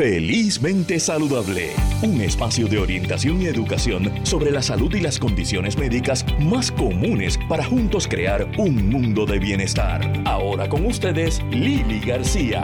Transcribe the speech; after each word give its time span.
Felizmente 0.00 0.98
Saludable, 0.98 1.72
un 2.00 2.22
espacio 2.22 2.68
de 2.68 2.78
orientación 2.78 3.42
y 3.42 3.48
educación 3.48 4.10
sobre 4.22 4.50
la 4.50 4.62
salud 4.62 4.94
y 4.94 5.00
las 5.00 5.18
condiciones 5.18 5.76
médicas 5.76 6.24
más 6.38 6.72
comunes 6.72 7.38
para 7.50 7.62
juntos 7.62 8.08
crear 8.08 8.48
un 8.56 8.88
mundo 8.88 9.26
de 9.26 9.38
bienestar. 9.38 10.10
Ahora 10.24 10.70
con 10.70 10.86
ustedes, 10.86 11.42
Lili 11.50 12.00
García. 12.00 12.62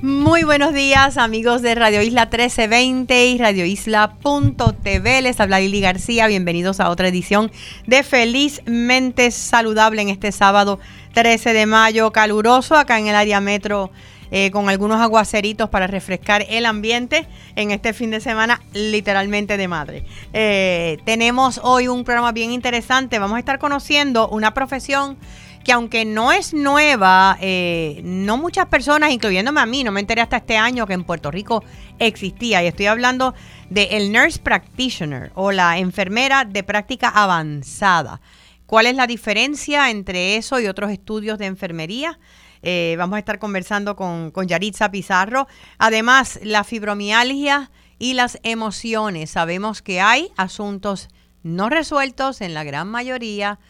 Muy 0.00 0.44
buenos 0.44 0.72
días 0.72 1.16
amigos 1.16 1.60
de 1.60 1.74
Radio 1.74 2.00
Isla 2.00 2.26
1320 2.26 3.26
y 3.26 3.38
radioisla.tv. 3.38 5.22
Les 5.22 5.40
habla 5.40 5.58
Lili 5.58 5.80
García. 5.80 6.28
Bienvenidos 6.28 6.78
a 6.78 6.90
otra 6.90 7.08
edición 7.08 7.50
de 7.88 8.04
Felizmente 8.04 9.32
Saludable 9.32 10.02
en 10.02 10.10
este 10.10 10.30
sábado 10.30 10.78
13 11.14 11.52
de 11.52 11.66
mayo, 11.66 12.12
caluroso 12.12 12.76
acá 12.76 13.00
en 13.00 13.08
el 13.08 13.16
área 13.16 13.40
metro 13.40 13.90
eh, 14.30 14.50
con 14.50 14.68
algunos 14.68 15.00
aguaceritos 15.00 15.68
para 15.68 15.86
refrescar 15.86 16.44
el 16.48 16.66
ambiente 16.66 17.26
en 17.56 17.70
este 17.70 17.92
fin 17.92 18.10
de 18.10 18.20
semana 18.20 18.60
literalmente 18.72 19.56
de 19.56 19.68
madre. 19.68 20.04
Eh, 20.32 20.98
tenemos 21.04 21.60
hoy 21.62 21.88
un 21.88 22.04
programa 22.04 22.32
bien 22.32 22.52
interesante. 22.52 23.18
Vamos 23.18 23.36
a 23.36 23.40
estar 23.40 23.58
conociendo 23.58 24.28
una 24.28 24.54
profesión 24.54 25.16
que 25.64 25.72
aunque 25.72 26.04
no 26.04 26.30
es 26.30 26.52
nueva, 26.52 27.38
eh, 27.40 28.02
no 28.04 28.36
muchas 28.36 28.66
personas, 28.66 29.10
incluyéndome 29.10 29.60
a 29.60 29.66
mí, 29.66 29.82
no 29.82 29.90
me 29.90 30.00
enteré 30.00 30.20
hasta 30.20 30.36
este 30.36 30.56
año 30.58 30.86
que 30.86 30.92
en 30.92 31.04
Puerto 31.04 31.30
Rico 31.30 31.64
existía. 31.98 32.62
Y 32.62 32.66
estoy 32.66 32.86
hablando 32.86 33.34
de 33.70 33.84
el 33.92 34.12
nurse 34.12 34.38
practitioner 34.38 35.32
o 35.34 35.50
la 35.50 35.78
enfermera 35.78 36.44
de 36.44 36.62
práctica 36.62 37.08
avanzada. 37.08 38.20
¿Cuál 38.66 38.86
es 38.86 38.94
la 38.94 39.06
diferencia 39.06 39.90
entre 39.90 40.36
eso 40.36 40.60
y 40.60 40.66
otros 40.66 40.90
estudios 40.90 41.38
de 41.38 41.46
enfermería? 41.46 42.18
Eh, 42.66 42.94
vamos 42.96 43.16
a 43.16 43.18
estar 43.18 43.38
conversando 43.38 43.94
con, 43.94 44.30
con 44.30 44.48
Yaritza 44.48 44.90
Pizarro. 44.90 45.46
Además, 45.78 46.40
la 46.42 46.64
fibromialgia 46.64 47.70
y 47.98 48.14
las 48.14 48.38
emociones. 48.42 49.30
Sabemos 49.30 49.82
que 49.82 50.00
hay 50.00 50.32
asuntos 50.36 51.08
no 51.42 51.68
resueltos 51.68 52.40
en 52.40 52.54
la 52.54 52.64
gran 52.64 52.88
mayoría 52.88 53.60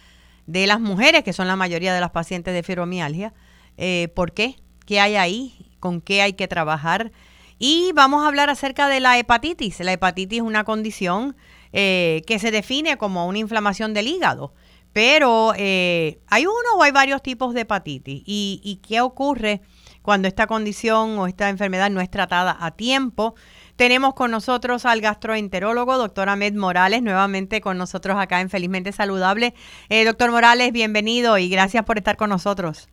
de 0.47 0.67
las 0.69 0.81
mujeres, 0.81 1.25
que 1.25 1.33
son 1.33 1.49
la 1.49 1.57
mayoría 1.57 1.93
de 1.93 2.01
las 2.01 2.13
pacientes 2.13 2.55
de 2.55 2.63
fibromialgia. 2.63 3.35
Eh, 3.77 4.09
¿Por 4.15 4.33
qué? 4.33 4.57
¿Qué 4.87 5.01
hay 5.01 5.17
ahí? 5.17 5.73
¿Con 5.81 6.01
qué 6.01 6.23
hay 6.23 6.35
que 6.35 6.47
trabajar? 6.47 7.11
Y 7.59 7.91
vamos 7.95 8.25
a 8.25 8.29
hablar 8.29 8.49
acerca 8.49 8.89
de 8.89 9.01
la 9.01 9.19
hepatitis. 9.19 9.81
La 9.81 9.93
hepatitis 9.93 10.39
es 10.39 10.45
una 10.45 10.65
condición 10.65 11.37
eh, 11.73 12.23
que 12.27 12.39
se 12.39 12.53
define 12.53 12.97
como 12.97 13.27
una 13.27 13.39
inflamación 13.39 13.93
del 13.93 14.07
hígado. 14.07 14.55
Pero 14.95 15.55
eh, 15.57 16.21
hay 16.29 16.47
uno 16.47 16.79
o 16.79 16.83
hay 16.85 16.93
varios 16.93 17.21
tipos 17.21 17.53
de 17.53 17.63
hepatitis. 17.63 18.23
¿Y, 18.25 18.81
qué 18.87 19.01
ocurre 19.01 19.61
cuando 20.03 20.29
esta 20.29 20.47
condición 20.47 21.19
o 21.19 21.27
esta 21.27 21.49
enfermedad 21.49 21.91
no 21.91 22.01
es 22.01 22.09
tratada 22.09 22.57
a 22.61 22.71
tiempo? 22.71 23.35
Tenemos 23.75 24.15
con 24.15 24.31
nosotros 24.31 24.87
al 24.87 25.01
gastroenterólogo, 25.01 25.99
doctor 25.99 26.29
Ahmed 26.29 26.55
Morales, 26.55 27.03
nuevamente 27.03 27.61
con 27.61 27.77
nosotros 27.77 28.17
acá 28.17 28.41
en 28.41 28.51
Felizmente 28.51 28.93
Saludable. 28.93 29.55
Eh, 29.89 30.05
doctor 30.05 30.31
Morales, 30.31 30.71
bienvenido 30.71 31.39
y 31.39 31.49
gracias 31.49 31.85
por 31.85 31.99
estar 31.99 32.17
con 32.17 32.31
nosotros. 32.31 32.89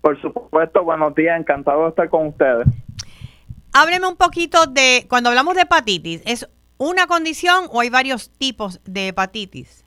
Por 0.00 0.20
supuesto, 0.20 0.82
buenos 0.82 1.14
días, 1.14 1.38
encantado 1.38 1.84
de 1.84 1.90
estar 1.90 2.08
con 2.10 2.26
ustedes. 2.26 2.66
Hábleme 3.72 4.08
un 4.08 4.16
poquito 4.16 4.66
de, 4.66 5.06
cuando 5.08 5.28
hablamos 5.28 5.54
de 5.54 5.62
hepatitis, 5.62 6.20
¿es 6.26 6.48
una 6.78 7.06
condición 7.06 7.66
o 7.70 7.80
hay 7.80 7.90
varios 7.90 8.32
tipos 8.38 8.80
de 8.84 9.08
hepatitis? 9.08 9.83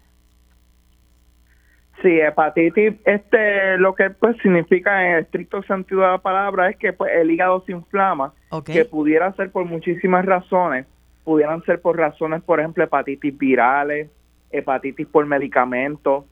Sí, 2.02 2.20
hepatitis, 2.20 2.94
este, 3.06 3.78
lo 3.78 3.96
que 3.96 4.12
pues 4.12 4.38
significa 4.44 5.04
en 5.04 5.14
el 5.14 5.24
estricto 5.24 5.64
sentido 5.64 6.02
de 6.02 6.08
la 6.08 6.18
palabra 6.20 6.70
es 6.70 6.78
que 6.78 6.94
pues, 6.94 7.12
el 7.16 7.32
hígado 7.32 7.64
se 7.66 7.72
inflama, 7.72 8.34
que 8.66 8.86
pudiera 8.86 9.34
ser 9.34 9.52
por 9.52 9.66
muchísimas 9.66 10.24
razones, 10.24 10.86
pudieran 11.24 11.64
ser 11.64 11.82
por 11.82 11.98
razones, 11.98 12.44
por 12.44 12.60
ejemplo, 12.60 12.84
hepatitis 12.84 13.36
virales, 13.36 14.10
hepatitis 14.52 15.08
por 15.08 15.26
medicamentos, 15.26 16.26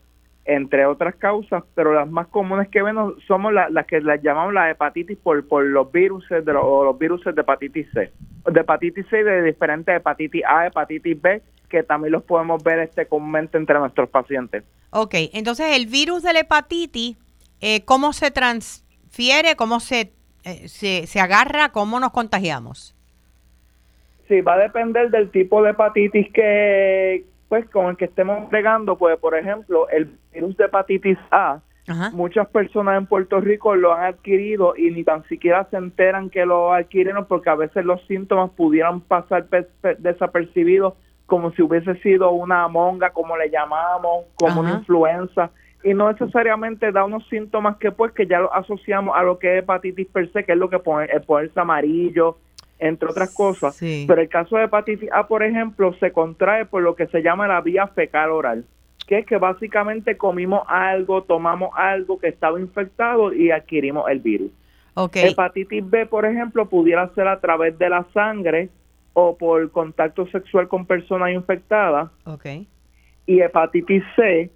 entre 0.46 0.86
otras 0.86 1.16
causas, 1.16 1.64
pero 1.74 1.94
las 1.94 2.08
más 2.08 2.28
comunes 2.28 2.70
que 2.70 2.84
vemos 2.84 3.16
somos 3.28 3.52
las 3.52 3.86
que 3.88 4.00
las 4.02 4.22
llamamos 4.22 4.54
la 4.54 4.70
hepatitis 4.70 5.18
por, 5.18 5.48
por 5.48 5.66
los 5.66 5.92
virus 5.92 6.30
de 6.30 6.54
los, 6.54 6.64
los 6.64 7.00
virus 7.00 7.24
de 7.26 7.42
hepatitis 7.42 7.88
C, 7.92 8.12
de 8.52 8.60
hepatitis 8.60 9.08
C 9.10 9.24
de 9.24 9.42
diferentes 9.42 9.96
hepatitis 9.96 10.44
A, 10.48 10.68
hepatitis 10.68 11.20
B, 11.20 11.42
que 11.68 11.82
también 11.82 12.12
los 12.12 12.24
podemos 12.24 12.64
ver 12.64 12.78
este 12.80 13.08
comúnmente 13.08 13.58
entre 13.58 13.80
nuestros 13.80 14.08
pacientes. 14.10 14.64
Ok, 14.98 15.14
entonces 15.34 15.76
el 15.76 15.88
virus 15.88 16.24
de 16.24 16.32
la 16.32 16.40
hepatitis, 16.40 17.18
eh, 17.60 17.84
¿cómo 17.84 18.14
se 18.14 18.32
transfiere? 18.32 19.58
¿Cómo 19.58 19.82
se, 19.82 20.14
eh, 20.46 20.70
se, 20.70 21.06
se 21.06 21.20
agarra? 21.20 21.74
¿Cómo 21.74 22.00
nos 22.00 22.12
contagiamos? 22.12 22.96
Sí, 24.30 24.40
va 24.40 24.54
a 24.54 24.58
depender 24.58 25.12
del 25.12 25.32
tipo 25.32 25.62
de 25.64 25.72
hepatitis 25.72 26.32
que, 26.32 27.26
pues, 27.50 27.70
con 27.72 27.88
el 27.88 27.98
que 27.98 28.06
estemos 28.06 28.50
pegando. 28.50 28.98
Pues, 28.98 29.20
por 29.20 29.38
ejemplo, 29.38 29.90
el 29.90 30.18
virus 30.34 30.56
de 30.56 30.64
hepatitis 30.64 31.18
A, 31.30 31.60
muchas 32.14 32.48
personas 32.48 32.98
en 32.98 33.06
Puerto 33.06 33.42
Rico 33.42 33.76
lo 33.76 33.94
han 33.94 34.06
adquirido 34.06 34.78
y 34.78 34.92
ni 34.92 35.04
tan 35.04 35.28
siquiera 35.28 35.68
se 35.72 35.76
enteran 35.76 36.30
que 36.30 36.46
lo 36.46 36.72
adquirieron 36.72 37.26
porque 37.26 37.50
a 37.50 37.56
veces 37.56 37.84
los 37.84 38.02
síntomas 38.08 38.50
pudieran 38.52 39.02
pasar 39.02 39.46
desapercibidos 40.00 40.94
como 41.26 41.52
si 41.52 41.62
hubiese 41.62 41.96
sido 42.02 42.32
una 42.32 42.68
monga, 42.68 43.10
como 43.12 43.38
le 43.38 43.50
llamamos, 43.50 44.26
como 44.36 44.62
una 44.62 44.74
influenza, 44.74 45.50
y 45.84 45.94
no 45.94 46.12
necesariamente 46.12 46.92
da 46.92 47.06
unos 47.06 47.28
síntomas 47.30 47.78
que 47.78 47.92
pues 47.92 48.12
que 48.12 48.26
ya 48.26 48.40
lo 48.40 48.54
asociamos 48.54 49.16
a 49.16 49.24
lo 49.24 49.38
que 49.38 49.58
es 49.58 49.64
hepatitis 49.64 50.08
per 50.08 50.32
se, 50.32 50.44
que 50.44 50.54
es 50.54 50.58
lo 50.58 50.70
que 50.70 50.80
pone 50.80 51.06
el 51.12 51.22
ponerse 51.22 51.60
amarillo, 51.60 52.38
entre 52.80 53.10
otras 53.10 53.34
cosas. 53.34 53.78
Pero 53.80 54.22
el 54.22 54.30
caso 54.30 54.58
de 54.58 54.64
hepatitis 54.66 55.12
A, 55.12 55.28
por 55.28 55.44
ejemplo, 55.44 55.94
se 56.00 56.12
contrae 56.12 56.66
por 56.66 56.82
lo 56.82 56.96
que 56.96 57.08
se 57.08 57.22
llama 57.22 57.48
la 57.48 57.62
vía 57.62 57.88
fecal 57.88 58.32
oral, 58.32 58.66
que 59.08 59.20
es 59.20 59.26
que 59.26 59.38
básicamente 59.38 60.18
comimos 60.18 60.64
algo, 60.68 61.24
tomamos 61.24 61.70
algo 61.76 62.20
que 62.20 62.28
estaba 62.28 62.60
infectado 62.60 63.34
y 63.34 63.52
adquirimos 63.52 64.10
el 64.10 64.20
virus. 64.20 64.52
Hepatitis 65.14 65.88
B, 65.90 66.06
por 66.06 66.26
ejemplo, 66.26 66.68
pudiera 66.68 67.08
ser 67.14 67.28
a 67.28 67.40
través 67.40 67.78
de 67.78 67.90
la 67.90 68.06
sangre, 68.14 68.70
o 69.16 69.36
por 69.38 69.72
contacto 69.72 70.28
sexual 70.28 70.68
con 70.68 70.86
personas 70.86 71.32
infectadas. 71.32 72.12
Okay. 72.26 72.68
Y 73.26 73.40
hepatitis 73.40 74.04
C 74.16 74.52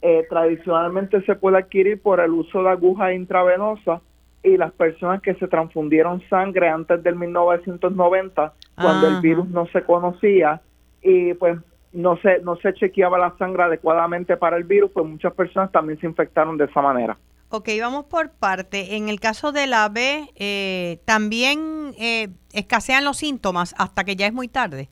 eh, 0.00 0.26
tradicionalmente 0.28 1.22
se 1.22 1.36
puede 1.36 1.58
adquirir 1.58 2.00
por 2.00 2.18
el 2.18 2.30
uso 2.30 2.62
de 2.62 2.70
agujas 2.70 3.14
intravenosa 3.14 4.00
y 4.42 4.56
las 4.56 4.72
personas 4.72 5.20
que 5.20 5.34
se 5.34 5.46
transfundieron 5.46 6.22
sangre 6.30 6.68
antes 6.68 7.02
del 7.02 7.16
1990, 7.16 8.54
cuando 8.76 9.08
el 9.08 9.20
virus 9.20 9.48
no 9.48 9.66
se 9.66 9.82
conocía 9.82 10.62
y 11.02 11.34
pues 11.34 11.58
no 11.92 12.16
se, 12.18 12.40
no 12.40 12.56
se 12.56 12.72
chequeaba 12.74 13.18
la 13.18 13.36
sangre 13.36 13.64
adecuadamente 13.64 14.36
para 14.36 14.56
el 14.56 14.64
virus, 14.64 14.90
pues 14.92 15.04
muchas 15.06 15.34
personas 15.34 15.70
también 15.70 15.98
se 16.00 16.06
infectaron 16.06 16.56
de 16.56 16.64
esa 16.64 16.80
manera. 16.80 17.18
Ok, 17.50 17.70
vamos 17.80 18.04
por 18.04 18.30
parte. 18.30 18.96
En 18.96 19.08
el 19.08 19.20
caso 19.20 19.52
de 19.52 19.66
la 19.66 19.88
B, 19.88 20.28
eh, 20.36 21.00
¿también 21.06 21.94
eh, 21.98 22.28
escasean 22.52 23.04
los 23.04 23.16
síntomas 23.16 23.74
hasta 23.78 24.04
que 24.04 24.16
ya 24.16 24.26
es 24.26 24.34
muy 24.34 24.48
tarde? 24.48 24.90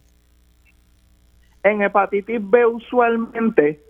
En 1.63 1.83
hepatitis 1.83 2.41
B 2.41 2.65
usualmente 2.65 3.83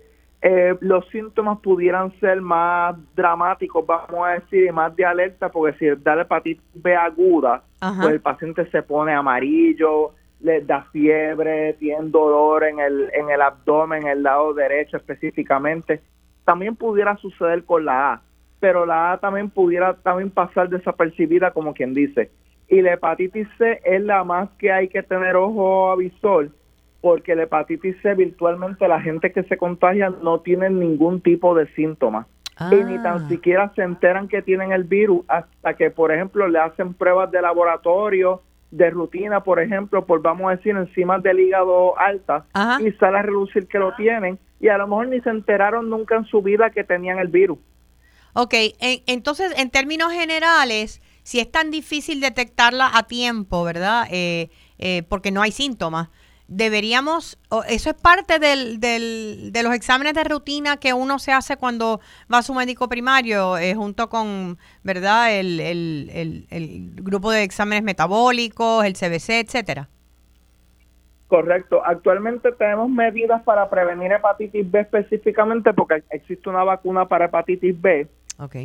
eh, 0.43 0.77
los 0.81 1.07
síntomas 1.11 1.61
pudieran 1.61 2.13
ser 2.19 2.41
más 2.41 2.97
dramáticos, 3.15 3.87
vamos 3.87 4.27
a 4.27 4.33
decir, 4.33 4.67
y 4.67 4.73
más 4.73 4.95
de 4.97 5.05
alerta, 5.05 5.49
porque 5.49 5.79
si 5.79 6.03
da 6.03 6.17
la 6.17 6.23
hepatitis 6.23 6.65
B 6.75 6.97
aguda, 6.97 7.63
pues 7.79 8.15
el 8.15 8.21
paciente 8.21 8.69
se 8.71 8.83
pone 8.83 9.13
amarillo, 9.13 10.13
le 10.41 10.61
da 10.63 10.83
fiebre, 10.91 11.75
tiene 11.75 12.09
dolor 12.09 12.65
en 12.65 12.81
el, 12.81 13.11
en 13.13 13.31
el 13.31 13.41
abdomen, 13.41 14.03
en 14.03 14.09
el 14.09 14.23
lado 14.25 14.55
derecho 14.55 14.97
específicamente. 14.97 16.03
También 16.45 16.75
pudiera 16.75 17.17
suceder 17.17 17.65
con 17.65 17.85
la 17.85 18.15
A 18.15 18.23
pero 18.61 18.87
la 18.87 19.13
A 19.13 19.19
también 19.19 19.51
pudiera 19.51 19.95
también 19.95 20.31
pasar 20.31 20.69
desapercibida 20.69 21.51
como 21.53 21.75
quien 21.75 21.95
dice. 21.95 22.31
Y 22.69 22.83
la 22.83 22.95
hepatitis 22.95 23.49
C 23.59 23.81
es 23.85 24.03
la 24.03 24.25
más 24.25 24.49
que 24.59 24.73
hay 24.73 24.89
que 24.89 25.03
tener 25.03 25.37
ojo 25.37 25.91
avisor 25.91 26.51
porque 27.01 27.37
la 27.37 27.45
hepatitis 27.45 27.97
C 28.03 28.15
virtualmente 28.15 28.89
la 28.89 29.01
gente 29.01 29.31
que 29.31 29.45
se 29.45 29.57
contagia 29.57 30.11
no 30.23 30.41
tiene 30.41 30.71
ningún 30.71 31.21
tipo 31.21 31.55
de 31.55 31.69
síntomas. 31.75 32.27
Y 32.73 32.75
ni 32.85 32.97
tan 33.03 33.25
ah. 33.25 33.29
siquiera 33.29 33.71
se 33.77 33.83
enteran 33.83 34.29
que 34.29 34.41
tienen 34.41 34.73
el 34.73 34.85
virus 34.85 35.21
hasta 35.29 35.75
que, 35.75 35.91
por 35.91 36.11
ejemplo, 36.11 36.49
le 36.49 36.59
hacen 36.59 36.95
pruebas 36.95 37.31
de 37.31 37.43
laboratorio, 37.43 38.43
de 38.71 38.91
rutina, 38.91 39.41
por 39.41 39.61
ejemplo, 39.61 40.07
por 40.07 40.23
vamos 40.23 40.49
a 40.49 40.57
decir, 40.57 40.75
enzimas 40.75 41.23
del 41.23 41.39
hígado 41.39 41.99
altas, 41.99 42.45
y 42.81 42.91
sale 42.93 43.19
a 43.19 43.23
reducir 43.23 43.69
que 43.69 43.79
lo 43.79 43.95
tienen, 43.95 44.39
y 44.59 44.69
a 44.69 44.79
lo 44.79 44.89
mejor 44.89 45.09
ni 45.09 45.21
se 45.21 45.31
enteraron 45.31 45.91
nunca 45.91 46.17
en 46.17 46.25
su 46.25 46.43
vida 46.43 46.71
que 46.71 46.83
tenían 46.83 47.19
el 47.19 47.29
virus. 47.29 47.59
Ok, 48.39 48.53
entonces 49.07 49.55
en 49.57 49.71
términos 49.71 50.13
generales, 50.13 51.01
si 51.23 51.41
es 51.41 51.51
tan 51.51 51.71
difícil 51.71 52.21
detectarla 52.21 52.91
a 52.93 53.05
tiempo, 53.05 53.65
¿verdad? 53.65 54.07
Eh, 54.11 54.51
eh, 54.79 55.05
porque 55.09 55.31
no 55.31 55.41
hay 55.41 55.53
síntomas. 55.53 56.11
deberíamos, 56.47 57.39
eso 57.67 57.89
es 57.89 57.97
parte 57.97 58.39
del, 58.39 58.79
del, 58.79 59.53
de 59.53 59.63
los 59.63 59.73
exámenes 59.73 60.13
de 60.13 60.25
rutina 60.25 60.77
que 60.77 60.93
uno 60.93 61.19
se 61.19 61.33
hace 61.33 61.57
cuando 61.57 61.99
va 62.31 62.39
a 62.39 62.43
su 62.43 62.53
médico 62.53 62.91
primario, 62.91 63.57
eh, 63.57 63.75
junto 63.75 64.11
con, 64.11 64.59
¿verdad?, 64.83 65.35
el, 65.35 65.59
el, 65.59 66.47
el, 66.51 66.91
grupo 66.97 67.31
de 67.31 67.43
exámenes 67.43 67.85
metabólicos, 67.85 68.85
el 68.85 68.93
CBC, 68.93 69.31
etcétera. 69.47 69.89
Correcto. 71.27 71.83
Actualmente 71.87 72.53
tenemos 72.53 72.91
medidas 72.91 73.43
para 73.45 73.71
prevenir 73.71 74.13
hepatitis 74.13 74.71
B 74.71 74.81
específicamente 74.81 75.73
porque 75.73 76.05
existe 76.11 76.51
una 76.51 76.65
vacuna 76.65 77.09
para 77.09 77.25
hepatitis 77.25 77.81
B 77.81 78.07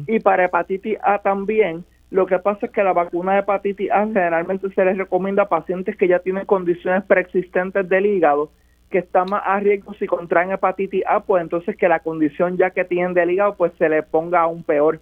y 0.07 0.19
para 0.19 0.45
hepatitis 0.45 0.97
A 1.03 1.19
también. 1.19 1.85
Lo 2.09 2.25
que 2.25 2.39
pasa 2.39 2.65
es 2.65 2.71
que 2.71 2.83
la 2.83 2.91
vacuna 2.91 3.33
de 3.33 3.39
hepatitis 3.39 3.89
A 3.91 4.06
generalmente 4.06 4.69
se 4.73 4.83
les 4.85 4.97
recomienda 4.97 5.44
a 5.44 5.50
pacientes 5.50 5.95
que 5.95 6.07
ya 6.07 6.19
tienen 6.19 6.45
condiciones 6.45 7.03
preexistentes 7.06 7.88
del 7.88 8.06
hígado, 8.06 8.51
que 8.89 8.97
están 8.97 9.29
más 9.29 9.44
a 9.45 9.59
riesgo 9.59 9.94
si 9.94 10.07
contraen 10.07 10.51
hepatitis 10.51 11.03
A, 11.07 11.21
pues 11.21 11.41
entonces 11.41 11.77
que 11.77 11.88
la 11.88 12.00
condición 12.00 12.57
ya 12.57 12.71
que 12.71 12.83
tienen 12.83 13.13
del 13.13 13.31
hígado 13.31 13.56
pues 13.56 13.71
se 13.77 13.88
le 13.88 14.03
ponga 14.03 14.41
aún 14.41 14.63
peor. 14.63 15.00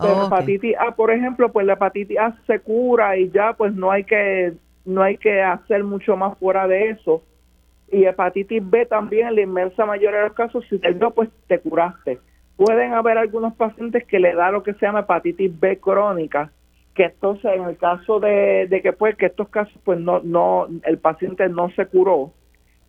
Pero 0.00 0.26
hepatitis 0.26 0.76
A, 0.78 0.96
por 0.96 1.10
ejemplo, 1.10 1.52
pues 1.52 1.66
la 1.66 1.74
hepatitis 1.74 2.18
A 2.18 2.34
se 2.46 2.60
cura 2.60 3.18
y 3.18 3.30
ya 3.30 3.52
pues 3.52 3.74
no 3.74 3.90
hay 3.90 4.04
que 4.04 4.54
no 4.86 5.02
hay 5.02 5.18
que 5.18 5.42
hacer 5.42 5.84
mucho 5.84 6.16
más 6.16 6.38
fuera 6.38 6.66
de 6.66 6.90
eso. 6.90 7.22
Y 7.92 8.04
hepatitis 8.04 8.62
B 8.68 8.86
también, 8.86 9.28
en 9.28 9.34
la 9.34 9.40
inmensa 9.42 9.84
mayoría 9.84 10.20
de 10.20 10.28
los 10.28 10.34
casos, 10.34 10.64
si 10.70 10.78
te 10.78 10.94
dio, 10.94 11.10
pues 11.10 11.28
te 11.48 11.58
curaste. 11.58 12.18
Pueden 12.62 12.92
haber 12.92 13.16
algunos 13.16 13.54
pacientes 13.54 14.04
que 14.04 14.18
le 14.18 14.34
da 14.34 14.50
lo 14.50 14.62
que 14.62 14.74
se 14.74 14.84
llama 14.84 15.00
hepatitis 15.00 15.58
B 15.58 15.78
crónica, 15.78 16.52
que 16.94 17.04
entonces 17.04 17.52
en 17.54 17.64
el 17.64 17.78
caso 17.78 18.20
de, 18.20 18.68
que 18.82 18.92
pues 18.92 19.16
que 19.16 19.24
estos 19.24 19.48
casos 19.48 19.80
pues 19.82 19.98
no 19.98 20.20
no 20.22 20.68
el 20.84 20.98
paciente 20.98 21.48
no 21.48 21.70
se 21.70 21.86
curó. 21.86 22.34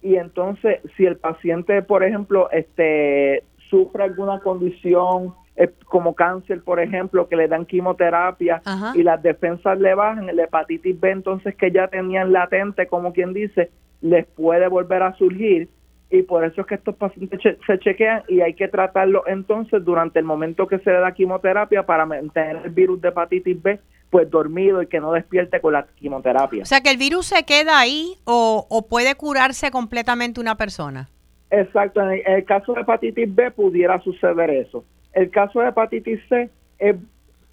Y 0.02 0.18
entonces 0.18 0.82
si 0.98 1.06
el 1.06 1.16
paciente 1.16 1.82
por 1.84 2.04
ejemplo 2.04 2.52
este 2.52 3.46
sufre 3.70 4.04
alguna 4.04 4.42
condición 4.42 5.36
eh, 5.56 5.72
como 5.86 6.16
cáncer 6.16 6.62
por 6.66 6.82
ejemplo 6.82 7.30
que 7.30 7.38
le 7.38 7.48
dan 7.48 7.66
quimioterapia 7.66 8.62
y 8.94 9.04
las 9.04 9.24
defensas 9.24 9.80
le 9.80 9.96
bajan 9.96 10.28
el 10.28 10.40
hepatitis 10.42 11.00
B 11.00 11.12
entonces 11.12 11.56
que 11.56 11.72
ya 11.72 11.88
tenían 11.88 12.34
latente 12.34 12.88
como 12.88 13.14
quien 13.14 13.32
dice 13.32 13.72
les 14.02 14.26
puede 14.26 14.68
volver 14.68 15.02
a 15.02 15.14
surgir 15.14 15.70
y 16.12 16.24
por 16.24 16.44
eso 16.44 16.62
es 16.62 16.68
que 16.68 16.76
estos 16.76 16.96
pacientes 16.96 17.40
se 17.66 17.80
chequean 17.80 18.24
y 18.28 18.42
hay 18.42 18.54
que 18.54 18.68
tratarlo 18.68 19.24
entonces 19.28 19.84
durante 19.84 20.20
el 20.20 20.26
momento 20.26 20.68
que 20.68 20.80
se 20.80 20.92
le 20.92 21.00
da 21.00 21.14
quimioterapia 21.14 21.84
para 21.84 22.06
mantener 22.06 22.58
el 22.66 22.72
virus 22.72 23.02
de 23.02 23.10
hepatitis 23.10 23.62
B 23.62 23.80
pues 24.10 24.30
dormido 24.30 24.82
y 24.82 24.88
que 24.88 25.00
no 25.00 25.14
despierte 25.14 25.62
con 25.62 25.72
la 25.72 25.88
quimioterapia. 25.96 26.64
O 26.64 26.66
sea 26.66 26.82
que 26.82 26.92
el 26.92 26.98
virus 26.98 27.28
se 27.28 27.46
queda 27.46 27.80
ahí 27.80 28.16
o, 28.26 28.68
o 28.70 28.88
puede 28.88 29.16
curarse 29.16 29.72
completamente 29.72 30.42
una 30.42 30.56
persona. 30.56 31.08
Exacto, 31.50 32.02
en 32.02 32.22
el, 32.26 32.44
caso 32.44 32.74
de 32.74 32.82
hepatitis 32.82 33.34
B 33.34 33.52
pudiera 33.52 34.02
suceder 34.02 34.50
eso. 34.50 34.84
El 35.14 35.30
caso 35.30 35.62
de 35.62 35.70
hepatitis 35.70 36.20
C 36.28 36.50
es 36.78 36.96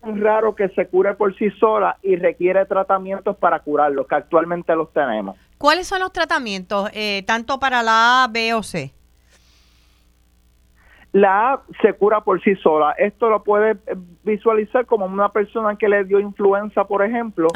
raro 0.02 0.54
que 0.54 0.68
se 0.70 0.86
cure 0.86 1.14
por 1.14 1.36
sí 1.36 1.50
sola 1.58 1.96
y 2.02 2.16
requiere 2.16 2.64
tratamientos 2.66 3.36
para 3.36 3.60
curarlo, 3.60 4.06
que 4.06 4.14
actualmente 4.16 4.74
los 4.74 4.92
tenemos. 4.92 5.36
¿Cuáles 5.58 5.88
son 5.88 6.00
los 6.00 6.12
tratamientos, 6.12 6.88
eh, 6.94 7.24
tanto 7.26 7.58
para 7.58 7.82
la 7.82 8.24
A, 8.24 8.28
B 8.28 8.54
o 8.54 8.62
C? 8.62 8.94
La 11.12 11.54
A 11.54 11.62
se 11.82 11.92
cura 11.94 12.20
por 12.20 12.40
sí 12.42 12.54
sola. 12.56 12.92
Esto 12.92 13.28
lo 13.28 13.42
puede 13.42 13.76
visualizar 14.22 14.86
como 14.86 15.06
una 15.06 15.30
persona 15.30 15.76
que 15.76 15.88
le 15.88 16.04
dio 16.04 16.20
influenza, 16.20 16.84
por 16.84 17.04
ejemplo, 17.04 17.48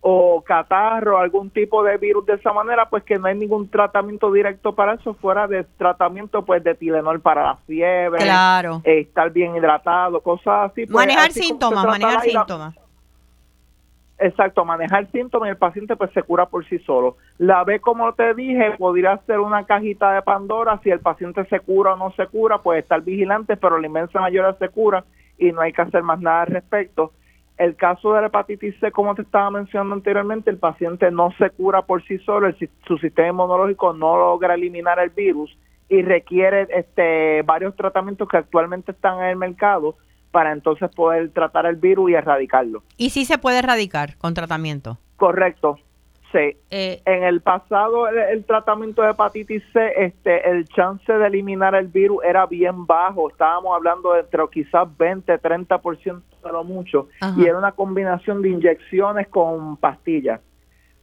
o 0.00 0.40
catarro, 0.42 1.18
algún 1.18 1.50
tipo 1.50 1.82
de 1.82 1.98
virus 1.98 2.24
de 2.26 2.34
esa 2.34 2.52
manera, 2.52 2.88
pues 2.88 3.02
que 3.02 3.18
no 3.18 3.26
hay 3.26 3.34
ningún 3.34 3.68
tratamiento 3.68 4.32
directo 4.32 4.74
para 4.74 4.94
eso, 4.94 5.14
fuera 5.14 5.46
de 5.46 5.64
tratamiento 5.76 6.44
pues 6.44 6.62
de 6.62 6.74
Tilenol 6.74 7.20
para 7.20 7.42
la 7.42 7.56
fiebre, 7.66 8.22
claro. 8.22 8.80
Eh, 8.84 9.00
estar 9.00 9.30
bien 9.30 9.56
hidratado, 9.56 10.20
cosas 10.22 10.70
así. 10.70 10.86
Pues, 10.86 10.90
manejar 10.90 11.32
síntomas, 11.32 11.84
manejar 11.84 12.22
síntomas. 12.22 12.85
Exacto, 14.18 14.64
manejar 14.64 15.10
síntomas 15.10 15.48
y 15.48 15.50
el 15.50 15.58
paciente 15.58 15.94
pues 15.94 16.10
se 16.12 16.22
cura 16.22 16.46
por 16.46 16.66
sí 16.66 16.78
solo. 16.80 17.16
La 17.36 17.64
B, 17.64 17.80
como 17.80 18.14
te 18.14 18.32
dije, 18.32 18.72
podría 18.78 19.18
ser 19.26 19.40
una 19.40 19.64
cajita 19.66 20.12
de 20.12 20.22
Pandora, 20.22 20.80
si 20.82 20.90
el 20.90 21.00
paciente 21.00 21.44
se 21.46 21.60
cura 21.60 21.92
o 21.92 21.96
no 21.96 22.12
se 22.12 22.26
cura, 22.26 22.58
puede 22.58 22.80
estar 22.80 23.02
vigilante, 23.02 23.58
pero 23.58 23.78
la 23.78 23.86
inmensa 23.86 24.20
mayoría 24.20 24.54
se 24.54 24.70
cura 24.70 25.04
y 25.36 25.52
no 25.52 25.60
hay 25.60 25.72
que 25.72 25.82
hacer 25.82 26.02
más 26.02 26.18
nada 26.20 26.42
al 26.42 26.46
respecto. 26.48 27.12
El 27.58 27.76
caso 27.76 28.14
de 28.14 28.22
la 28.22 28.26
hepatitis 28.28 28.78
C, 28.80 28.90
como 28.90 29.14
te 29.14 29.22
estaba 29.22 29.50
mencionando 29.50 29.94
anteriormente, 29.94 30.50
el 30.50 30.58
paciente 30.58 31.10
no 31.10 31.30
se 31.38 31.50
cura 31.50 31.82
por 31.82 32.02
sí 32.04 32.18
solo, 32.20 32.50
su 32.86 32.98
sistema 32.98 33.28
inmunológico 33.28 33.92
no 33.92 34.16
logra 34.16 34.54
eliminar 34.54 34.98
el 34.98 35.10
virus 35.10 35.56
y 35.88 36.02
requiere 36.02 36.66
este 36.70 37.42
varios 37.42 37.76
tratamientos 37.76 38.28
que 38.28 38.38
actualmente 38.38 38.92
están 38.92 39.18
en 39.18 39.26
el 39.26 39.36
mercado 39.36 39.96
para 40.36 40.52
entonces 40.52 40.90
poder 40.94 41.30
tratar 41.30 41.64
el 41.64 41.76
virus 41.76 42.10
y 42.10 42.14
erradicarlo. 42.14 42.82
¿Y 42.98 43.08
si 43.08 43.24
se 43.24 43.38
puede 43.38 43.60
erradicar 43.60 44.18
con 44.18 44.34
tratamiento? 44.34 44.98
Correcto. 45.16 45.78
Sí. 46.30 46.58
Eh, 46.70 47.00
en 47.06 47.22
el 47.22 47.40
pasado 47.40 48.06
el, 48.06 48.44
tratamiento 48.44 49.00
de 49.00 49.12
hepatitis 49.12 49.62
C, 49.72 49.92
este, 49.96 50.46
el 50.50 50.68
chance 50.68 51.10
de 51.10 51.26
eliminar 51.26 51.74
el 51.74 51.86
virus 51.86 52.22
era 52.22 52.44
bien 52.44 52.84
bajo. 52.84 53.30
Estábamos 53.30 53.74
hablando 53.74 54.12
de 54.12 54.20
entre 54.20 54.42
quizás 54.52 54.86
20, 54.98 55.40
30% 55.40 56.22
de 56.44 56.52
lo 56.52 56.62
mucho. 56.62 57.08
Y 57.38 57.46
era 57.46 57.56
una 57.56 57.72
combinación 57.72 58.42
de 58.42 58.50
inyecciones 58.50 59.28
con 59.28 59.78
pastillas. 59.78 60.42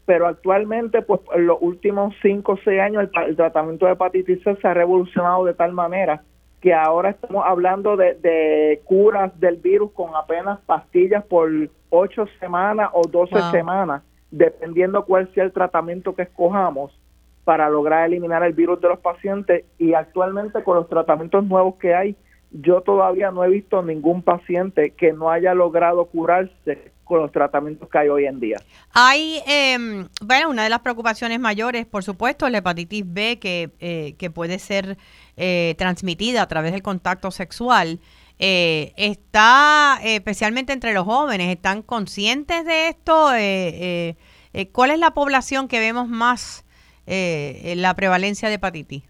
Pero 0.06 0.28
actualmente, 0.28 1.02
pues 1.02 1.22
en 1.34 1.48
los 1.48 1.58
últimos 1.60 2.14
5 2.22 2.52
o 2.52 2.58
6 2.64 2.80
años, 2.80 3.10
el 3.26 3.36
tratamiento 3.36 3.88
de 3.88 3.94
hepatitis 3.94 4.44
C 4.44 4.56
se 4.58 4.68
ha 4.68 4.76
revolucionado 4.76 5.44
de 5.46 5.56
tal 5.56 5.72
manera 5.72 6.22
que 6.64 6.74
ahora 6.74 7.10
estamos 7.10 7.44
hablando 7.46 7.98
de, 7.98 8.82
curas 8.86 9.38
del 9.38 9.58
virus 9.58 9.92
con 9.92 10.16
apenas 10.16 10.62
pastillas 10.62 11.22
por 11.26 11.52
8 11.90 12.26
semanas 12.40 12.90
o 12.94 13.02
12 13.06 13.36
semanas, 13.52 14.02
dependiendo 14.32 15.04
cuál 15.04 15.30
sea 15.34 15.44
el 15.44 15.52
tratamiento 15.52 16.16
que 16.16 16.22
escojamos 16.22 16.98
para 17.44 17.70
lograr 17.70 18.08
eliminar 18.08 18.44
el 18.44 18.54
virus 18.54 18.80
de 18.80 18.88
los 18.88 19.00
pacientes. 19.00 19.66
Y 19.78 19.94
actualmente 19.94 20.64
con 20.64 20.78
los 20.78 20.88
tratamientos 20.88 21.44
nuevos 21.44 21.76
que 21.76 21.94
hay, 21.94 22.16
yo 22.52 22.80
todavía 22.80 23.30
no 23.30 23.44
he 23.44 23.50
visto 23.50 23.84
ningún 23.84 24.22
paciente 24.22 24.92
que 24.92 25.12
no 25.12 25.30
haya 25.30 25.54
logrado 25.54 26.06
curarse 26.06 26.94
con 27.04 27.20
los 27.20 27.34
tratamientos 27.34 27.90
que 27.90 27.98
hay 27.98 28.08
hoy 28.08 28.26
en 28.26 28.40
día. 28.40 28.62
Hay, 28.94 29.42
eh, 29.46 30.06
bueno, 30.22 30.50
una 30.50 30.64
de 30.64 30.70
las 30.70 30.80
preocupaciones 30.80 31.42
mayores, 31.42 31.86
por 31.86 32.06
supuesto, 32.06 32.48
la 32.48 32.60
hepatitis 32.60 33.04
B, 33.06 33.38
que, 33.38 33.72
eh, 33.82 34.16
que 34.18 34.32
puede 34.32 34.60
ser 34.60 34.98
eh, 35.38 35.76
transmitida 35.78 36.42
a 36.42 36.48
través 36.48 36.72
del 36.72 36.82
contacto 36.82 37.32
sexual. 37.32 38.00
Eh, 38.40 38.94
está 38.98 40.00
especialmente 40.04 40.74
entre 40.74 40.94
los 40.94 41.06
jóvenes, 41.06 41.56
¿están 41.56 41.82
conscientes 41.82 42.66
de 42.66 42.90
esto? 42.90 43.30
¿Cuál 44.72 44.92
es 44.92 45.00
la 45.00 45.12
población 45.12 45.68
que 45.68 45.80
vemos 45.80 46.08
más 46.08 46.66
la 47.06 47.94
prevalencia 47.96 48.50
de 48.50 48.56
hepatitis? 48.56 49.04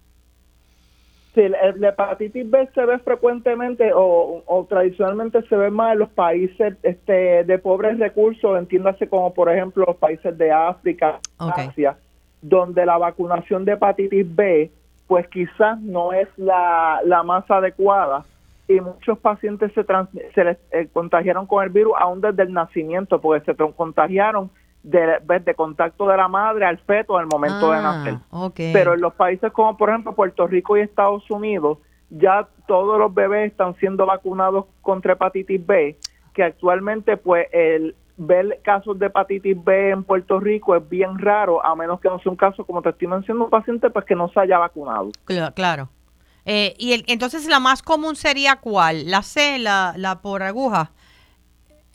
Sí, 1.34 1.42
la 1.50 1.90
hepatitis 1.90 2.50
B 2.50 2.70
se 2.76 2.86
ve 2.86 3.00
frecuentemente 3.00 3.92
o, 3.96 4.68
tradicionalmente 4.70 5.42
se 5.48 5.56
ve 5.56 5.72
más 5.72 5.94
en 5.94 6.00
los 6.00 6.10
países 6.10 6.76
este, 6.84 7.44
de 7.44 7.58
pobres 7.58 7.98
recursos, 7.98 8.58
entiéndase 8.60 9.08
como 9.10 9.34
por 9.34 9.52
ejemplo 9.52 9.86
los 9.88 9.96
países 9.96 10.38
de 10.38 10.52
África, 10.52 11.20
Asia, 11.40 11.98
donde 12.40 12.86
la 12.86 13.00
vacunación 13.00 13.66
de 13.66 13.74
hepatitis 13.74 14.36
B 14.36 14.72
pues 15.08 15.28
quizás 15.28 15.80
no 15.82 16.14
es 16.14 16.28
la, 16.38 17.02
la 17.06 17.24
más 17.24 17.50
adecuada 17.50 18.24
y 18.68 18.80
muchos 18.80 19.18
pacientes 19.20 19.72
se, 19.74 19.86
se 20.34 20.44
les 20.44 20.58
eh, 20.72 20.88
contagiaron 20.92 21.46
con 21.46 21.64
el 21.64 21.70
virus 21.70 21.94
aún 22.00 22.22
desde 22.22 22.44
el 22.44 22.54
nacimiento 22.54 23.20
porque 23.20 23.46
se 23.46 23.56
contagiaron 23.74 24.50
de, 24.84 25.20
de 25.44 25.56
contacto 25.56 26.08
de 26.08 26.18
la 26.18 26.28
madre 26.28 26.66
al 26.66 26.78
feto 26.80 27.18
al 27.18 27.28
momento 27.28 27.72
de 27.72 27.78
ah, 27.78 27.82
nacer. 27.82 28.16
Pero 28.74 28.94
en 28.94 29.02
los 29.02 29.14
países 29.14 29.52
como 29.52 29.78
por 29.78 29.90
ejemplo 29.90 30.14
Puerto 30.14 30.48
Rico 30.48 30.78
y 30.78 30.82
Estados 30.82 31.30
Unidos, 31.30 31.78
ya 32.10 32.48
todos 32.68 33.00
los 33.00 33.14
bebés 33.14 33.52
están 33.52 33.76
siendo 33.76 34.06
vacunados 34.06 34.66
contra 34.82 35.14
hepatitis 35.14 35.66
B, 35.66 35.98
que 36.34 36.44
actualmente 36.44 37.18
pues 37.18 37.48
el 37.52 37.96
ver 38.18 38.60
casos 38.64 38.98
de 39.00 39.08
hepatitis 39.08 39.62
B 39.64 39.90
en 39.90 40.04
Puerto 40.04 40.40
Rico 40.40 40.76
es 40.76 40.88
bien 40.88 41.18
raro, 41.18 41.66
a 41.66 41.76
menos 41.76 42.00
que 42.00 42.10
no 42.10 42.20
sea 42.20 42.32
un 42.32 42.38
caso 42.38 42.66
como 42.66 42.82
te 42.82 42.90
estoy 42.90 43.08
mencionando, 43.08 43.46
un 43.46 43.52
paciente 43.52 43.90
pues 43.90 44.06
que 44.06 44.16
no 44.16 44.30
se 44.30 44.40
haya 44.40 44.58
vacunado. 44.58 45.12
Claro. 45.56 45.90
Eh, 46.46 46.76
y 46.78 46.94
el, 46.94 47.04
entonces 47.08 47.48
la 47.48 47.60
más 47.60 47.82
común 47.82 48.16
sería 48.16 48.58
cuál? 48.58 49.10
La 49.10 49.22
C, 49.22 49.60
la, 49.60 49.94
la 49.98 50.22
por 50.22 50.44
aguja. 50.44 50.92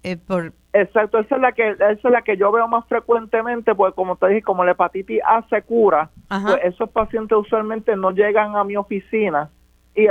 Eh, 0.03 0.17
por, 0.17 0.53
Exacto, 0.73 1.19
esa 1.19 1.37
es 1.37 1.41
la 1.41 1.53
que 1.53 1.71
esa 1.71 1.89
es 1.91 2.05
la 2.05 2.23
que 2.23 2.37
yo 2.37 2.53
veo 2.53 2.69
más 2.69 2.85
frecuentemente, 2.87 3.75
porque 3.75 3.95
como 3.95 4.17
te 4.17 4.29
dije, 4.29 4.43
como 4.43 4.65
la 4.65 4.73
hepatitis 4.73 5.21
A 5.27 5.43
se 5.49 5.63
cura, 5.63 6.11
pues 6.29 6.59
esos 6.63 6.91
pacientes 6.91 7.37
usualmente 7.37 7.97
no 7.97 8.11
llegan 8.11 8.55
a 8.55 8.65
mi 8.65 8.77
oficina 8.77 9.51
y 9.95 10.07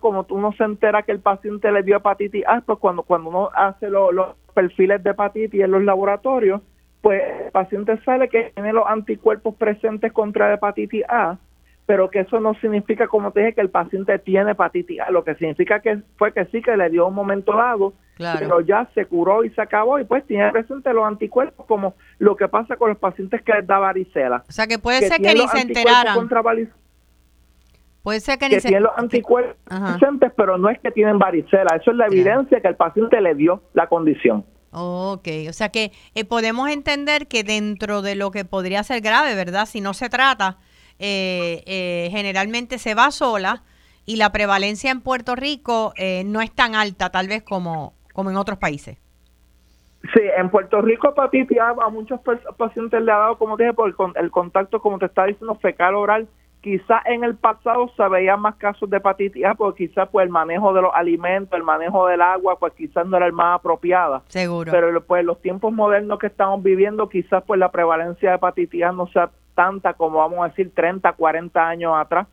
como 0.00 0.26
uno 0.28 0.52
se 0.52 0.64
entera 0.64 1.02
que 1.02 1.12
el 1.12 1.20
paciente 1.20 1.72
le 1.72 1.82
dio 1.82 1.96
hepatitis 1.96 2.44
A, 2.46 2.60
pues 2.60 2.78
cuando 2.78 3.02
cuando 3.04 3.30
uno 3.30 3.50
hace 3.54 3.88
los 3.88 4.36
perfiles 4.50 5.02
de 5.02 5.10
hepatitis 5.10 5.60
en 5.60 5.70
los 5.70 5.84
laboratorios, 5.84 6.62
pues 7.00 7.22
el 7.46 7.50
paciente 7.50 7.98
sale 8.04 8.28
que 8.28 8.52
tiene 8.54 8.72
los 8.72 8.86
anticuerpos 8.86 9.54
presentes 9.56 10.12
contra 10.12 10.48
la 10.48 10.54
hepatitis 10.54 11.04
A, 11.08 11.38
pero 11.86 12.10
que 12.10 12.20
eso 12.20 12.38
no 12.38 12.54
significa, 12.54 13.08
como 13.08 13.32
te 13.32 13.40
dije, 13.40 13.54
que 13.54 13.60
el 13.62 13.70
paciente 13.70 14.18
tiene 14.18 14.52
hepatitis 14.52 15.00
A. 15.00 15.10
Lo 15.10 15.24
que 15.24 15.34
significa 15.34 15.80
que 15.80 16.00
fue 16.16 16.32
que 16.32 16.44
sí, 16.46 16.62
que 16.62 16.76
le 16.76 16.88
dio 16.90 17.06
un 17.06 17.14
momento 17.14 17.56
dado, 17.56 17.94
pero 18.38 18.60
ya 18.60 18.88
se 18.94 19.06
curó 19.06 19.44
y 19.44 19.50
se 19.50 19.62
acabó 19.62 19.98
y 19.98 20.04
pues 20.04 20.26
tiene 20.26 20.50
presente 20.52 20.92
los 20.92 21.04
anticuerpos 21.04 21.66
como 21.66 21.94
lo 22.18 22.36
que 22.36 22.48
pasa 22.48 22.76
con 22.76 22.90
los 22.90 22.98
pacientes 22.98 23.42
que 23.42 23.52
les 23.54 23.66
da 23.66 23.78
varicela. 23.78 24.44
O 24.48 24.52
sea, 24.52 24.66
que 24.66 24.78
puede 24.78 25.00
ser 25.08 25.20
que 25.20 25.34
ni 25.34 25.48
se 25.48 25.60
enteraran. 25.60 26.28
Puede 28.10 28.18
ser 28.18 28.38
que, 28.40 28.48
ni 28.48 28.56
tienen 28.58 28.82
los 28.82 28.92
anticuerpos 28.96 29.54
presentes, 29.68 30.32
pero 30.36 30.58
no 30.58 30.68
es 30.68 30.80
que 30.80 30.90
tienen 30.90 31.20
varicela. 31.20 31.76
Eso 31.76 31.92
es 31.92 31.96
la 31.96 32.06
evidencia 32.06 32.60
que 32.60 32.66
el 32.66 32.74
paciente 32.74 33.20
le 33.20 33.36
dio 33.36 33.62
la 33.72 33.86
condición. 33.86 34.44
Ok, 34.72 35.28
o 35.48 35.52
sea 35.52 35.68
que 35.68 35.92
eh, 36.16 36.24
podemos 36.24 36.68
entender 36.70 37.28
que 37.28 37.44
dentro 37.44 38.02
de 38.02 38.16
lo 38.16 38.32
que 38.32 38.44
podría 38.44 38.82
ser 38.82 39.00
grave, 39.00 39.36
¿verdad? 39.36 39.64
Si 39.66 39.80
no 39.80 39.94
se 39.94 40.08
trata, 40.08 40.58
eh, 40.98 41.62
eh, 41.66 42.08
generalmente 42.10 42.78
se 42.78 42.96
va 42.96 43.12
sola 43.12 43.62
y 44.06 44.16
la 44.16 44.32
prevalencia 44.32 44.90
en 44.90 45.02
Puerto 45.02 45.36
Rico 45.36 45.94
no 46.24 46.40
es 46.40 46.50
tan 46.50 46.74
alta 46.74 47.10
tal 47.10 47.28
vez 47.28 47.44
como, 47.44 47.94
como 48.12 48.30
en 48.30 48.36
otros 48.38 48.58
países. 48.58 48.98
Sí, 50.12 50.20
en 50.36 50.50
Puerto 50.50 50.82
Rico 50.82 51.10
hepatitis 51.10 51.60
a, 51.60 51.76
a 51.80 51.88
muchos 51.90 52.18
pacientes 52.58 53.00
le 53.02 53.12
ha 53.12 53.18
dado, 53.18 53.38
como 53.38 53.56
dije, 53.56 53.72
por 53.72 53.88
el, 53.88 53.94
el 54.16 54.32
contacto, 54.32 54.80
como 54.80 54.98
te 54.98 55.06
estaba 55.06 55.28
diciendo, 55.28 55.54
fecal 55.62 55.94
oral 55.94 56.26
Quizás 56.60 57.02
en 57.06 57.24
el 57.24 57.36
pasado 57.36 57.90
se 57.96 58.08
veían 58.08 58.40
más 58.40 58.56
casos 58.56 58.88
de 58.90 58.98
hepatitis 58.98 59.44
A 59.44 59.54
porque 59.54 59.88
quizás 59.88 60.08
pues 60.10 60.24
el 60.24 60.30
manejo 60.30 60.72
de 60.74 60.82
los 60.82 60.90
alimentos, 60.94 61.56
el 61.56 61.64
manejo 61.64 62.06
del 62.06 62.20
agua, 62.20 62.58
pues 62.58 62.74
quizás 62.74 63.06
no 63.06 63.16
era 63.16 63.26
el 63.26 63.32
más 63.32 63.58
apropiado. 63.58 64.22
Seguro. 64.28 64.70
Pero 64.70 65.00
pues 65.02 65.24
los 65.24 65.40
tiempos 65.40 65.72
modernos 65.72 66.18
que 66.18 66.26
estamos 66.26 66.62
viviendo, 66.62 67.08
quizás 67.08 67.42
pues 67.46 67.58
la 67.58 67.70
prevalencia 67.70 68.30
de 68.30 68.36
hepatitis 68.36 68.82
A 68.82 68.92
no 68.92 69.06
sea 69.06 69.30
tanta 69.54 69.94
como 69.94 70.18
vamos 70.18 70.40
a 70.40 70.48
decir 70.48 70.72
30, 70.74 71.12
40 71.12 71.68
años 71.68 71.92
atrás 71.96 72.26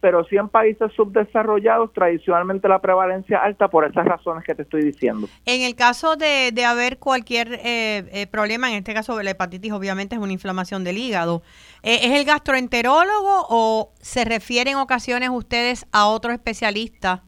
pero 0.00 0.24
sí 0.24 0.36
en 0.36 0.48
países 0.48 0.90
subdesarrollados 0.94 1.92
tradicionalmente 1.92 2.68
la 2.68 2.80
prevalencia 2.80 3.38
alta 3.38 3.68
por 3.68 3.84
esas 3.84 4.04
razones 4.06 4.44
que 4.44 4.54
te 4.54 4.62
estoy 4.62 4.82
diciendo. 4.82 5.28
En 5.44 5.62
el 5.62 5.76
caso 5.76 6.16
de, 6.16 6.50
de 6.52 6.64
haber 6.64 6.98
cualquier 6.98 7.52
eh, 7.52 8.08
eh, 8.12 8.26
problema, 8.26 8.70
en 8.70 8.76
este 8.76 8.94
caso 8.94 9.22
la 9.22 9.30
hepatitis 9.30 9.72
obviamente 9.72 10.16
es 10.16 10.20
una 10.20 10.32
inflamación 10.32 10.84
del 10.84 10.98
hígado, 10.98 11.42
eh, 11.82 11.98
¿es 12.02 12.18
el 12.18 12.24
gastroenterólogo 12.24 13.46
o 13.50 13.92
se 14.00 14.24
refieren 14.24 14.74
en 14.74 14.78
ocasiones 14.78 15.30
ustedes 15.30 15.86
a 15.92 16.06
otro 16.06 16.32
especialista 16.32 17.24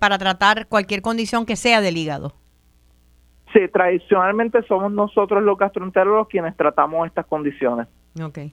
para 0.00 0.18
tratar 0.18 0.66
cualquier 0.66 1.00
condición 1.00 1.46
que 1.46 1.56
sea 1.56 1.80
del 1.80 1.96
hígado? 1.96 2.34
Sí, 3.52 3.60
tradicionalmente 3.72 4.62
somos 4.64 4.92
nosotros 4.92 5.42
los 5.42 5.56
gastroenterólogos 5.56 6.28
quienes 6.28 6.54
tratamos 6.56 7.06
estas 7.06 7.24
condiciones. 7.26 7.88
Okay. 8.22 8.52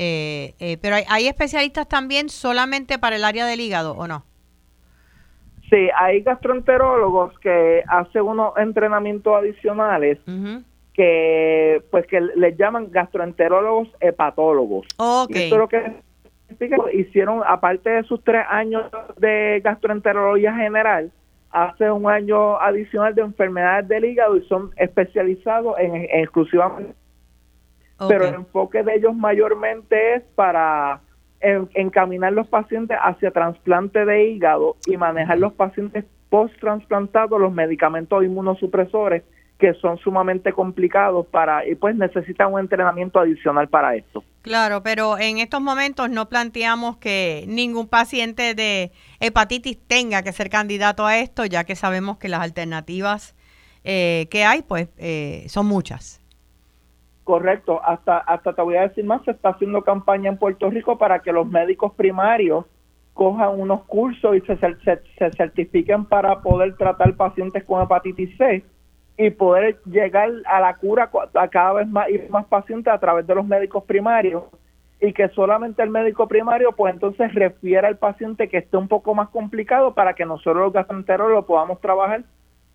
Eh, 0.00 0.54
eh, 0.60 0.78
pero 0.80 0.94
hay, 1.08 1.26
especialistas 1.26 1.88
también 1.88 2.28
solamente 2.28 3.00
para 3.00 3.16
el 3.16 3.24
área 3.24 3.44
del 3.46 3.58
hígado, 3.58 3.96
¿o 3.96 4.06
no? 4.06 4.24
Sí, 5.68 5.88
hay 5.98 6.22
gastroenterólogos 6.22 7.36
que 7.40 7.82
hacen 7.88 8.22
unos 8.22 8.56
entrenamientos 8.56 9.34
adicionales 9.34 10.18
que 10.94 11.82
pues 11.90 12.06
que 12.06 12.20
les 12.20 12.56
llaman 12.56 12.90
gastroenterólogos 12.90 13.88
hepatólogos. 14.00 14.86
Okay. 14.96 15.44
Esto 15.44 15.54
es 15.56 15.60
lo 15.60 15.68
que 15.68 16.96
hicieron, 16.96 17.42
aparte 17.44 17.90
de 17.90 18.04
sus 18.04 18.22
tres 18.22 18.44
años 18.48 18.84
de 19.16 19.60
gastroenterología 19.64 20.54
general, 20.54 21.10
hace 21.50 21.90
un 21.90 22.08
año 22.08 22.56
adicional 22.60 23.16
de 23.16 23.22
enfermedades 23.22 23.88
del 23.88 24.04
hígado 24.04 24.36
y 24.36 24.46
son 24.46 24.70
especializados 24.76 25.76
en 25.78 25.96
exclusivamente 25.96 26.94
pero 28.06 28.26
el 28.26 28.34
enfoque 28.34 28.82
de 28.82 28.94
ellos 28.94 29.14
mayormente 29.14 30.16
es 30.16 30.22
para 30.34 31.00
encaminar 31.40 32.32
los 32.32 32.48
pacientes 32.48 32.96
hacia 33.00 33.30
trasplante 33.30 34.04
de 34.04 34.28
hígado 34.28 34.76
y 34.86 34.96
manejar 34.96 35.38
los 35.38 35.52
pacientes 35.52 36.04
post-transplantados, 36.30 37.40
los 37.40 37.52
medicamentos 37.52 38.24
inmunosupresores 38.24 39.22
que 39.58 39.74
son 39.74 39.98
sumamente 39.98 40.52
complicados 40.52 41.26
para 41.26 41.66
y 41.66 41.74
pues 41.74 41.96
necesitan 41.96 42.52
un 42.52 42.60
entrenamiento 42.60 43.18
adicional 43.18 43.68
para 43.68 43.96
esto. 43.96 44.22
Claro, 44.42 44.82
pero 44.82 45.18
en 45.18 45.38
estos 45.38 45.60
momentos 45.60 46.08
no 46.10 46.28
planteamos 46.28 46.96
que 46.98 47.44
ningún 47.48 47.88
paciente 47.88 48.54
de 48.54 48.92
hepatitis 49.18 49.78
tenga 49.86 50.22
que 50.22 50.32
ser 50.32 50.48
candidato 50.48 51.04
a 51.06 51.18
esto, 51.18 51.44
ya 51.44 51.64
que 51.64 51.74
sabemos 51.74 52.18
que 52.18 52.28
las 52.28 52.40
alternativas 52.40 53.34
eh, 53.82 54.28
que 54.30 54.44
hay 54.44 54.62
pues 54.62 54.88
eh, 54.96 55.44
son 55.48 55.66
muchas. 55.66 56.17
Correcto, 57.28 57.78
hasta, 57.84 58.16
hasta 58.16 58.54
te 58.54 58.62
voy 58.62 58.76
a 58.76 58.88
decir 58.88 59.04
más, 59.04 59.22
se 59.22 59.32
está 59.32 59.50
haciendo 59.50 59.82
campaña 59.82 60.30
en 60.30 60.38
Puerto 60.38 60.70
Rico 60.70 60.96
para 60.96 61.18
que 61.18 61.30
los 61.30 61.46
médicos 61.46 61.92
primarios 61.92 62.64
cojan 63.12 63.60
unos 63.60 63.84
cursos 63.84 64.34
y 64.34 64.40
se, 64.40 64.56
se, 64.56 65.30
certifiquen 65.36 66.06
para 66.06 66.40
poder 66.40 66.74
tratar 66.78 67.14
pacientes 67.16 67.64
con 67.64 67.82
hepatitis 67.82 68.34
C 68.38 68.64
y 69.18 69.28
poder 69.28 69.78
llegar 69.84 70.30
a 70.46 70.58
la 70.58 70.74
cura 70.78 71.10
a 71.34 71.48
cada 71.48 71.74
vez 71.74 71.88
más 71.88 72.08
y 72.08 72.18
más 72.30 72.46
pacientes 72.46 72.90
a 72.90 72.98
través 72.98 73.26
de 73.26 73.34
los 73.34 73.46
médicos 73.46 73.84
primarios. 73.84 74.44
Y 74.98 75.12
que 75.12 75.28
solamente 75.28 75.82
el 75.82 75.90
médico 75.90 76.28
primario 76.28 76.72
pues 76.72 76.94
entonces 76.94 77.34
refiera 77.34 77.88
al 77.88 77.98
paciente 77.98 78.48
que 78.48 78.56
esté 78.56 78.78
un 78.78 78.88
poco 78.88 79.14
más 79.14 79.28
complicado 79.28 79.92
para 79.92 80.14
que 80.14 80.24
nosotros 80.24 80.56
los 80.56 80.72
gastroenterólogos 80.72 81.42
lo 81.42 81.46
podamos 81.46 81.78
trabajar 81.82 82.24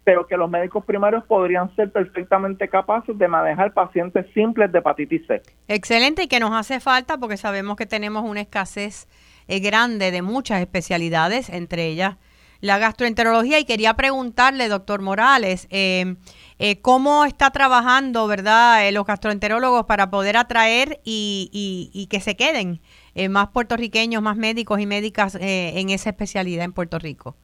pero 0.04 0.28
que 0.28 0.38
los 0.38 0.50
médicos 0.50 0.84
primarios 0.86 1.24
podrían 1.26 1.74
ser 1.76 1.92
perfectamente 1.92 2.68
capaces 2.68 3.18
de 3.18 3.28
manejar 3.28 3.74
pacientes 3.74 4.26
simples 4.34 4.72
de 4.72 4.80
hepatitis 4.80 5.26
C. 5.28 5.42
Excelente 5.68 6.24
y 6.24 6.28
que 6.28 6.40
nos 6.40 6.52
hace 6.52 6.80
falta 6.80 7.18
porque 7.18 7.38
sabemos 7.38 7.78
que 7.78 7.86
tenemos 7.86 8.24
una 8.24 8.42
escasez 8.42 9.08
eh, 9.48 9.60
grande 9.60 10.12
de 10.12 10.22
muchas 10.22 10.62
especialidades, 10.62 11.50
entre 11.50 11.88
ellas 11.88 12.18
la 12.60 12.78
gastroenterología. 12.78 13.60
Y 13.60 13.66
quería 13.66 13.94
preguntarle, 13.96 14.70
doctor 14.70 15.02
Morales, 15.02 15.68
eh, 15.70 16.16
eh, 16.60 16.80
cómo 16.82 17.26
está 17.26 17.52
trabajando, 17.52 18.26
¿verdad?, 18.26 18.90
los 18.94 19.06
gastroenterólogos 19.06 19.86
para 19.86 20.10
poder 20.10 20.38
atraer 20.38 21.02
y, 21.04 21.50
y 21.94 22.08
que 22.08 22.22
se 22.22 22.38
queden 22.38 22.82
más 23.30 23.50
puertorriqueños, 23.50 24.22
más 24.22 24.38
médicos 24.38 24.80
y 24.80 24.86
médicas 24.86 25.38
en 25.40 25.90
esa 25.90 26.12
especialidad 26.12 26.64
en 26.64 26.72
Puerto 26.72 27.00
Rico. 27.00 27.36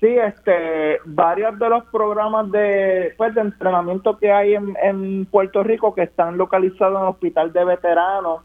Sí, 0.00 0.06
este, 0.06 0.98
varios 1.06 1.58
de 1.58 1.68
los 1.68 1.84
programas 1.86 2.50
de, 2.52 3.14
pues, 3.16 3.34
de 3.34 3.40
entrenamiento 3.40 4.16
que 4.16 4.30
hay 4.30 4.54
en, 4.54 4.76
en 4.80 5.26
Puerto 5.26 5.64
Rico 5.64 5.92
que 5.92 6.02
están 6.02 6.38
localizados 6.38 6.96
en 6.96 7.02
el 7.02 7.08
hospital 7.08 7.52
de 7.52 7.64
veteranos 7.64 8.42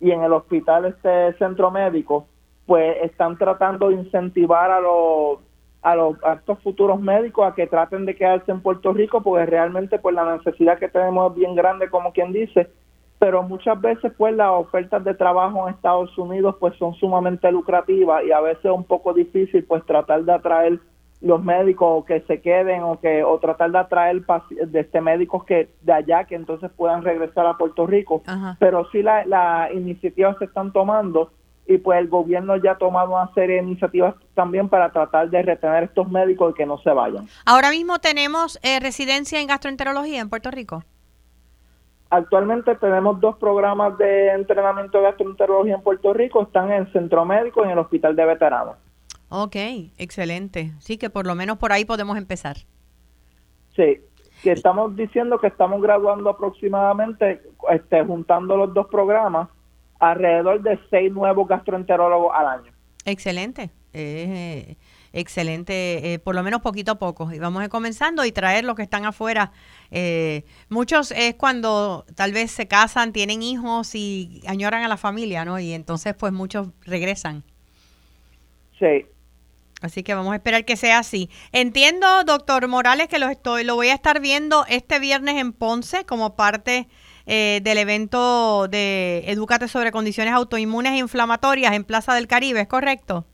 y 0.00 0.10
en 0.10 0.22
el 0.22 0.32
hospital 0.32 0.86
este 0.86 1.34
centro 1.34 1.70
médico, 1.70 2.26
pues 2.64 2.96
están 3.02 3.36
tratando 3.36 3.88
de 3.88 3.96
incentivar 3.96 4.70
a 4.70 4.80
los 4.80 5.40
a 5.82 5.94
los 5.94 6.16
a 6.24 6.34
estos 6.34 6.58
futuros 6.62 7.00
médicos 7.00 7.46
a 7.46 7.54
que 7.54 7.66
traten 7.66 8.06
de 8.06 8.16
quedarse 8.16 8.50
en 8.50 8.60
Puerto 8.60 8.92
Rico 8.92 9.22
porque 9.22 9.46
realmente 9.46 9.98
pues 9.98 10.14
la 10.14 10.36
necesidad 10.36 10.78
que 10.78 10.88
tenemos 10.88 11.30
es 11.30 11.38
bien 11.38 11.54
grande 11.54 11.88
como 11.90 12.12
quien 12.12 12.32
dice 12.32 12.68
pero 13.18 13.42
muchas 13.42 13.80
veces 13.80 14.12
pues 14.16 14.34
las 14.34 14.50
ofertas 14.50 15.02
de 15.04 15.14
trabajo 15.14 15.66
en 15.66 15.74
Estados 15.74 16.16
Unidos 16.18 16.56
pues 16.60 16.76
son 16.78 16.94
sumamente 16.94 17.50
lucrativas 17.50 18.22
y 18.24 18.32
a 18.32 18.40
veces 18.40 18.66
es 18.66 18.70
un 18.70 18.84
poco 18.84 19.12
difícil 19.12 19.64
pues 19.64 19.84
tratar 19.86 20.24
de 20.24 20.32
atraer 20.32 20.80
los 21.22 21.42
médicos 21.42 22.04
que 22.04 22.20
se 22.22 22.40
queden 22.42 22.82
o 22.82 23.00
que 23.00 23.24
o 23.24 23.38
tratar 23.38 23.70
de 23.70 23.78
atraer 23.78 24.22
de 24.50 24.80
este 24.80 25.00
médicos 25.00 25.44
que 25.44 25.70
de 25.80 25.92
allá 25.92 26.24
que 26.24 26.34
entonces 26.34 26.70
puedan 26.76 27.02
regresar 27.02 27.46
a 27.46 27.56
Puerto 27.56 27.86
Rico 27.86 28.22
pero 28.58 28.86
sí 28.90 29.02
las 29.02 29.26
la 29.26 29.70
iniciativas 29.72 30.36
se 30.38 30.44
están 30.44 30.72
tomando 30.72 31.30
y 31.68 31.78
pues 31.78 31.98
el 31.98 32.08
gobierno 32.08 32.56
ya 32.56 32.72
ha 32.72 32.78
tomado 32.78 33.12
una 33.12 33.32
serie 33.34 33.56
de 33.56 33.62
iniciativas 33.62 34.14
también 34.34 34.68
para 34.68 34.92
tratar 34.92 35.30
de 35.30 35.42
retener 35.42 35.84
estos 35.84 36.08
médicos 36.08 36.52
y 36.52 36.54
que 36.54 36.66
no 36.66 36.78
se 36.78 36.90
vayan. 36.90 37.26
Ahora 37.44 37.70
mismo 37.70 37.98
tenemos 37.98 38.58
eh, 38.62 38.78
residencia 38.78 39.40
en 39.40 39.48
gastroenterología 39.48 40.20
en 40.20 40.28
Puerto 40.28 40.50
Rico. 40.50 40.84
Actualmente 42.10 42.74
tenemos 42.76 43.20
dos 43.20 43.36
programas 43.36 43.98
de 43.98 44.30
entrenamiento 44.30 44.98
de 44.98 45.04
gastroenterología 45.04 45.74
en 45.74 45.82
Puerto 45.82 46.12
Rico, 46.12 46.42
están 46.42 46.70
en 46.70 46.82
el 46.82 46.92
Centro 46.92 47.24
Médico 47.24 47.62
y 47.62 47.64
en 47.64 47.70
el 47.72 47.78
Hospital 47.78 48.14
de 48.14 48.24
Veteranos. 48.24 48.76
Ok, 49.28 49.56
excelente. 49.98 50.72
Sí, 50.78 50.98
que 50.98 51.10
por 51.10 51.26
lo 51.26 51.34
menos 51.34 51.58
por 51.58 51.72
ahí 51.72 51.84
podemos 51.84 52.16
empezar. 52.16 52.58
Sí, 53.74 54.00
que 54.42 54.52
estamos 54.52 54.94
diciendo 54.94 55.38
que 55.38 55.48
estamos 55.48 55.82
graduando 55.82 56.30
aproximadamente, 56.30 57.42
este, 57.70 58.04
juntando 58.04 58.56
los 58.56 58.72
dos 58.72 58.86
programas, 58.86 59.48
alrededor 59.98 60.62
de 60.62 60.78
seis 60.90 61.12
nuevos 61.12 61.48
gastroenterólogos 61.48 62.32
al 62.34 62.46
año. 62.46 62.72
Excelente. 63.04 63.70
Eh, 63.92 64.76
excelente, 65.12 66.14
eh, 66.14 66.18
por 66.18 66.34
lo 66.34 66.42
menos 66.42 66.60
poquito 66.60 66.92
a 66.92 66.98
poco. 66.98 67.32
Y 67.32 67.38
vamos 67.38 67.60
a 67.60 67.64
ir 67.64 67.70
comenzando 67.70 68.24
y 68.24 68.32
traer 68.32 68.64
los 68.64 68.76
que 68.76 68.82
están 68.82 69.04
afuera. 69.04 69.52
Eh, 69.90 70.44
muchos 70.68 71.12
es 71.12 71.34
cuando 71.34 72.04
tal 72.14 72.32
vez 72.32 72.50
se 72.50 72.68
casan, 72.68 73.12
tienen 73.12 73.42
hijos 73.42 73.94
y 73.94 74.42
añoran 74.46 74.82
a 74.82 74.88
la 74.88 74.96
familia, 74.96 75.44
¿no? 75.44 75.58
Y 75.58 75.72
entonces 75.72 76.14
pues 76.14 76.32
muchos 76.32 76.68
regresan. 76.84 77.44
Sí. 78.78 79.06
Así 79.82 80.02
que 80.02 80.14
vamos 80.14 80.32
a 80.32 80.36
esperar 80.36 80.64
que 80.64 80.76
sea 80.76 80.98
así. 80.98 81.28
Entiendo, 81.52 82.24
doctor 82.24 82.66
Morales, 82.66 83.08
que 83.08 83.18
lo, 83.18 83.28
estoy, 83.28 83.62
lo 83.64 83.74
voy 83.74 83.88
a 83.88 83.94
estar 83.94 84.20
viendo 84.20 84.64
este 84.68 84.98
viernes 84.98 85.36
en 85.36 85.52
Ponce 85.52 86.04
como 86.06 86.34
parte 86.34 86.88
eh, 87.26 87.60
del 87.62 87.78
evento 87.78 88.68
de 88.68 89.24
Educate 89.26 89.68
sobre 89.68 89.92
condiciones 89.92 90.32
autoinmunes 90.32 90.92
e 90.92 90.98
inflamatorias 90.98 91.74
en 91.74 91.84
Plaza 91.84 92.14
del 92.14 92.26
Caribe, 92.26 92.62
¿es 92.62 92.68
correcto? 92.68 93.26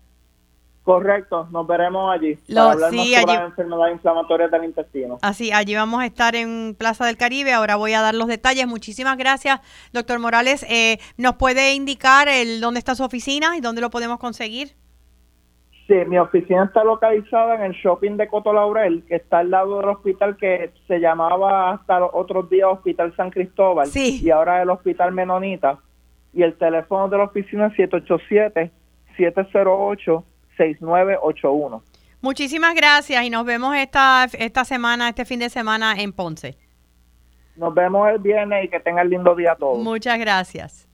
Correcto, 0.82 1.46
nos 1.52 1.64
veremos 1.66 2.12
allí. 2.12 2.36
Lo, 2.48 2.56
para 2.56 2.72
hablar 2.72 2.90
sí, 2.90 3.14
sobre 3.14 3.34
las 3.34 3.44
enfermedades 3.44 3.94
inflamatorias 3.94 4.50
del 4.50 4.64
intestino. 4.64 5.18
Así, 5.22 5.52
allí 5.52 5.76
vamos 5.76 6.00
a 6.00 6.06
estar 6.06 6.34
en 6.34 6.74
Plaza 6.76 7.06
del 7.06 7.16
Caribe. 7.16 7.52
Ahora 7.52 7.76
voy 7.76 7.92
a 7.92 8.00
dar 8.00 8.14
los 8.16 8.26
detalles. 8.26 8.66
Muchísimas 8.66 9.16
gracias, 9.16 9.60
doctor 9.92 10.18
Morales. 10.18 10.66
Eh, 10.68 10.98
¿Nos 11.16 11.36
puede 11.36 11.74
indicar 11.74 12.28
el, 12.28 12.60
dónde 12.60 12.80
está 12.80 12.96
su 12.96 13.04
oficina 13.04 13.56
y 13.56 13.60
dónde 13.60 13.80
lo 13.80 13.90
podemos 13.90 14.18
conseguir? 14.18 14.72
Sí, 15.86 15.94
mi 16.08 16.18
oficina 16.18 16.64
está 16.64 16.82
localizada 16.82 17.54
en 17.54 17.62
el 17.62 17.72
shopping 17.74 18.16
de 18.16 18.26
Coto 18.26 18.52
Laurel, 18.52 19.04
que 19.06 19.16
está 19.16 19.38
al 19.38 19.50
lado 19.50 19.78
del 19.78 19.88
hospital 19.90 20.36
que 20.36 20.72
se 20.88 20.98
llamaba 20.98 21.72
hasta 21.72 22.00
los 22.00 22.10
otros 22.12 22.50
días 22.50 22.68
Hospital 22.72 23.14
San 23.14 23.30
Cristóbal 23.30 23.86
sí. 23.86 24.20
y 24.20 24.30
ahora 24.30 24.62
el 24.62 24.70
Hospital 24.70 25.12
Menonita. 25.12 25.78
Y 26.32 26.42
el 26.42 26.56
teléfono 26.56 27.08
de 27.08 27.18
la 27.18 27.24
oficina 27.24 27.66
es 27.66 27.76
787 27.76 28.72
708 29.16 30.24
6981. 30.56 31.82
Muchísimas 32.20 32.74
gracias 32.74 33.24
y 33.24 33.30
nos 33.30 33.44
vemos 33.44 33.74
esta, 33.76 34.28
esta 34.38 34.64
semana, 34.64 35.08
este 35.08 35.24
fin 35.24 35.40
de 35.40 35.50
semana 35.50 35.94
en 35.98 36.12
Ponce. 36.12 36.56
Nos 37.56 37.74
vemos 37.74 38.08
el 38.08 38.18
viernes 38.18 38.64
y 38.64 38.68
que 38.68 38.80
tengan 38.80 39.10
lindo 39.10 39.34
día 39.34 39.56
todos. 39.58 39.82
Muchas 39.82 40.18
gracias. 40.18 40.88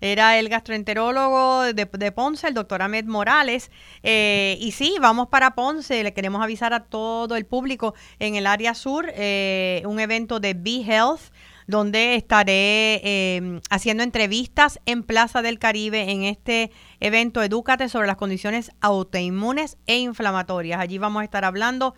Era 0.00 0.36
el 0.40 0.48
gastroenterólogo 0.48 1.62
de, 1.62 1.84
de 1.84 2.12
Ponce, 2.12 2.48
el 2.48 2.54
doctor 2.54 2.82
Ahmed 2.82 3.04
Morales. 3.04 3.70
Eh, 4.02 4.56
y 4.60 4.72
sí, 4.72 4.96
vamos 5.00 5.28
para 5.28 5.54
Ponce. 5.54 6.02
Le 6.02 6.12
queremos 6.12 6.42
avisar 6.42 6.74
a 6.74 6.80
todo 6.80 7.36
el 7.36 7.46
público 7.46 7.94
en 8.18 8.34
el 8.34 8.48
área 8.48 8.74
sur, 8.74 9.06
eh, 9.14 9.84
un 9.86 10.00
evento 10.00 10.40
de 10.40 10.54
Be 10.54 10.82
Health 10.84 11.32
donde 11.72 12.14
estaré 12.14 13.00
em, 13.02 13.60
haciendo 13.70 14.02
entrevistas 14.04 14.78
en 14.86 15.02
Plaza 15.02 15.40
del 15.40 15.58
Caribe 15.58 16.10
en 16.10 16.22
este 16.22 16.70
evento 17.00 17.42
Edúcate 17.42 17.88
sobre 17.88 18.06
las 18.06 18.16
condiciones 18.16 18.70
autoinmunes 18.82 19.78
e 19.86 19.96
inflamatorias. 19.96 20.78
Allí 20.78 20.98
vamos 20.98 21.22
a 21.22 21.24
estar 21.24 21.44
hablando 21.44 21.94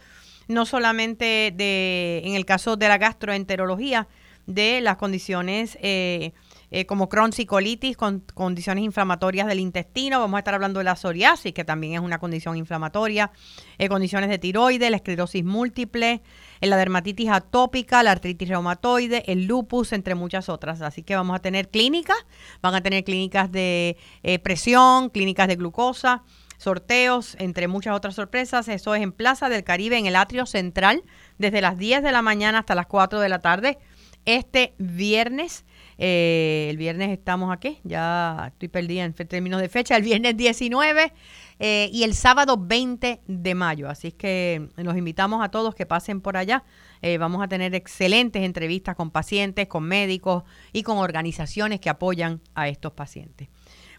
no 0.47 0.65
solamente 0.65 1.53
de, 1.55 2.23
en 2.25 2.35
el 2.35 2.47
caso 2.47 2.77
de 2.77 2.89
la 2.89 2.99
gastroenterología, 2.99 4.07
de 4.47 4.81
las 4.81 4.97
condiciones 4.97 5.77
eh, 5.83 6.33
eh, 6.71 6.87
como 6.87 7.09
Crohn's 7.09 7.39
y 7.39 7.47
colitis, 7.47 7.97
con 7.97 8.21
condiciones 8.35 8.85
inflamatorias 8.85 9.47
del 9.47 9.61
intestino. 9.61 10.21
Vamos 10.21 10.37
a 10.37 10.41
estar 10.41 10.55
hablando 10.55 10.79
de 10.79 10.85
la 10.85 10.97
psoriasis, 10.97 11.53
que 11.53 11.65
también 11.65 11.95
es 11.95 12.01
una 12.01 12.19
condición 12.19 12.57
inflamatoria, 12.57 13.31
eh, 13.79 13.89
condiciones 13.89 14.31
de 14.31 14.39
tiroides, 14.39 14.91
la 14.91 14.97
esclerosis 14.97 15.45
múltiple, 15.45 16.23
eh, 16.61 16.67
la 16.67 16.77
dermatitis 16.77 17.31
atópica, 17.31 18.03
la 18.03 18.13
artritis 18.13 18.49
reumatoide, 18.49 19.25
el 19.31 19.47
lupus, 19.47 19.93
entre 19.93 20.15
muchas 20.15 20.49
otras. 20.49 20.81
Así 20.83 21.03
que 21.03 21.17
vamos 21.17 21.37
a 21.37 21.39
tener 21.41 21.69
clínicas, 21.69 22.19
van 22.63 22.75
a 22.75 22.81
tener 22.81 23.05
clínicas 23.05 23.51
de 23.53 23.97
presión, 24.43 25.11
clínicas 25.11 25.49
de 25.49 25.57
glucosa 25.57 26.23
sorteos, 26.59 27.37
entre 27.39 27.69
muchas 27.69 27.95
otras 27.95 28.15
sorpresas. 28.15 28.69
Eso 28.69 28.95
es 28.95 29.03
en 29.03 29.13
Plaza 29.13 29.49
del 29.49 29.65
Caribe, 29.65 29.99
en 29.99 30.07
el 30.07 30.17
atrio 30.17 30.47
central, 30.47 31.03
desde 31.39 31.61
las 31.61 31.79
10 31.79 32.03
de 32.03 32.13
la 32.13 32.23
mañana 32.23 32.61
hasta 32.61 32.75
las 32.75 32.87
4 32.87 33.21
de 33.21 33.29
la 33.29 33.41
tarde. 33.41 33.79
Este 34.25 34.75
viernes 34.79 35.65
eh, 35.99 36.69
el 36.71 36.77
viernes 36.77 37.11
estamos 37.11 37.53
aquí, 37.53 37.79
ya 37.85 38.49
estoy 38.53 38.69
perdida 38.69 39.05
en 39.05 39.15
términos 39.15 39.61
de 39.61 39.69
fecha, 39.69 39.97
el 39.97 40.03
viernes 40.03 40.37
19 40.37 41.13
eh, 41.61 41.89
y 41.93 42.03
el 42.03 42.15
sábado 42.15 42.57
20 42.59 43.21
de 43.27 43.55
mayo. 43.55 43.89
Así 43.89 44.09
es 44.09 44.15
que 44.15 44.69
los 44.77 44.97
invitamos 44.97 45.45
a 45.45 45.51
todos 45.51 45.75
que 45.75 45.87
pasen 45.87 46.21
por 46.21 46.37
allá. 46.37 46.65
Eh, 47.03 47.19
vamos 47.19 47.43
a 47.43 47.49
tener 47.49 47.75
excelentes 47.75 48.43
entrevistas 48.43 48.97
con 48.97 49.11
pacientes, 49.11 49.69
con 49.69 49.85
médicos 49.85 50.45
y 50.73 50.83
con 50.83 50.99
organizaciones 50.99 51.81
que 51.81 51.91
apoyan 51.91 52.41
a 52.55 52.69
estos 52.69 52.93
pacientes. 52.93 53.49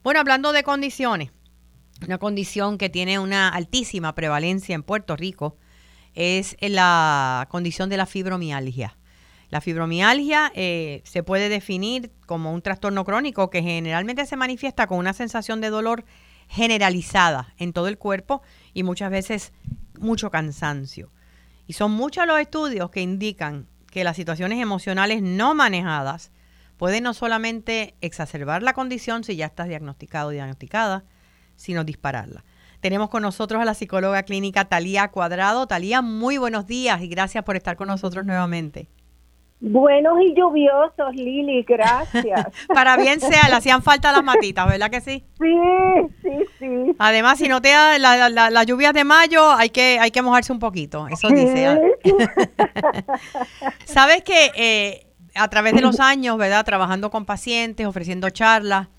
Bueno, 0.04 0.20
hablando 0.20 0.52
de 0.52 0.64
condiciones, 0.64 1.32
una 2.06 2.18
condición 2.18 2.78
que 2.78 2.90
tiene 2.90 3.20
una 3.20 3.50
altísima 3.50 4.14
prevalencia 4.16 4.76
en 4.76 4.84
Puerto 4.84 5.16
Rico 5.16 5.58
es 6.14 6.56
la 6.62 7.48
condición 7.50 7.90
de 7.90 7.98
la 7.98 8.06
fibromialgia. 8.06 8.98
La 9.56 9.62
fibromialgia 9.62 10.52
eh, 10.54 11.02
se 11.06 11.24
puede 11.24 11.48
definir 11.48 12.12
como 12.26 12.52
un 12.52 12.62
trastorno 12.62 13.06
crónico 13.06 13.50
que 13.50 13.64
generalmente 13.64 14.26
se 14.26 14.36
manifiesta 14.36 14.86
con 14.86 14.98
una 14.98 15.14
sensación 15.14 15.62
de 15.62 15.70
dolor 15.70 16.04
generalizada 16.50 17.54
en 17.58 17.72
todo 17.72 17.88
el 17.88 17.98
cuerpo 17.98 18.42
y 18.74 18.84
muchas 18.84 19.12
veces 19.12 19.54
mucho 19.98 20.30
cansancio. 20.30 21.10
Y 21.68 21.72
son 21.72 21.92
muchos 21.92 22.28
los 22.28 22.38
estudios 22.38 22.90
que 22.90 23.00
indican 23.00 23.70
que 23.90 24.04
las 24.04 24.18
situaciones 24.18 24.62
emocionales 24.62 25.22
no 25.22 25.56
manejadas 25.56 26.34
pueden 26.76 27.06
no 27.06 27.14
solamente 27.14 27.96
exacerbar 28.02 28.62
la 28.62 28.74
condición 28.74 29.24
si 29.24 29.38
ya 29.38 29.46
estás 29.46 29.70
diagnosticado 29.70 30.28
o 30.28 30.32
diagnosticada, 30.32 31.06
sino 31.56 31.86
dispararla. 31.86 32.44
Tenemos 32.82 33.08
con 33.08 33.22
nosotros 33.22 33.62
a 33.62 33.66
la 33.66 33.74
psicóloga 33.74 34.24
clínica 34.24 34.66
Talía 34.66 35.08
Cuadrado. 35.12 35.66
Talía, 35.66 36.02
muy 36.02 36.38
buenos 36.38 36.68
días 36.68 37.02
y 37.02 37.08
gracias 37.08 37.46
por 37.46 37.56
estar 37.56 37.78
con 37.78 37.88
nosotros 37.88 38.26
nuevamente. 38.26 38.90
Buenos 39.62 40.18
y 40.22 40.36
lluviosos, 40.36 41.16
Lili, 41.16 41.64
gracias. 41.64 42.48
Para 42.68 42.98
bien 42.98 43.20
sea, 43.22 43.48
le 43.48 43.56
hacían 43.56 43.82
falta 43.82 44.12
las 44.12 44.24
matitas, 44.24 44.68
¿verdad 44.68 44.92
que 44.92 45.00
sí? 45.00 45.24
Sí, 45.40 45.56
sí, 46.22 46.30
sí. 46.60 46.96
Además, 47.00 47.40
si 47.40 47.48
no 47.48 47.62
te 47.62 47.70
da 47.70 47.98
las 47.98 48.32
la, 48.32 48.64
lluvias 48.64 48.94
de 48.94 49.06
mayo, 49.06 49.52
hay 49.52 49.70
que, 49.70 49.98
hay 50.00 50.12
que 50.12 50.22
mojarse 50.22 50.52
un 50.52 50.60
poquito, 50.60 51.08
eso 51.08 51.30
dice. 51.30 51.80
Sabes 53.86 54.24
que 54.24 54.52
eh, 54.56 55.08
a 55.34 55.48
través 55.50 55.74
de 55.74 55.82
los 55.82 56.00
años, 56.02 56.38
¿verdad? 56.38 56.66
Trabajando 56.66 57.10
con 57.10 57.26
pacientes, 57.26 57.88
ofreciendo 57.88 58.30
charlas, 58.30 58.90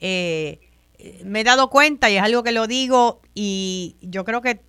eh, 0.00 0.60
me 1.24 1.40
he 1.40 1.44
dado 1.44 1.68
cuenta, 1.68 2.08
y 2.08 2.16
es 2.16 2.22
algo 2.22 2.42
que 2.42 2.52
lo 2.52 2.66
digo, 2.66 3.20
y 3.34 3.96
yo 4.00 4.24
creo 4.24 4.40
que 4.40 4.62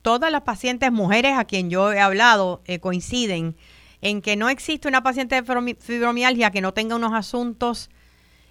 todas 0.00 0.32
las 0.32 0.42
pacientes 0.42 0.90
mujeres 0.92 1.36
a 1.36 1.44
quien 1.44 1.70
yo 1.70 1.92
he 1.92 2.00
hablado 2.00 2.62
eh, 2.66 2.78
coinciden 2.78 3.56
en 4.04 4.20
que 4.20 4.36
no 4.36 4.50
existe 4.50 4.86
una 4.86 5.02
paciente 5.02 5.40
de 5.40 5.76
fibromialgia 5.80 6.50
que 6.50 6.60
no 6.60 6.74
tenga 6.74 6.94
unos 6.94 7.14
asuntos 7.14 7.88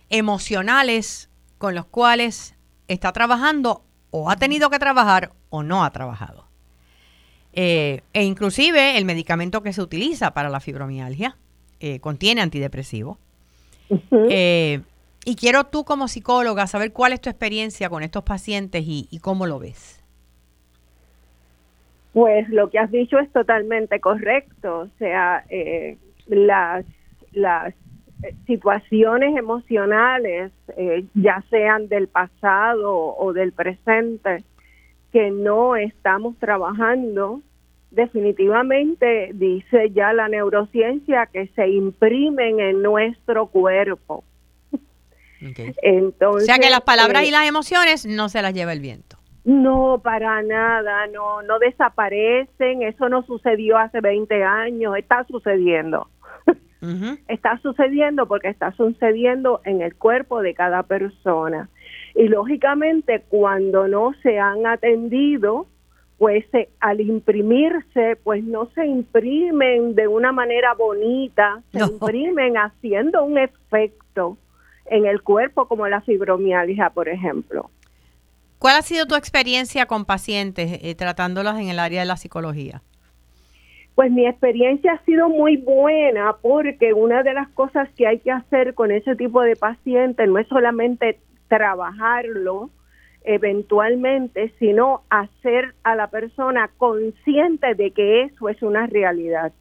emocionales 0.09 1.29
con 1.59 1.75
los 1.75 1.85
cuales 1.85 2.55
está 2.87 3.13
trabajando 3.13 3.85
o 4.09 4.31
ha 4.31 4.35
tenido 4.35 4.71
que 4.71 4.79
trabajar 4.79 5.31
o 5.51 5.61
no 5.61 5.85
ha 5.85 5.91
trabajado. 5.91 6.47
Eh, 7.53 8.01
e 8.13 8.23
inclusive 8.23 8.97
el 8.97 9.05
medicamento 9.05 9.61
que 9.61 9.73
se 9.73 9.83
utiliza 9.83 10.33
para 10.33 10.49
la 10.49 10.59
fibromialgia 10.59 11.37
eh, 11.79 11.99
contiene 11.99 12.41
antidepresivo. 12.41 13.19
Eh, 14.11 14.81
y 15.23 15.35
quiero 15.35 15.65
tú 15.65 15.85
como 15.85 16.07
psicóloga 16.07 16.65
saber 16.65 16.93
cuál 16.93 17.13
es 17.13 17.21
tu 17.21 17.29
experiencia 17.29 17.91
con 17.91 18.01
estos 18.01 18.23
pacientes 18.23 18.83
y 18.87 19.19
cómo 19.19 19.45
lo 19.45 19.59
ves. 19.59 20.02
Pues 22.13 22.47
lo 22.49 22.69
que 22.69 22.79
has 22.79 22.91
dicho 22.91 23.17
es 23.19 23.31
totalmente 23.31 23.99
correcto, 23.99 24.81
o 24.81 24.89
sea, 24.99 25.43
eh, 25.49 25.97
las, 26.27 26.85
las 27.31 27.73
situaciones 28.45 29.35
emocionales, 29.35 30.51
eh, 30.77 31.05
ya 31.15 31.43
sean 31.49 31.87
del 31.87 32.07
pasado 32.07 33.15
o 33.17 33.33
del 33.33 33.51
presente, 33.51 34.43
que 35.11 35.31
no 35.31 35.75
estamos 35.75 36.37
trabajando, 36.37 37.41
definitivamente 37.91 39.31
dice 39.33 39.91
ya 39.91 40.13
la 40.13 40.27
neurociencia 40.27 41.27
que 41.27 41.47
se 41.55 41.67
imprimen 41.67 42.59
en 42.59 42.81
nuestro 42.81 43.47
cuerpo. 43.47 44.23
Entonces, 45.41 46.43
o 46.43 46.45
sea 46.45 46.57
que 46.57 46.69
las 46.69 46.81
palabras 46.81 47.23
y 47.23 47.29
eh, 47.29 47.31
las 47.31 47.47
emociones 47.47 48.05
no 48.05 48.29
se 48.29 48.41
las 48.41 48.53
lleva 48.53 48.73
el 48.73 48.79
viento. 48.79 49.17
No, 49.45 49.99
para 50.01 50.41
nada, 50.41 51.07
no, 51.07 51.41
no 51.41 51.59
desaparecen, 51.59 52.81
eso 52.81 53.09
no 53.09 53.23
sucedió 53.23 53.77
hace 53.77 53.99
20 53.99 54.43
años, 54.43 54.95
está 54.97 55.25
sucediendo. 55.25 56.07
está 57.27 57.57
sucediendo 57.57 58.25
porque 58.27 58.47
está 58.47 58.71
sucediendo 58.71 59.61
en 59.65 59.81
el 59.81 59.95
cuerpo 59.95 60.41
de 60.41 60.53
cada 60.53 60.83
persona. 60.83 61.69
Y 62.15 62.27
lógicamente 62.27 63.23
cuando 63.27 63.87
no 63.87 64.13
se 64.21 64.39
han 64.39 64.65
atendido, 64.65 65.67
pues 66.17 66.45
al 66.79 67.01
imprimirse, 67.01 68.17
pues 68.23 68.45
no 68.45 68.67
se 68.75 68.85
imprimen 68.85 69.93
de 69.93 70.07
una 70.07 70.31
manera 70.31 70.73
bonita, 70.73 71.61
se 71.71 71.79
imprimen 71.79 72.55
haciendo 72.55 73.25
un 73.25 73.37
efecto 73.37 74.37
en 74.85 75.05
el 75.05 75.21
cuerpo 75.21 75.67
como 75.67 75.87
la 75.87 75.99
fibromialgia, 75.99 76.91
por 76.91 77.09
ejemplo. 77.09 77.69
¿Cuál 78.63 78.77
ha 78.77 78.81
sido 78.81 79.05
tu 79.07 79.15
experiencia 79.15 79.87
con 79.87 80.05
pacientes 80.05 80.79
eh, 80.81 80.95
tratándolas 80.95 81.59
en 81.59 81.67
el 81.67 81.79
área 81.79 81.99
de 81.99 82.05
la 82.05 82.15
psicología? 82.15 82.81
Pues 83.93 84.09
mi 84.09 84.25
experiencia 84.25 84.93
ha 84.93 85.03
sido 85.03 85.27
muy 85.27 85.57
buena 85.57 86.37
porque 86.41 86.93
una 86.93 87.23
de 87.23 87.33
las 87.33 87.49
cosas 87.49 87.89
que 87.97 88.07
hay 88.07 88.19
que 88.19 88.31
hacer 88.31 88.73
con 88.73 88.93
ese 88.93 89.17
tipo 89.17 89.41
de 89.41 89.57
pacientes 89.57 90.29
no 90.29 90.39
es 90.39 90.47
solamente 90.47 91.19
trabajarlo 91.49 92.69
eventualmente, 93.25 94.53
sino 94.59 95.01
hacer 95.09 95.75
a 95.83 95.95
la 95.95 96.07
persona 96.07 96.69
consciente 96.77 97.75
de 97.75 97.91
que 97.91 98.21
eso 98.21 98.47
es 98.47 98.63
una 98.63 98.87
realidad, 98.87 99.51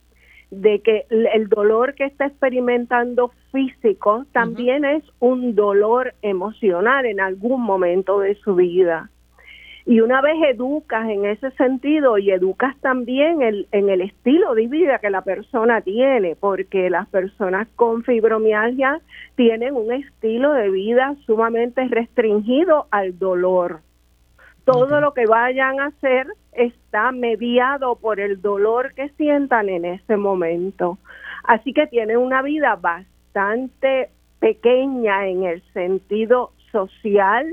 de 0.52 0.80
que 0.80 1.06
el 1.08 1.48
dolor 1.48 1.94
que 1.94 2.04
está 2.04 2.26
experimentando 2.26 3.32
físico 3.52 4.26
también 4.32 4.84
es 4.84 5.02
un 5.18 5.54
dolor 5.54 6.12
emocional 6.20 7.06
en 7.06 7.20
algún 7.20 7.62
momento 7.62 8.20
de 8.20 8.34
su 8.34 8.54
vida. 8.54 9.08
Y 9.86 10.00
una 10.02 10.20
vez 10.20 10.34
educas 10.50 11.08
en 11.08 11.24
ese 11.24 11.50
sentido 11.52 12.18
y 12.18 12.30
educas 12.30 12.76
también 12.82 13.40
el, 13.40 13.66
en 13.72 13.88
el 13.88 14.02
estilo 14.02 14.54
de 14.54 14.68
vida 14.68 14.98
que 14.98 15.08
la 15.08 15.22
persona 15.22 15.80
tiene, 15.80 16.36
porque 16.36 16.90
las 16.90 17.08
personas 17.08 17.66
con 17.74 18.04
fibromialgia 18.04 19.00
tienen 19.36 19.74
un 19.74 19.90
estilo 19.90 20.52
de 20.52 20.68
vida 20.68 21.16
sumamente 21.24 21.88
restringido 21.88 22.88
al 22.90 23.18
dolor. 23.18 23.80
Todo 24.64 25.00
lo 25.00 25.12
que 25.12 25.26
vayan 25.26 25.80
a 25.80 25.86
hacer 25.86 26.26
está 26.52 27.12
mediado 27.12 27.96
por 27.96 28.20
el 28.20 28.40
dolor 28.40 28.94
que 28.94 29.08
sientan 29.10 29.68
en 29.68 29.84
ese 29.84 30.16
momento. 30.16 30.98
Así 31.44 31.72
que 31.72 31.86
tienen 31.86 32.18
una 32.18 32.42
vida 32.42 32.76
bastante 32.76 34.10
pequeña 34.38 35.26
en 35.26 35.44
el 35.44 35.62
sentido 35.72 36.52
social, 36.70 37.46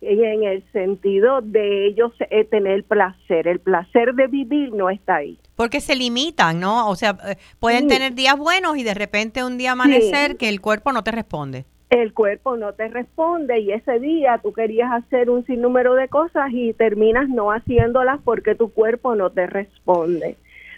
en 0.00 0.44
el 0.44 0.62
sentido 0.72 1.40
de 1.40 1.86
ellos 1.86 2.12
eh, 2.30 2.44
tener 2.44 2.84
placer. 2.84 3.48
El 3.48 3.60
placer 3.60 4.14
de 4.14 4.26
vivir 4.26 4.72
no 4.72 4.90
está 4.90 5.16
ahí. 5.16 5.38
Porque 5.56 5.80
se 5.80 5.96
limitan, 5.96 6.60
¿no? 6.60 6.88
O 6.88 6.96
sea, 6.96 7.16
eh, 7.26 7.36
pueden 7.58 7.88
tener 7.88 8.14
días 8.14 8.36
buenos 8.36 8.76
y 8.76 8.82
de 8.82 8.94
repente 8.94 9.44
un 9.44 9.56
día 9.56 9.72
amanecer 9.72 10.36
que 10.36 10.48
el 10.48 10.60
cuerpo 10.60 10.92
no 10.92 11.02
te 11.02 11.10
responde. 11.10 11.64
El 11.94 12.12
cuerpo 12.12 12.56
no 12.56 12.72
te 12.72 12.88
responde 12.88 13.60
y 13.60 13.70
ese 13.70 14.00
día 14.00 14.40
tú 14.42 14.52
querías 14.52 14.90
hacer 14.90 15.30
un 15.30 15.46
sinnúmero 15.46 15.94
de 15.94 16.08
cosas 16.08 16.50
y 16.50 16.72
terminas 16.72 17.28
no 17.28 17.52
haciéndolas 17.52 18.18
porque 18.24 18.56
tu 18.56 18.72
cuerpo 18.72 19.14
no 19.14 19.30
te 19.30 19.46
responde. 19.46 20.36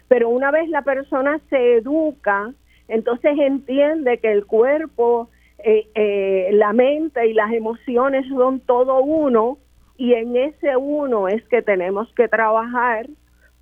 Pero 0.08 0.28
una 0.28 0.50
vez 0.50 0.68
la 0.68 0.82
persona 0.82 1.40
se 1.48 1.78
educa, 1.78 2.52
entonces 2.86 3.32
entiende 3.38 4.18
que 4.18 4.30
el 4.30 4.44
cuerpo 4.44 5.30
eh, 5.60 5.88
eh, 5.94 6.50
la 6.52 6.74
mente 6.74 7.26
y 7.26 7.32
las 7.32 7.50
emociones 7.50 8.28
son 8.28 8.60
todo 8.60 9.00
uno 9.00 9.56
y 9.96 10.12
en 10.12 10.36
ese 10.36 10.76
uno 10.76 11.28
es 11.28 11.42
que 11.48 11.62
tenemos 11.62 12.12
que 12.12 12.28
trabajar 12.28 13.06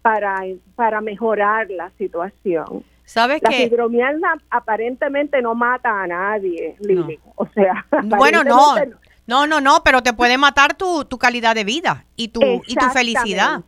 para, 0.02 0.42
para 0.74 1.00
mejorar 1.00 1.70
la 1.70 1.90
situación. 1.98 2.82
¿Sabes 3.04 3.42
la 3.42 3.50
fibromialgia 3.50 4.34
aparentemente 4.50 5.42
no 5.42 5.54
mata 5.54 6.02
a 6.02 6.06
nadie, 6.06 6.76
Lili. 6.80 7.18
O 7.36 7.46
sea, 7.48 7.86
bueno, 8.04 8.42
no, 8.42 8.74
no, 9.26 9.46
no, 9.46 9.60
no, 9.60 9.82
pero 9.84 10.02
te 10.02 10.12
puede 10.12 10.38
matar 10.38 10.74
tu, 10.74 11.04
tu 11.04 11.18
calidad 11.18 11.54
de 11.54 11.64
vida 11.64 12.06
y 12.16 12.28
tu, 12.28 12.40
y 12.66 12.74
tu 12.74 12.86
felicidad. 12.90 13.62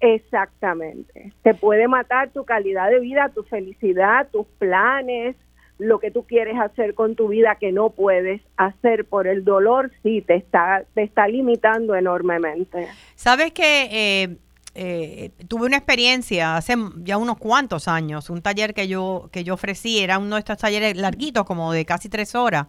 Exactamente. 0.00 1.32
Te 1.42 1.54
puede 1.54 1.88
matar 1.88 2.30
tu 2.30 2.44
calidad 2.44 2.88
de 2.90 3.00
vida, 3.00 3.30
tu 3.34 3.42
felicidad, 3.42 4.28
tus 4.30 4.46
planes, 4.58 5.34
lo 5.78 5.98
que 6.00 6.10
tú 6.10 6.24
quieres 6.24 6.58
hacer 6.58 6.94
con 6.94 7.14
tu 7.14 7.28
vida 7.28 7.56
que 7.56 7.72
no 7.72 7.90
puedes 7.90 8.42
hacer 8.56 9.04
por 9.04 9.26
el 9.26 9.44
dolor, 9.44 9.92
sí, 10.02 10.22
te 10.22 10.34
está, 10.34 10.84
te 10.94 11.02
está 11.02 11.28
limitando 11.28 11.94
enormemente. 11.94 12.88
Sabes 13.14 13.52
que 13.52 13.88
eh, 13.90 14.36
eh, 14.80 15.32
tuve 15.48 15.66
una 15.66 15.76
experiencia 15.76 16.56
hace 16.56 16.76
ya 16.98 17.16
unos 17.16 17.36
cuantos 17.36 17.88
años, 17.88 18.30
un 18.30 18.42
taller 18.42 18.74
que 18.74 18.86
yo, 18.86 19.28
que 19.32 19.42
yo 19.42 19.54
ofrecí, 19.54 19.98
era 19.98 20.18
uno 20.18 20.36
de 20.36 20.38
estos 20.38 20.58
talleres 20.58 20.96
larguitos, 20.96 21.44
como 21.44 21.72
de 21.72 21.84
casi 21.84 22.08
tres 22.08 22.36
horas. 22.36 22.68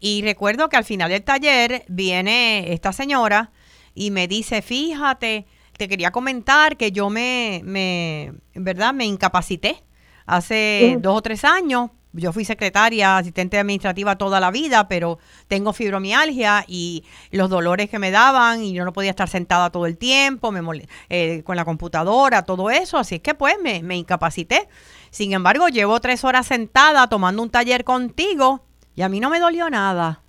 Y 0.00 0.22
recuerdo 0.22 0.68
que 0.68 0.76
al 0.76 0.82
final 0.82 1.08
del 1.08 1.22
taller 1.22 1.84
viene 1.86 2.72
esta 2.72 2.92
señora 2.92 3.52
y 3.94 4.10
me 4.10 4.26
dice, 4.26 4.60
fíjate, 4.60 5.46
te 5.76 5.86
quería 5.86 6.10
comentar 6.10 6.76
que 6.76 6.90
yo 6.90 7.10
me, 7.10 7.60
me 7.64 8.32
¿verdad? 8.54 8.92
Me 8.92 9.04
incapacité 9.04 9.84
hace 10.26 10.98
dos 11.00 11.16
o 11.16 11.22
tres 11.22 11.44
años 11.44 11.90
yo 12.16 12.32
fui 12.32 12.44
secretaria, 12.44 13.18
asistente 13.18 13.58
administrativa 13.58 14.16
toda 14.16 14.40
la 14.40 14.50
vida, 14.50 14.88
pero 14.88 15.18
tengo 15.48 15.72
fibromialgia 15.72 16.64
y 16.66 17.04
los 17.30 17.50
dolores 17.50 17.88
que 17.88 17.98
me 17.98 18.10
daban 18.10 18.62
y 18.62 18.72
yo 18.72 18.84
no 18.84 18.92
podía 18.92 19.10
estar 19.10 19.28
sentada 19.28 19.70
todo 19.70 19.86
el 19.86 19.98
tiempo, 19.98 20.50
me 20.52 20.60
eh, 21.08 21.42
con 21.44 21.56
la 21.56 21.64
computadora, 21.64 22.42
todo 22.42 22.70
eso, 22.70 22.98
así 22.98 23.16
es 23.16 23.20
que 23.20 23.34
pues 23.34 23.56
me, 23.62 23.82
me 23.82 23.96
incapacité. 23.96 24.68
Sin 25.10 25.32
embargo, 25.32 25.68
llevo 25.68 26.00
tres 26.00 26.24
horas 26.24 26.46
sentada 26.46 27.08
tomando 27.08 27.42
un 27.42 27.50
taller 27.50 27.84
contigo 27.84 28.62
y 28.94 29.02
a 29.02 29.08
mí 29.08 29.20
no 29.20 29.30
me 29.30 29.38
dolió 29.38 29.70
nada. 29.70 30.22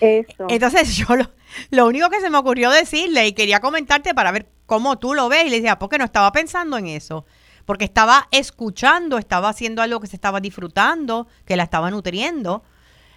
Eso. 0.00 0.46
Entonces 0.48 0.94
yo 0.96 1.16
lo, 1.16 1.30
lo 1.70 1.86
único 1.86 2.10
que 2.10 2.20
se 2.20 2.30
me 2.30 2.38
ocurrió 2.38 2.70
decirle 2.70 3.26
y 3.26 3.32
quería 3.32 3.60
comentarte 3.60 4.14
para 4.14 4.32
ver 4.32 4.48
cómo 4.66 4.98
tú 4.98 5.14
lo 5.14 5.28
ves 5.28 5.46
y 5.46 5.50
le 5.50 5.56
decía, 5.56 5.78
porque 5.78 5.98
no 5.98 6.04
estaba 6.04 6.32
pensando 6.32 6.76
en 6.78 6.86
eso 6.86 7.24
porque 7.64 7.84
estaba 7.84 8.28
escuchando, 8.30 9.18
estaba 9.18 9.48
haciendo 9.48 9.82
algo 9.82 10.00
que 10.00 10.06
se 10.06 10.16
estaba 10.16 10.40
disfrutando, 10.40 11.26
que 11.44 11.56
la 11.56 11.64
estaba 11.64 11.90
nutriendo. 11.90 12.62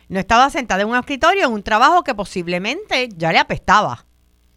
No 0.08 0.20
estaba 0.20 0.50
sentada 0.50 0.84
en 0.84 0.90
un 0.90 0.96
escritorio, 0.96 1.46
en 1.46 1.54
un 1.54 1.64
trabajo 1.64 2.04
que 2.04 2.14
posiblemente 2.14 3.10
ya 3.16 3.32
le 3.32 3.40
apestaba. 3.40 4.06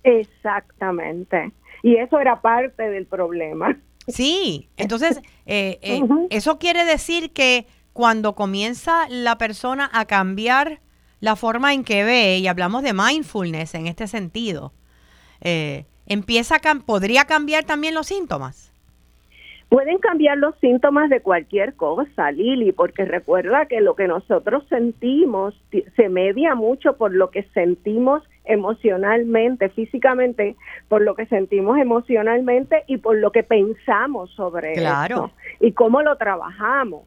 Exactamente. 0.02 1.52
Y 1.82 1.96
eso 1.96 2.18
era 2.18 2.40
parte 2.40 2.90
del 2.90 3.06
problema. 3.06 3.78
Sí, 4.08 4.68
entonces 4.76 5.20
eh, 5.46 5.78
eh, 5.82 6.02
eso 6.30 6.58
quiere 6.58 6.84
decir 6.84 7.32
que 7.32 7.66
cuando 7.92 8.34
comienza 8.34 9.08
la 9.08 9.38
persona 9.38 9.90
a 9.92 10.04
cambiar 10.06 10.80
la 11.20 11.36
forma 11.36 11.74
en 11.74 11.84
que 11.84 12.04
ve, 12.04 12.38
y 12.38 12.46
hablamos 12.46 12.82
de 12.82 12.92
mindfulness 12.92 13.74
en 13.74 13.86
este 13.86 14.06
sentido, 14.06 14.72
eh, 15.40 15.86
empieza 16.06 16.56
a 16.56 16.74
podría 16.76 17.24
cambiar 17.24 17.64
también 17.64 17.94
los 17.94 18.06
síntomas. 18.06 18.72
Pueden 19.68 19.98
cambiar 19.98 20.38
los 20.38 20.54
síntomas 20.60 21.10
de 21.10 21.20
cualquier 21.20 21.74
cosa, 21.74 22.30
Lili, 22.32 22.72
porque 22.72 23.04
recuerda 23.04 23.66
que 23.66 23.82
lo 23.82 23.96
que 23.96 24.08
nosotros 24.08 24.64
sentimos 24.68 25.54
se 25.94 26.08
media 26.08 26.54
mucho 26.54 26.96
por 26.96 27.14
lo 27.14 27.30
que 27.30 27.42
sentimos 27.52 28.22
emocionalmente, 28.46 29.68
físicamente, 29.68 30.56
por 30.88 31.02
lo 31.02 31.14
que 31.14 31.26
sentimos 31.26 31.78
emocionalmente 31.78 32.84
y 32.86 32.96
por 32.96 33.18
lo 33.18 33.30
que 33.30 33.42
pensamos 33.42 34.30
sobre 34.30 34.72
claro. 34.72 35.32
y 35.60 35.72
cómo 35.72 36.00
lo 36.00 36.16
trabajamos. 36.16 37.02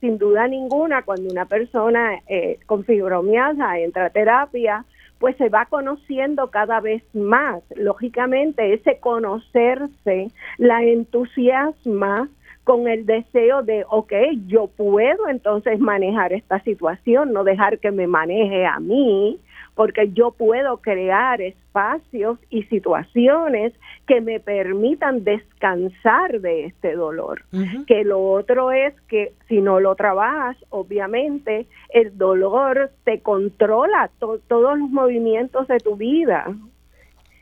Sin 0.00 0.18
duda 0.18 0.48
ninguna, 0.48 1.02
cuando 1.02 1.30
una 1.30 1.46
persona 1.46 2.20
eh, 2.26 2.58
con 2.66 2.84
fibromialgia 2.84 3.78
entra 3.78 4.06
a 4.06 4.10
terapia, 4.10 4.84
pues 5.24 5.38
se 5.38 5.48
va 5.48 5.64
conociendo 5.64 6.50
cada 6.50 6.80
vez 6.80 7.02
más. 7.14 7.62
Lógicamente, 7.76 8.74
ese 8.74 8.98
conocerse 8.98 10.28
la 10.58 10.82
entusiasma 10.82 12.28
con 12.62 12.88
el 12.88 13.06
deseo 13.06 13.62
de, 13.62 13.86
ok, 13.88 14.12
yo 14.46 14.66
puedo 14.66 15.26
entonces 15.30 15.80
manejar 15.80 16.34
esta 16.34 16.60
situación, 16.60 17.32
no 17.32 17.42
dejar 17.42 17.78
que 17.78 17.90
me 17.90 18.06
maneje 18.06 18.66
a 18.66 18.78
mí, 18.80 19.40
porque 19.74 20.12
yo 20.12 20.30
puedo 20.30 20.78
crear 20.78 21.40
espacios 21.40 22.38
y 22.48 22.62
situaciones 22.64 23.72
que 24.06 24.20
me 24.20 24.38
permitan 24.38 25.24
descansar 25.24 26.40
de 26.40 26.66
este 26.66 26.94
dolor. 26.94 27.42
Que 27.86 28.04
lo 28.04 28.22
otro 28.30 28.70
es 28.70 28.94
que 29.08 29.32
si 29.48 29.60
no 29.60 29.80
lo 29.80 29.94
trabajas, 29.96 30.56
obviamente 30.70 31.66
el 31.90 32.16
dolor 32.16 32.90
te 33.04 33.20
controla 33.20 34.10
todos 34.18 34.78
los 34.78 34.90
movimientos 34.90 35.66
de 35.66 35.78
tu 35.78 35.96
vida. 35.96 36.46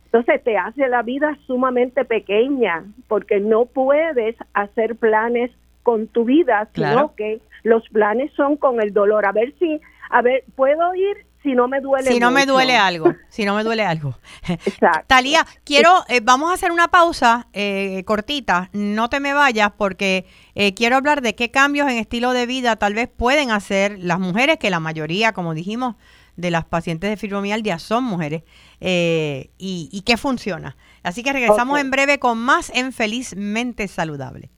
Entonces 0.06 0.42
te 0.42 0.56
hace 0.56 0.88
la 0.88 1.02
vida 1.02 1.38
sumamente 1.46 2.04
pequeña 2.04 2.84
porque 3.08 3.40
no 3.40 3.66
puedes 3.66 4.36
hacer 4.54 4.96
planes 4.96 5.50
con 5.82 6.06
tu 6.06 6.24
vida, 6.24 6.68
sino 6.74 7.14
que 7.14 7.40
los 7.62 7.86
planes 7.88 8.32
son 8.32 8.56
con 8.56 8.80
el 8.80 8.92
dolor. 8.92 9.26
A 9.26 9.32
ver 9.32 9.52
si, 9.58 9.80
a 10.10 10.22
ver, 10.22 10.44
puedo 10.54 10.94
ir 10.94 11.26
si 11.42 11.54
no 11.54 11.68
me 11.68 11.80
duele 11.80 12.10
si 12.10 12.20
no 12.20 12.30
me 12.30 12.46
duele 12.46 12.76
algo 12.76 13.14
si 13.28 13.44
no 13.44 13.54
me 13.54 13.64
duele 13.64 13.84
algo. 13.84 14.16
Exacto. 14.48 15.04
Talía 15.06 15.46
quiero 15.64 16.04
eh, 16.08 16.20
vamos 16.22 16.50
a 16.50 16.54
hacer 16.54 16.70
una 16.70 16.88
pausa 16.88 17.48
eh, 17.52 18.02
cortita. 18.04 18.70
No 18.72 19.08
te 19.08 19.20
me 19.20 19.32
vayas 19.32 19.72
porque 19.76 20.26
eh, 20.54 20.74
quiero 20.74 20.96
hablar 20.96 21.22
de 21.22 21.34
qué 21.34 21.50
cambios 21.50 21.88
en 21.88 21.98
estilo 21.98 22.32
de 22.32 22.46
vida 22.46 22.76
tal 22.76 22.94
vez 22.94 23.08
pueden 23.08 23.50
hacer 23.50 23.98
las 23.98 24.18
mujeres 24.18 24.58
que 24.58 24.70
la 24.70 24.80
mayoría 24.80 25.32
como 25.32 25.54
dijimos 25.54 25.96
de 26.36 26.50
las 26.50 26.64
pacientes 26.64 27.10
de 27.10 27.16
fibromialgia 27.16 27.78
son 27.78 28.04
mujeres 28.04 28.42
y, 28.80 29.48
y, 29.58 30.02
qué 30.06 30.16
funciona. 30.16 30.76
Así 31.02 31.22
que 31.22 31.32
regresamos 31.32 31.78
en 31.78 31.90
breve 31.90 32.18
con 32.18 32.38
más 32.38 32.72
en 32.74 32.92
felizmente 32.92 33.86
saludable 33.86 34.50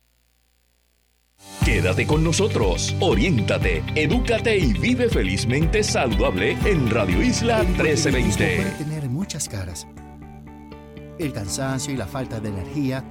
Quédate 1.64 2.06
con 2.06 2.22
nosotros, 2.22 2.94
oriéntate, 3.00 3.82
edúcate 3.94 4.58
y 4.58 4.74
vive 4.74 5.08
felizmente 5.08 5.82
saludable 5.82 6.58
en 6.64 6.90
Radio 6.90 7.22
Isla 7.22 7.62
1320. 7.62 8.56
Puede 8.56 8.70
tener 8.84 9.08
muchas 9.08 9.48
caras. 9.48 9.86
El 11.18 11.32
cansancio 11.32 11.94
y 11.94 11.96
la 11.96 12.06
falta 12.06 12.38
de 12.38 12.50
energía, 12.50 13.02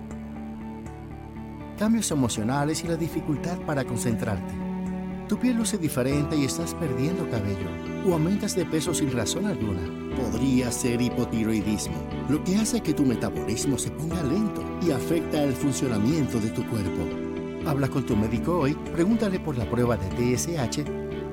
cambios 1.80 2.12
emocionales 2.12 2.84
y 2.84 2.88
la 2.88 2.96
dificultad 2.96 3.58
para 3.62 3.84
concentrarte. 3.86 4.54
Tu 5.28 5.40
piel 5.40 5.58
luce 5.58 5.78
diferente 5.78 6.36
y 6.36 6.46
estás 6.46 6.76
perdiendo 6.76 7.28
cabello. 7.30 7.68
O 8.08 8.14
aumentas 8.14 8.56
de 8.56 8.66
peso 8.66 8.94
sin 8.94 9.12
razón 9.12 9.48
alguna. 9.48 9.82
Podría 10.16 10.72
ser 10.72 11.02
hipotiroidismo, 11.02 11.96
lo 12.30 12.44
que 12.44 12.58
hace 12.58 12.82
que 12.82 12.94
tu 12.94 13.04
metabolismo 13.04 13.80
se 13.80 13.90
ponga 13.90 14.22
lento 14.22 14.62
y 14.86 14.92
afecta 14.92 15.42
el 15.42 15.54
funcionamiento 15.54 16.40
de 16.40 16.50
tu 16.50 16.64
cuerpo. 16.68 17.23
Habla 17.66 17.88
con 17.88 18.06
tu 18.06 18.16
médico 18.18 18.60
hoy, 18.60 18.74
pregúntale 18.94 19.40
por 19.40 19.58
la 19.58 19.64
prueba 19.70 19.96
de 19.96 20.36
TSH 20.36 20.84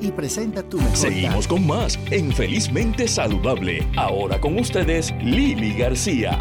y 0.01 0.13
presenta 0.13 0.63
tu 0.63 0.79
mejor. 0.79 0.97
Seguimos 0.97 1.49
con 1.49 1.67
más 1.67 1.99
en 2.11 2.33
Felizmente 2.33 3.09
Saludable. 3.09 3.87
Ahora 3.97 4.41
con 4.41 4.57
ustedes, 4.59 5.13
Lili 5.21 5.75
García. 5.75 6.39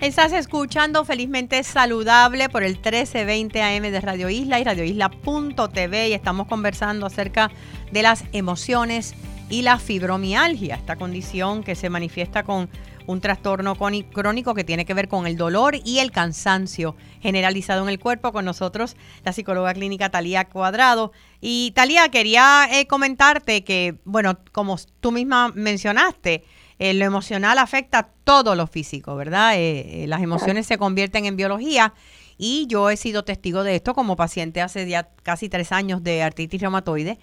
Estás 0.00 0.32
escuchando 0.32 1.04
Felizmente 1.04 1.62
Saludable 1.62 2.48
por 2.48 2.62
el 2.62 2.72
1320 2.72 3.62
AM 3.62 3.82
de 3.82 4.00
Radio 4.00 4.30
Isla 4.30 4.58
y 4.58 4.64
radioisla.tv 4.64 6.08
y 6.08 6.12
estamos 6.14 6.48
conversando 6.48 7.06
acerca 7.06 7.50
de 7.92 8.02
las 8.02 8.24
emociones 8.32 9.14
y 9.50 9.62
la 9.62 9.78
fibromialgia, 9.78 10.76
esta 10.76 10.96
condición 10.96 11.62
que 11.62 11.74
se 11.74 11.90
manifiesta 11.90 12.42
con 12.42 12.70
un 13.06 13.20
trastorno 13.20 13.76
crónico 13.76 14.54
que 14.54 14.64
tiene 14.64 14.84
que 14.84 14.94
ver 14.94 15.08
con 15.08 15.26
el 15.26 15.36
dolor 15.36 15.76
y 15.84 15.98
el 15.98 16.10
cansancio 16.10 16.96
generalizado 17.20 17.82
en 17.82 17.88
el 17.88 17.98
cuerpo. 17.98 18.32
Con 18.32 18.44
nosotros 18.44 18.96
la 19.24 19.32
psicóloga 19.32 19.74
clínica 19.74 20.10
Talía 20.10 20.44
Cuadrado. 20.48 21.12
Y 21.40 21.72
Talía, 21.72 22.08
quería 22.08 22.68
eh, 22.70 22.86
comentarte 22.86 23.64
que, 23.64 23.96
bueno, 24.04 24.38
como 24.52 24.76
tú 25.00 25.12
misma 25.12 25.48
mencionaste, 25.54 26.44
eh, 26.78 26.94
lo 26.94 27.04
emocional 27.04 27.58
afecta 27.58 28.08
todo 28.24 28.54
lo 28.54 28.66
físico, 28.66 29.16
¿verdad? 29.16 29.54
Eh, 29.56 30.06
las 30.08 30.22
emociones 30.22 30.66
se 30.66 30.78
convierten 30.78 31.26
en 31.26 31.36
biología 31.36 31.94
y 32.38 32.66
yo 32.66 32.90
he 32.90 32.96
sido 32.96 33.24
testigo 33.24 33.62
de 33.62 33.76
esto 33.76 33.94
como 33.94 34.16
paciente 34.16 34.60
hace 34.60 34.88
ya 34.88 35.08
casi 35.22 35.48
tres 35.48 35.70
años 35.70 36.02
de 36.02 36.22
artritis 36.22 36.60
reumatoide, 36.60 37.18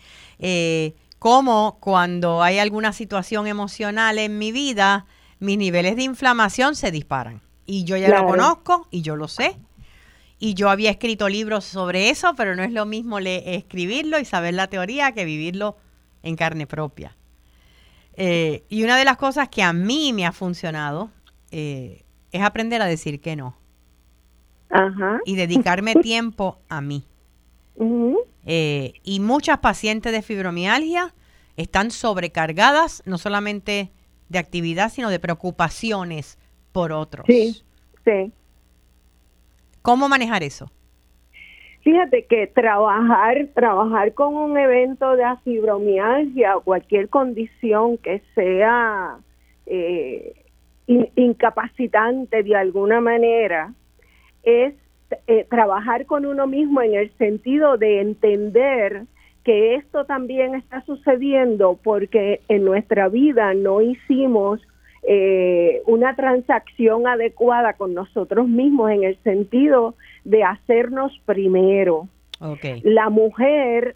como 1.17 1.77
cuando 1.81 2.41
hay 2.41 2.59
alguna 2.59 2.93
situación 2.93 3.47
emocional 3.47 4.17
en 4.17 4.37
mi 4.37 4.53
vida, 4.53 5.05
mis 5.39 5.57
niveles 5.57 5.95
de 5.95 6.03
inflamación 6.03 6.75
se 6.75 6.91
disparan. 6.91 7.41
Y 7.65 7.83
yo 7.83 7.97
ya 7.97 8.09
lo 8.09 8.27
conozco 8.27 8.87
y 8.91 9.01
yo 9.01 9.15
lo 9.15 9.27
sé. 9.27 9.57
Y 10.39 10.53
yo 10.53 10.69
había 10.69 10.89
escrito 10.89 11.27
libros 11.29 11.65
sobre 11.65 12.09
eso, 12.09 12.33
pero 12.35 12.55
no 12.55 12.63
es 12.63 12.71
lo 12.71 12.85
mismo 12.85 13.19
escribirlo 13.19 14.19
y 14.19 14.25
saber 14.25 14.53
la 14.53 14.67
teoría 14.67 15.11
que 15.11 15.25
vivirlo 15.25 15.77
en 16.23 16.35
carne 16.35 16.65
propia. 16.65 17.15
Eh, 18.13 18.63
y 18.69 18.83
una 18.83 18.97
de 18.97 19.05
las 19.05 19.17
cosas 19.17 19.49
que 19.49 19.63
a 19.63 19.71
mí 19.71 20.11
me 20.13 20.25
ha 20.25 20.31
funcionado 20.31 21.09
eh, 21.51 22.03
es 22.31 22.41
aprender 22.41 22.81
a 22.81 22.85
decir 22.85 23.21
que 23.21 23.35
no. 23.35 23.57
Y 25.25 25.35
dedicarme 25.35 25.95
tiempo 26.01 26.59
a 26.69 26.81
mí. 26.81 27.05
Eh, 28.45 28.93
y 29.03 29.19
muchas 29.19 29.59
pacientes 29.59 30.11
de 30.11 30.21
fibromialgia 30.21 31.13
están 31.55 31.91
sobrecargadas, 31.91 33.03
no 33.05 33.17
solamente 33.17 33.91
de 34.29 34.39
actividad, 34.39 34.89
sino 34.89 35.09
de 35.09 35.19
preocupaciones 35.19 36.37
por 36.71 36.91
otros. 36.91 37.25
Sí, 37.27 37.61
sí. 38.05 38.31
¿Cómo 39.81 40.07
manejar 40.07 40.43
eso? 40.43 40.69
Fíjate 41.81 42.25
que 42.25 42.47
trabajar, 42.47 43.47
trabajar 43.53 44.13
con 44.13 44.35
un 44.35 44.57
evento 44.57 45.15
de 45.15 45.23
fibromialgia 45.43 46.57
o 46.57 46.61
cualquier 46.61 47.09
condición 47.09 47.97
que 47.97 48.21
sea 48.35 49.17
eh, 49.65 50.43
incapacitante 50.87 52.43
de 52.43 52.55
alguna 52.55 52.99
manera 52.99 53.73
es 54.43 54.73
eh, 55.27 55.45
trabajar 55.49 56.05
con 56.05 56.25
uno 56.25 56.47
mismo 56.47 56.81
en 56.81 56.95
el 56.95 57.11
sentido 57.17 57.77
de 57.77 58.01
entender 58.01 59.05
que 59.49 59.73
esto 59.73 60.05
también 60.05 60.53
está 60.53 60.85
sucediendo 60.85 61.79
porque 61.83 62.41
en 62.49 62.63
nuestra 62.65 63.09
vida 63.09 63.55
no 63.55 63.81
hicimos 63.81 64.61
eh, 65.01 65.81
una 65.87 66.15
transacción 66.15 67.07
adecuada 67.07 67.73
con 67.73 67.95
nosotros 67.95 68.47
mismos 68.47 68.91
en 68.91 69.05
el 69.05 69.17
sentido 69.23 69.95
de 70.23 70.43
hacernos 70.43 71.19
primero. 71.25 72.07
La 72.83 73.09
mujer, 73.09 73.95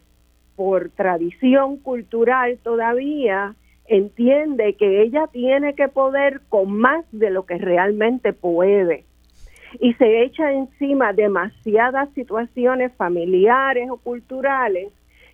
por 0.56 0.90
tradición 0.90 1.78
cultural 1.78 2.58
todavía, 2.64 3.54
entiende 3.86 4.74
que 4.74 5.04
ella 5.04 5.28
tiene 5.28 5.76
que 5.76 5.88
poder 5.88 6.42
con 6.50 6.74
más 6.74 7.06
de 7.12 7.30
lo 7.30 7.46
que 7.46 7.60
realmente 7.60 8.34
puede 8.34 9.04
y 9.80 9.94
se 9.94 10.24
echa 10.24 10.52
encima 10.52 11.14
demasiadas 11.14 12.10
situaciones 12.16 12.92
familiares 12.94 13.92
o 13.92 13.98
culturales 13.98 14.92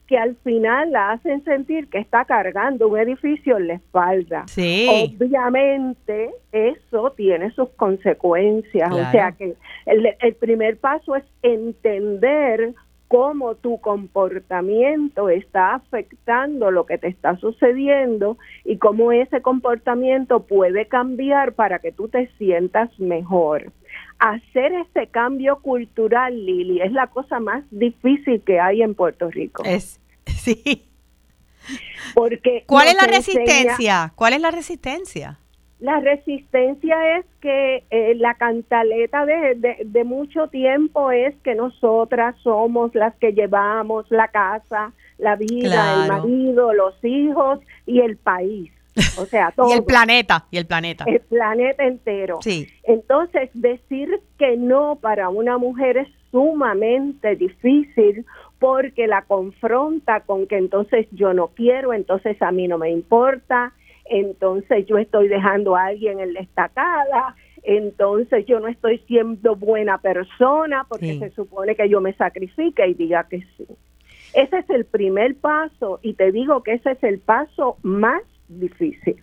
que 0.10 0.18
al 0.18 0.36
final 0.38 0.92
la 0.92 1.12
hacen 1.12 1.44
sentir 1.44 1.88
que 1.88 2.00
está 2.00 2.26
cargando 2.26 2.88
un 2.88 2.98
edificio 2.98 3.58
en 3.58 3.68
la 3.68 3.74
espalda. 3.76 4.44
Sí. 4.48 4.88
Obviamente 4.90 6.32
eso 6.52 7.12
tiene 7.12 7.52
sus 7.52 7.70
consecuencias, 7.76 8.92
o 8.92 9.12
sea 9.12 9.34
que 9.34 9.54
el, 9.86 10.16
el 10.20 10.34
primer 10.34 10.78
paso 10.78 11.16
es 11.16 11.24
entender 11.44 12.74
cómo 13.08 13.54
tu 13.54 13.80
comportamiento 13.82 15.30
está 15.30 15.76
afectando 15.76 16.72
lo 16.72 16.88
que 16.88 16.98
te 16.98 17.08
está 17.08 17.38
sucediendo 17.38 18.40
y 18.66 18.78
cómo 18.78 19.12
ese 19.12 19.44
comportamiento 19.44 20.40
puede 20.40 20.88
cambiar 20.88 21.54
para 21.54 21.78
que 21.78 21.92
tú 21.92 22.08
te 22.08 22.32
sientas 22.40 22.90
mejor. 23.00 23.72
Hacer 24.20 24.74
ese 24.74 25.08
cambio 25.08 25.60
cultural, 25.62 26.46
Lili, 26.46 26.82
es 26.82 26.92
la 26.92 27.08
cosa 27.08 27.40
más 27.40 27.64
difícil 27.72 28.42
que 28.42 28.60
hay 28.60 28.82
en 28.82 28.94
Puerto 28.94 29.30
Rico. 29.30 29.64
Es 29.66 30.00
Sí. 30.26 30.86
Porque 32.16 32.64
¿Cuál 32.66 32.88
es 32.88 32.96
la 32.96 33.08
resistencia? 33.08 34.12
¿Cuál 34.16 34.34
es 34.34 34.42
la 34.42 34.52
resistencia? 34.52 35.40
La 35.80 36.00
resistencia 36.02 37.18
es 37.18 37.26
que 37.40 37.86
eh, 37.90 38.16
la 38.16 38.34
cantaleta 38.34 39.26
de, 39.26 39.78
de, 39.86 40.04
mucho 40.04 40.48
tiempo 40.48 41.12
es 41.12 41.34
que 41.42 41.56
nosotras 41.56 42.36
somos 42.44 42.94
las 42.96 43.16
que 43.16 43.32
llevamos 43.32 44.06
la 44.10 44.28
casa, 44.28 44.92
la 45.18 45.38
vida, 45.38 46.02
el 46.04 46.10
marido, 46.10 46.74
los 46.74 46.96
hijos 47.04 47.60
y 47.86 48.02
el 48.02 48.18
país. 48.18 48.72
O 49.18 49.26
sea, 49.26 49.52
todo. 49.52 49.70
y 49.72 49.74
el 49.74 49.84
planeta, 49.84 50.46
y 50.52 50.58
el 50.58 50.66
planeta. 50.66 51.06
El 51.08 51.22
planeta 51.22 51.84
entero. 51.84 52.40
Sí. 52.42 52.68
Entonces, 52.84 53.50
decir 53.54 54.20
que 54.38 54.58
no 54.58 54.98
para 55.02 55.30
una 55.30 55.58
mujer 55.58 55.98
es 55.98 56.08
sumamente 56.32 57.36
difícil 57.36 58.26
porque 58.60 59.08
la 59.08 59.24
confronta 59.24 60.22
con 60.22 60.48
que 60.48 60.58
entonces 60.58 61.08
yo 61.12 61.34
no 61.34 61.48
quiero, 61.48 61.94
entonces 61.94 62.42
a 62.42 62.52
mí 62.52 62.68
no 62.68 62.78
me 62.78 62.92
importa, 62.92 63.74
entonces 64.06 64.86
yo 64.86 64.98
estoy 64.98 65.28
dejando 65.28 65.76
a 65.76 65.86
alguien 65.86 66.20
en 66.20 66.34
la 66.34 66.42
estacada, 66.42 67.36
entonces 67.64 68.46
yo 68.46 68.60
no 68.60 68.68
estoy 68.68 69.00
siendo 69.08 69.56
buena 69.56 70.00
persona 70.00 70.86
porque 70.90 71.20
se 71.20 71.30
supone 71.32 71.76
que 71.76 71.90
yo 71.90 72.02
me 72.02 72.14
sacrifique 72.14 72.86
y 72.88 72.94
diga 72.94 73.28
que 73.30 73.40
sí. 73.58 73.66
Ese 74.34 74.60
es 74.60 74.70
el 74.70 74.86
primer 74.86 75.36
paso 75.36 76.00
y 76.02 76.14
te 76.14 76.32
digo 76.32 76.62
que 76.64 76.74
ese 76.74 76.92
es 76.92 77.04
el 77.04 77.20
paso 77.20 77.78
más 77.82 78.22
difícil. 78.50 79.16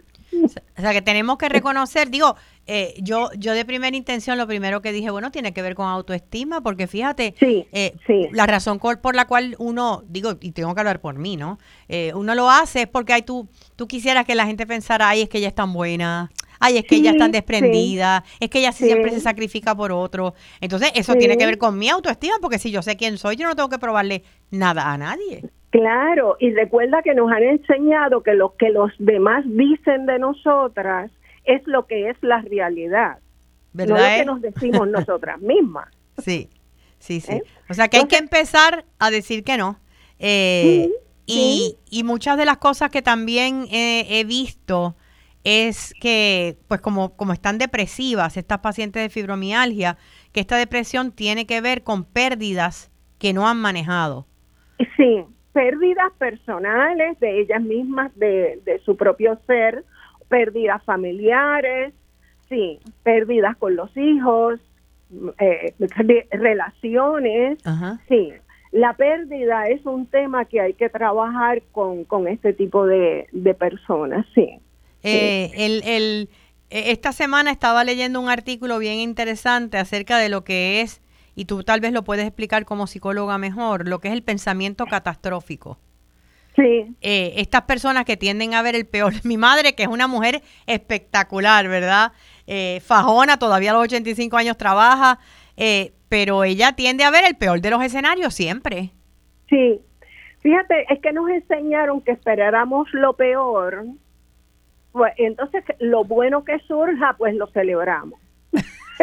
O 0.44 0.80
sea, 0.80 0.92
que 0.92 1.02
tenemos 1.02 1.38
que 1.38 1.48
reconocer, 1.48 2.10
digo, 2.10 2.36
eh, 2.66 2.94
yo, 2.98 3.30
yo 3.38 3.54
de 3.54 3.64
primera 3.64 3.96
intención 3.96 4.36
lo 4.36 4.46
primero 4.46 4.82
que 4.82 4.92
dije, 4.92 5.10
bueno, 5.10 5.30
tiene 5.30 5.52
que 5.52 5.62
ver 5.62 5.74
con 5.74 5.86
autoestima, 5.86 6.60
porque 6.60 6.86
fíjate, 6.86 7.34
eh, 7.40 7.94
la 8.32 8.46
razón 8.46 8.78
por 8.78 9.14
la 9.14 9.26
cual 9.26 9.54
uno, 9.58 10.02
digo, 10.08 10.36
y 10.40 10.52
tengo 10.52 10.74
que 10.74 10.80
hablar 10.80 11.00
por 11.00 11.18
mí, 11.18 11.36
¿no? 11.36 11.58
Eh, 11.88 12.12
uno 12.14 12.34
lo 12.34 12.50
hace 12.50 12.82
es 12.82 12.86
porque 12.88 13.12
hay 13.12 13.22
tú, 13.22 13.48
tú 13.76 13.86
quisieras 13.86 14.26
que 14.26 14.34
la 14.34 14.46
gente 14.46 14.66
pensara, 14.66 15.08
ay, 15.08 15.22
es 15.22 15.28
que 15.28 15.38
ella 15.38 15.48
es 15.48 15.54
tan 15.54 15.72
buena, 15.72 16.30
ay, 16.58 16.78
es 16.78 16.84
que 16.84 16.96
ella 16.96 17.12
es 17.12 17.18
tan 17.18 17.32
desprendida, 17.32 18.24
es 18.40 18.50
que 18.50 18.58
ella 18.58 18.72
siempre 18.72 19.12
se 19.12 19.20
sacrifica 19.20 19.74
por 19.74 19.92
otro. 19.92 20.34
Entonces, 20.60 20.90
eso 20.94 21.14
tiene 21.14 21.36
que 21.36 21.46
ver 21.46 21.58
con 21.58 21.78
mi 21.78 21.88
autoestima, 21.88 22.36
porque 22.40 22.58
si 22.58 22.70
yo 22.70 22.82
sé 22.82 22.96
quién 22.96 23.16
soy, 23.16 23.36
yo 23.36 23.46
no 23.46 23.54
tengo 23.54 23.68
que 23.68 23.78
probarle 23.78 24.24
nada 24.50 24.92
a 24.92 24.98
nadie. 24.98 25.44
Claro, 25.70 26.36
y 26.38 26.52
recuerda 26.52 27.02
que 27.02 27.14
nos 27.14 27.30
han 27.30 27.42
enseñado 27.42 28.22
que 28.22 28.34
lo 28.34 28.56
que 28.56 28.70
los 28.70 28.92
demás 28.98 29.44
dicen 29.46 30.06
de 30.06 30.18
nosotras 30.18 31.10
es 31.44 31.66
lo 31.66 31.86
que 31.86 32.08
es 32.08 32.16
la 32.22 32.40
realidad, 32.40 33.18
¿verdad? 33.72 33.96
No 33.96 34.00
lo 34.00 34.18
que 34.18 34.24
nos 34.24 34.42
decimos 34.42 34.88
nosotras 34.88 35.40
mismas. 35.40 35.88
Sí, 36.18 36.48
sí, 36.98 37.20
sí. 37.20 37.34
¿Eh? 37.34 37.42
O 37.68 37.74
sea 37.74 37.88
que 37.88 37.98
hay 37.98 38.06
que 38.06 38.16
empezar 38.16 38.86
a 38.98 39.10
decir 39.10 39.44
que 39.44 39.58
no. 39.58 39.78
Eh, 40.18 40.88
y, 41.26 41.76
y, 41.90 42.04
muchas 42.04 42.38
de 42.38 42.46
las 42.46 42.56
cosas 42.56 42.88
que 42.88 43.02
también 43.02 43.66
he 43.70 44.24
visto 44.24 44.96
es 45.46 45.94
que, 46.00 46.58
pues 46.66 46.80
como, 46.80 47.16
como 47.16 47.32
están 47.32 47.56
depresivas 47.56 48.36
estas 48.36 48.58
pacientes 48.58 49.00
de 49.00 49.10
fibromialgia, 49.10 49.96
que 50.32 50.40
esta 50.40 50.56
depresión 50.56 51.12
tiene 51.12 51.46
que 51.46 51.60
ver 51.60 51.84
con 51.84 52.04
pérdidas 52.04 52.90
que 53.20 53.32
no 53.32 53.46
han 53.46 53.58
manejado. 53.58 54.26
Sí, 54.96 55.24
pérdidas 55.56 56.12
personales 56.18 57.18
de 57.18 57.40
ellas 57.40 57.62
mismas, 57.62 58.14
de, 58.14 58.60
de 58.66 58.78
su 58.80 58.94
propio 58.94 59.38
ser, 59.46 59.84
pérdidas 60.28 60.84
familiares, 60.84 61.94
sí, 62.50 62.78
pérdidas 63.02 63.56
con 63.56 63.74
los 63.74 63.88
hijos, 63.96 64.60
eh, 65.38 65.72
relaciones, 66.30 67.58
sí. 68.06 68.34
la 68.70 68.92
pérdida 68.92 69.64
es 69.68 69.86
un 69.86 70.04
tema 70.04 70.44
que 70.44 70.60
hay 70.60 70.74
que 70.74 70.90
trabajar 70.90 71.62
con, 71.72 72.04
con 72.04 72.28
este 72.28 72.52
tipo 72.52 72.84
de, 72.84 73.26
personas, 73.58 74.26
sí. 74.34 74.58
Eh, 75.04 75.52
el, 75.56 75.82
el, 75.86 76.28
e, 76.68 76.90
esta 76.90 77.12
semana 77.12 77.50
estaba 77.50 77.82
leyendo 77.82 78.20
un 78.20 78.28
artículo 78.28 78.78
bien 78.78 78.98
interesante 78.98 79.78
acerca 79.78 80.18
de 80.18 80.28
lo 80.28 80.44
que 80.44 80.82
es, 80.82 81.00
y 81.36 81.44
tú 81.44 81.62
tal 81.62 81.80
vez 81.80 81.92
lo 81.92 82.02
puedes 82.02 82.26
explicar 82.26 82.64
como 82.64 82.86
psicóloga 82.86 83.38
mejor, 83.38 83.86
lo 83.86 84.00
que 84.00 84.08
es 84.08 84.14
el 84.14 84.22
pensamiento 84.22 84.86
catastrófico. 84.86 85.78
Sí. 86.56 86.96
Eh, 87.02 87.34
estas 87.36 87.62
personas 87.62 88.06
que 88.06 88.16
tienden 88.16 88.54
a 88.54 88.62
ver 88.62 88.74
el 88.74 88.86
peor. 88.86 89.12
Mi 89.24 89.36
madre, 89.36 89.74
que 89.74 89.82
es 89.82 89.88
una 89.88 90.06
mujer 90.06 90.40
espectacular, 90.66 91.68
¿verdad? 91.68 92.12
Eh, 92.46 92.80
fajona, 92.80 93.38
todavía 93.38 93.70
a 93.70 93.74
los 93.74 93.84
85 93.84 94.36
años 94.38 94.56
trabaja, 94.56 95.18
eh, 95.58 95.92
pero 96.08 96.42
ella 96.42 96.72
tiende 96.72 97.04
a 97.04 97.10
ver 97.10 97.24
el 97.26 97.36
peor 97.36 97.60
de 97.60 97.70
los 97.70 97.82
escenarios 97.84 98.32
siempre. 98.32 98.92
Sí. 99.50 99.78
Fíjate, 100.40 100.86
es 100.88 101.00
que 101.00 101.12
nos 101.12 101.28
enseñaron 101.28 102.00
que 102.00 102.12
esperáramos 102.12 102.88
lo 102.92 103.14
peor, 103.14 103.84
pues 104.92 105.12
entonces 105.18 105.64
lo 105.80 106.04
bueno 106.04 106.44
que 106.44 106.58
surja, 106.60 107.14
pues 107.18 107.34
lo 107.34 107.48
celebramos. 107.48 108.18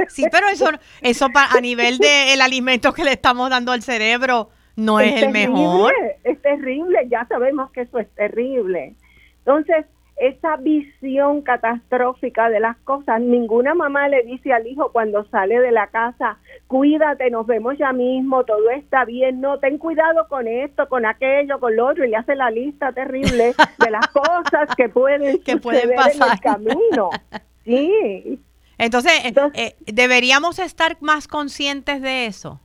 Sí, 0.08 0.26
pero 0.32 0.48
eso, 0.48 0.70
eso 1.02 1.28
a 1.34 1.62
nivel 1.62 1.98
del 1.98 2.42
alimento 2.42 2.94
que 2.94 3.04
le 3.04 3.12
estamos 3.12 3.50
dando 3.50 3.72
al 3.72 3.82
cerebro, 3.82 4.50
no 4.76 5.00
es, 5.00 5.22
el 5.22 5.32
mejor. 5.32 5.94
Es 6.24 6.42
terrible, 6.42 7.08
ya 7.10 7.26
sabemos 7.28 7.72
que 7.72 7.82
eso 7.82 8.00
es 8.00 8.10
terrible. 8.16 8.96
Entonces, 9.40 9.86
esa 10.18 10.58
visión 10.58 11.42
catastrófica 11.42 12.50
de 12.50 12.60
las 12.60 12.78
cosas, 12.78 13.20
ninguna 13.20 13.74
mamá 13.74 14.08
le 14.08 14.24
dice 14.24 14.54
al 14.54 14.68
hijo 14.68 14.92
cuando 14.92 15.26
sale 15.26 15.60
de 15.60 15.72
la 15.72 15.88
casa, 15.88 16.38
cuídate, 16.68 17.30
nos 17.30 17.48
vemos 17.48 17.78
ya 17.78 17.92
mismo, 17.94 18.44
todo 18.44 18.70
está 18.70 19.06
bien, 19.06 19.42
no, 19.42 19.60
ten 19.60 19.78
cuidado 19.78 20.28
con 20.28 20.48
esto, 20.48 20.88
con 20.88 21.06
aquello, 21.06 21.60
con 21.60 21.76
lo 21.76 21.88
otro, 21.88 22.06
y 22.06 22.10
le 22.10 22.18
hace 22.18 22.36
la 22.36 22.52
lista 22.52 22.92
terrible 22.94 23.54
de 23.80 23.92
las 23.92 24.08
cosas 24.08 24.74
que 24.78 24.88
pueden, 24.90 25.42
que 25.44 25.58
pueden 25.58 25.96
pasar. 25.96 26.28
en 26.28 26.34
el 26.34 26.40
camino. 26.40 27.10
Sí. 27.66 28.42
Entonces, 28.78 29.14
eh, 29.54 29.76
deberíamos 29.86 30.60
estar 30.60 30.98
más 31.02 31.28
conscientes 31.28 32.02
de 32.02 32.26
eso. 32.26 32.60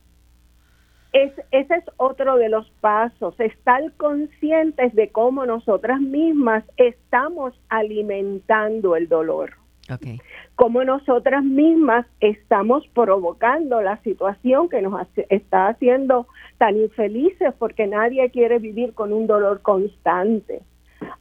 Es, 1.11 1.31
ese 1.51 1.75
es 1.75 1.83
otro 1.97 2.35
de 2.37 2.49
los 2.49 2.69
pasos, 2.81 3.39
estar 3.39 3.81
conscientes 3.93 4.93
de 4.93 5.09
cómo 5.09 5.45
nosotras 5.45 5.99
mismas 5.99 6.63
estamos 6.77 7.59
alimentando 7.67 8.95
el 8.95 9.09
dolor. 9.09 9.53
Okay. 9.91 10.19
Cómo 10.53 10.83
nosotras 10.83 11.43
mismas 11.43 12.05
estamos 12.19 12.87
provocando 12.93 13.81
la 13.81 13.97
situación 14.03 14.69
que 14.69 14.83
nos 14.83 15.07
está 15.29 15.69
haciendo 15.69 16.27
tan 16.59 16.77
infelices 16.77 17.55
porque 17.57 17.87
nadie 17.87 18.29
quiere 18.29 18.59
vivir 18.59 18.93
con 18.93 19.11
un 19.11 19.25
dolor 19.25 19.61
constante. 19.63 20.61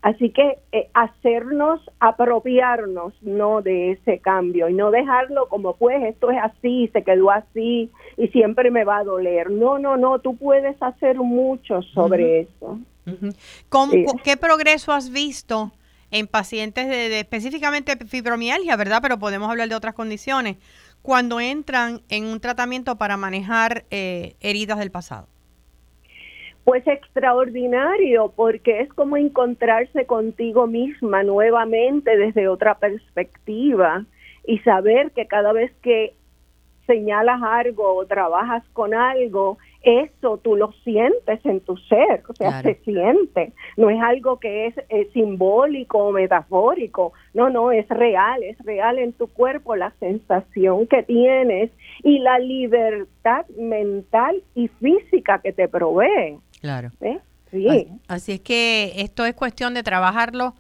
Así 0.03 0.31
que 0.31 0.59
eh, 0.73 0.88
hacernos 0.95 1.81
apropiarnos 2.01 3.12
no 3.23 3.62
de 3.62 3.93
ese 3.93 4.19
cambio 4.19 4.69
y 4.69 4.75
no 4.75 4.91
dejarlo 4.91 5.49
como 5.49 5.75
pues 5.77 6.03
esto 6.05 6.31
es 6.31 6.38
así, 6.43 6.88
se 6.93 7.03
quedó 7.03 7.31
así 7.31 7.91
y 8.17 8.29
siempre 8.29 8.71
me 8.71 8.85
va 8.85 8.99
a 8.99 9.05
doler. 9.05 9.51
No, 9.51 9.79
no, 9.79 9.97
no, 9.97 10.19
tú 10.21 10.37
puedes 10.37 10.81
hacer 10.83 11.17
mucho 11.17 11.83
sobre 11.83 12.41
eso. 12.41 12.79
¿Qué 14.23 14.37
progreso 14.37 14.93
has 14.93 15.11
visto 15.11 15.73
en 16.11 16.27
pacientes 16.27 16.88
de, 16.88 17.21
específicamente 17.21 17.97
fibromialgia, 18.07 18.77
verdad? 18.77 19.01
Pero 19.03 19.19
podemos 19.19 19.51
hablar 19.51 19.69
de 19.69 19.75
otras 19.75 19.95
condiciones 19.95 20.57
cuando 21.03 21.41
entran 21.41 22.03
en 22.09 22.25
un 22.25 22.41
tratamiento 22.41 22.97
para 22.97 23.17
manejar 23.17 23.85
eh, 23.91 24.35
heridas 24.41 24.79
del 24.79 24.91
pasado. 24.91 25.29
Pues 26.68 26.87
extraordinario, 26.87 28.31
porque 28.37 28.81
es 28.81 28.92
como 28.92 29.16
encontrarse 29.16 30.04
contigo 30.04 30.66
misma 30.66 31.22
nuevamente 31.22 32.14
desde 32.14 32.46
otra 32.46 32.74
perspectiva 32.74 34.04
y 34.46 34.59
saber 34.59 35.12
que 35.12 35.26
cada 35.26 35.54
vez 35.54 35.72
que 35.81 36.12
señalas 36.87 37.40
algo 37.42 37.94
o 37.94 38.04
trabajas 38.04 38.62
con 38.74 38.92
algo, 38.92 39.57
eso 39.81 40.37
tú 40.37 40.57
lo 40.57 40.72
sientes 40.85 41.40
en 41.46 41.61
tu 41.61 41.78
ser, 41.78 42.22
o 42.28 42.35
sea, 42.35 42.61
se 42.61 42.74
siente, 42.85 43.54
no 43.78 43.88
es 43.88 44.00
algo 44.02 44.38
que 44.38 44.66
es, 44.66 44.74
es, 44.90 45.11
simbólico 45.12 45.98
o 45.98 46.12
metafórico, 46.12 47.14
no, 47.33 47.48
no, 47.48 47.72
es 47.72 47.88
real, 47.88 48.42
es 48.42 48.59
real 48.59 48.98
en 48.98 49.14
tu 49.14 49.28
cuerpo 49.28 49.74
la 49.74 49.92
sensación 50.00 50.87
que 50.87 51.02
tienes 51.02 51.70
y 52.02 52.18
la 52.18 52.38
libertad 52.38 53.46
mental 53.57 54.42
y 54.54 54.68
física 54.68 55.40
que 55.42 55.54
te 55.54 55.66
provee. 55.66 56.38
Claro. 56.61 56.90
¿Eh? 57.01 57.18
Sí. 57.51 57.88
Así, 58.09 58.33
es 58.33 58.40
que 58.40 58.92
esto 58.97 59.25
es 59.25 59.35
cuestión 59.35 59.75
de 59.75 59.83
trabajarlo 59.83 60.55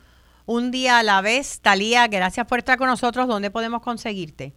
un 0.46 0.70
día 0.70 0.98
a 0.98 1.02
la 1.02 1.20
vez. 1.20 1.60
Talía, 1.60 2.06
gracias 2.06 2.46
por 2.46 2.58
estar 2.58 2.78
con 2.78 2.88
nosotros. 2.88 3.28
¿Dónde 3.28 3.50
podemos 3.50 3.82
conseguirte? 3.82 4.54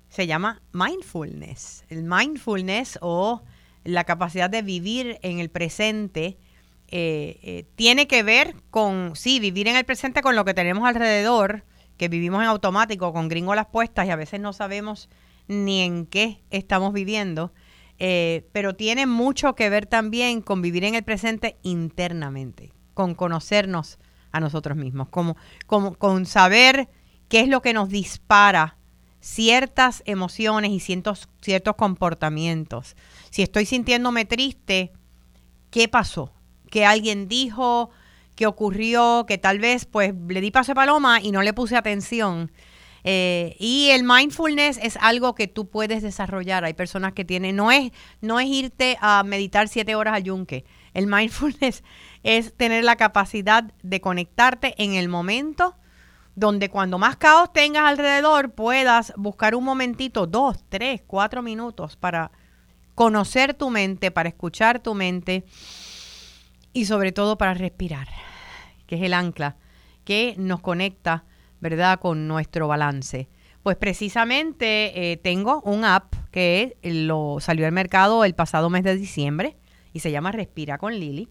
se 0.09 0.27
llama 0.27 0.61
mindfulness. 0.71 1.85
El 1.89 2.03
mindfulness 2.03 2.99
o 3.01 3.41
la 3.83 4.03
capacidad 4.03 4.49
de 4.49 4.61
vivir 4.61 5.19
en 5.23 5.39
el 5.39 5.49
presente 5.49 6.37
eh, 6.89 7.39
eh, 7.41 7.65
tiene 7.75 8.07
que 8.07 8.21
ver 8.21 8.55
con, 8.69 9.15
sí, 9.15 9.39
vivir 9.39 9.67
en 9.67 9.75
el 9.75 9.85
presente 9.85 10.21
con 10.21 10.35
lo 10.35 10.45
que 10.45 10.53
tenemos 10.53 10.87
alrededor, 10.87 11.65
que 11.97 12.07
vivimos 12.07 12.41
en 12.41 12.47
automático, 12.47 13.11
con 13.13 13.29
gringolas 13.29 13.67
puestas 13.67 14.05
y 14.07 14.11
a 14.11 14.15
veces 14.15 14.39
no 14.39 14.53
sabemos 14.53 15.09
ni 15.47 15.81
en 15.81 16.05
qué 16.05 16.41
estamos 16.51 16.93
viviendo, 16.93 17.51
eh, 17.97 18.47
pero 18.51 18.75
tiene 18.75 19.05
mucho 19.05 19.55
que 19.55 19.69
ver 19.69 19.87
también 19.87 20.41
con 20.41 20.61
vivir 20.61 20.83
en 20.83 20.95
el 20.95 21.03
presente 21.03 21.57
internamente, 21.63 22.71
con 22.93 23.15
conocernos 23.15 23.97
a 24.33 24.39
nosotros 24.41 24.75
mismos, 24.75 25.07
como, 25.07 25.37
como, 25.65 25.95
con 25.95 26.25
saber 26.25 26.89
qué 27.29 27.39
es 27.39 27.47
lo 27.47 27.61
que 27.61 27.73
nos 27.73 27.87
dispara 27.87 28.77
ciertas 29.21 30.03
emociones 30.05 30.71
y 30.71 30.81
ciertos, 30.81 31.29
ciertos 31.41 31.75
comportamientos. 31.75 32.97
Si 33.29 33.41
estoy 33.41 33.65
sintiéndome 33.65 34.25
triste, 34.25 34.91
¿qué 35.69 35.87
pasó? 35.87 36.33
¿Qué 36.69 36.85
alguien 36.85 37.29
dijo? 37.29 37.89
¿Qué 38.35 38.47
ocurrió? 38.47 39.25
Que 39.27 39.37
tal 39.37 39.59
vez 39.59 39.85
pues 39.85 40.13
le 40.27 40.41
di 40.41 40.51
paso 40.51 40.73
a 40.73 40.75
paloma 40.75 41.21
y 41.21 41.31
no 41.31 41.41
le 41.41 41.53
puse 41.53 41.77
atención. 41.77 42.51
Eh, 43.05 43.55
y 43.59 43.89
el 43.89 44.03
mindfulness 44.03 44.77
es 44.81 44.97
algo 44.97 45.35
que 45.35 45.47
tú 45.47 45.69
puedes 45.69 46.01
desarrollar. 46.01 46.65
Hay 46.65 46.73
personas 46.73 47.13
que 47.13 47.25
tienen, 47.25 47.55
no 47.55 47.71
es, 47.71 47.91
no 48.21 48.39
es 48.39 48.47
irte 48.47 48.97
a 49.01 49.23
meditar 49.23 49.67
siete 49.67 49.95
horas 49.95 50.15
al 50.15 50.23
yunque. 50.23 50.65
El 50.93 51.07
mindfulness 51.07 51.83
es 52.23 52.53
tener 52.55 52.83
la 52.83 52.95
capacidad 52.95 53.65
de 53.83 54.01
conectarte 54.01 54.73
en 54.81 54.93
el 54.93 55.09
momento 55.09 55.75
donde 56.35 56.69
cuando 56.69 56.97
más 56.97 57.15
caos 57.17 57.53
tengas 57.53 57.85
alrededor 57.85 58.51
puedas 58.53 59.13
buscar 59.17 59.55
un 59.55 59.63
momentito, 59.63 60.25
dos, 60.25 60.63
tres, 60.69 61.01
cuatro 61.05 61.41
minutos 61.41 61.95
para 61.95 62.31
conocer 62.95 63.53
tu 63.53 63.69
mente, 63.69 64.11
para 64.11 64.29
escuchar 64.29 64.79
tu 64.79 64.95
mente 64.95 65.45
y 66.73 66.85
sobre 66.85 67.11
todo 67.11 67.37
para 67.37 67.53
respirar, 67.53 68.07
que 68.87 68.95
es 68.95 69.01
el 69.03 69.13
ancla 69.13 69.57
que 70.03 70.35
nos 70.37 70.59
conecta, 70.59 71.23
¿verdad?, 71.61 71.99
con 71.99 72.27
nuestro 72.27 72.67
balance. 72.67 73.29
Pues 73.61 73.77
precisamente 73.77 75.11
eh, 75.11 75.17
tengo 75.17 75.61
un 75.61 75.85
app 75.85 76.13
que 76.31 76.77
lo 76.83 77.37
salió 77.39 77.65
al 77.65 77.71
mercado 77.71 78.25
el 78.25 78.35
pasado 78.35 78.69
mes 78.69 78.83
de 78.83 78.95
diciembre 78.95 79.55
y 79.93 79.99
se 79.99 80.11
llama 80.11 80.31
Respira 80.31 80.77
con 80.77 80.99
Lili. 80.99 81.29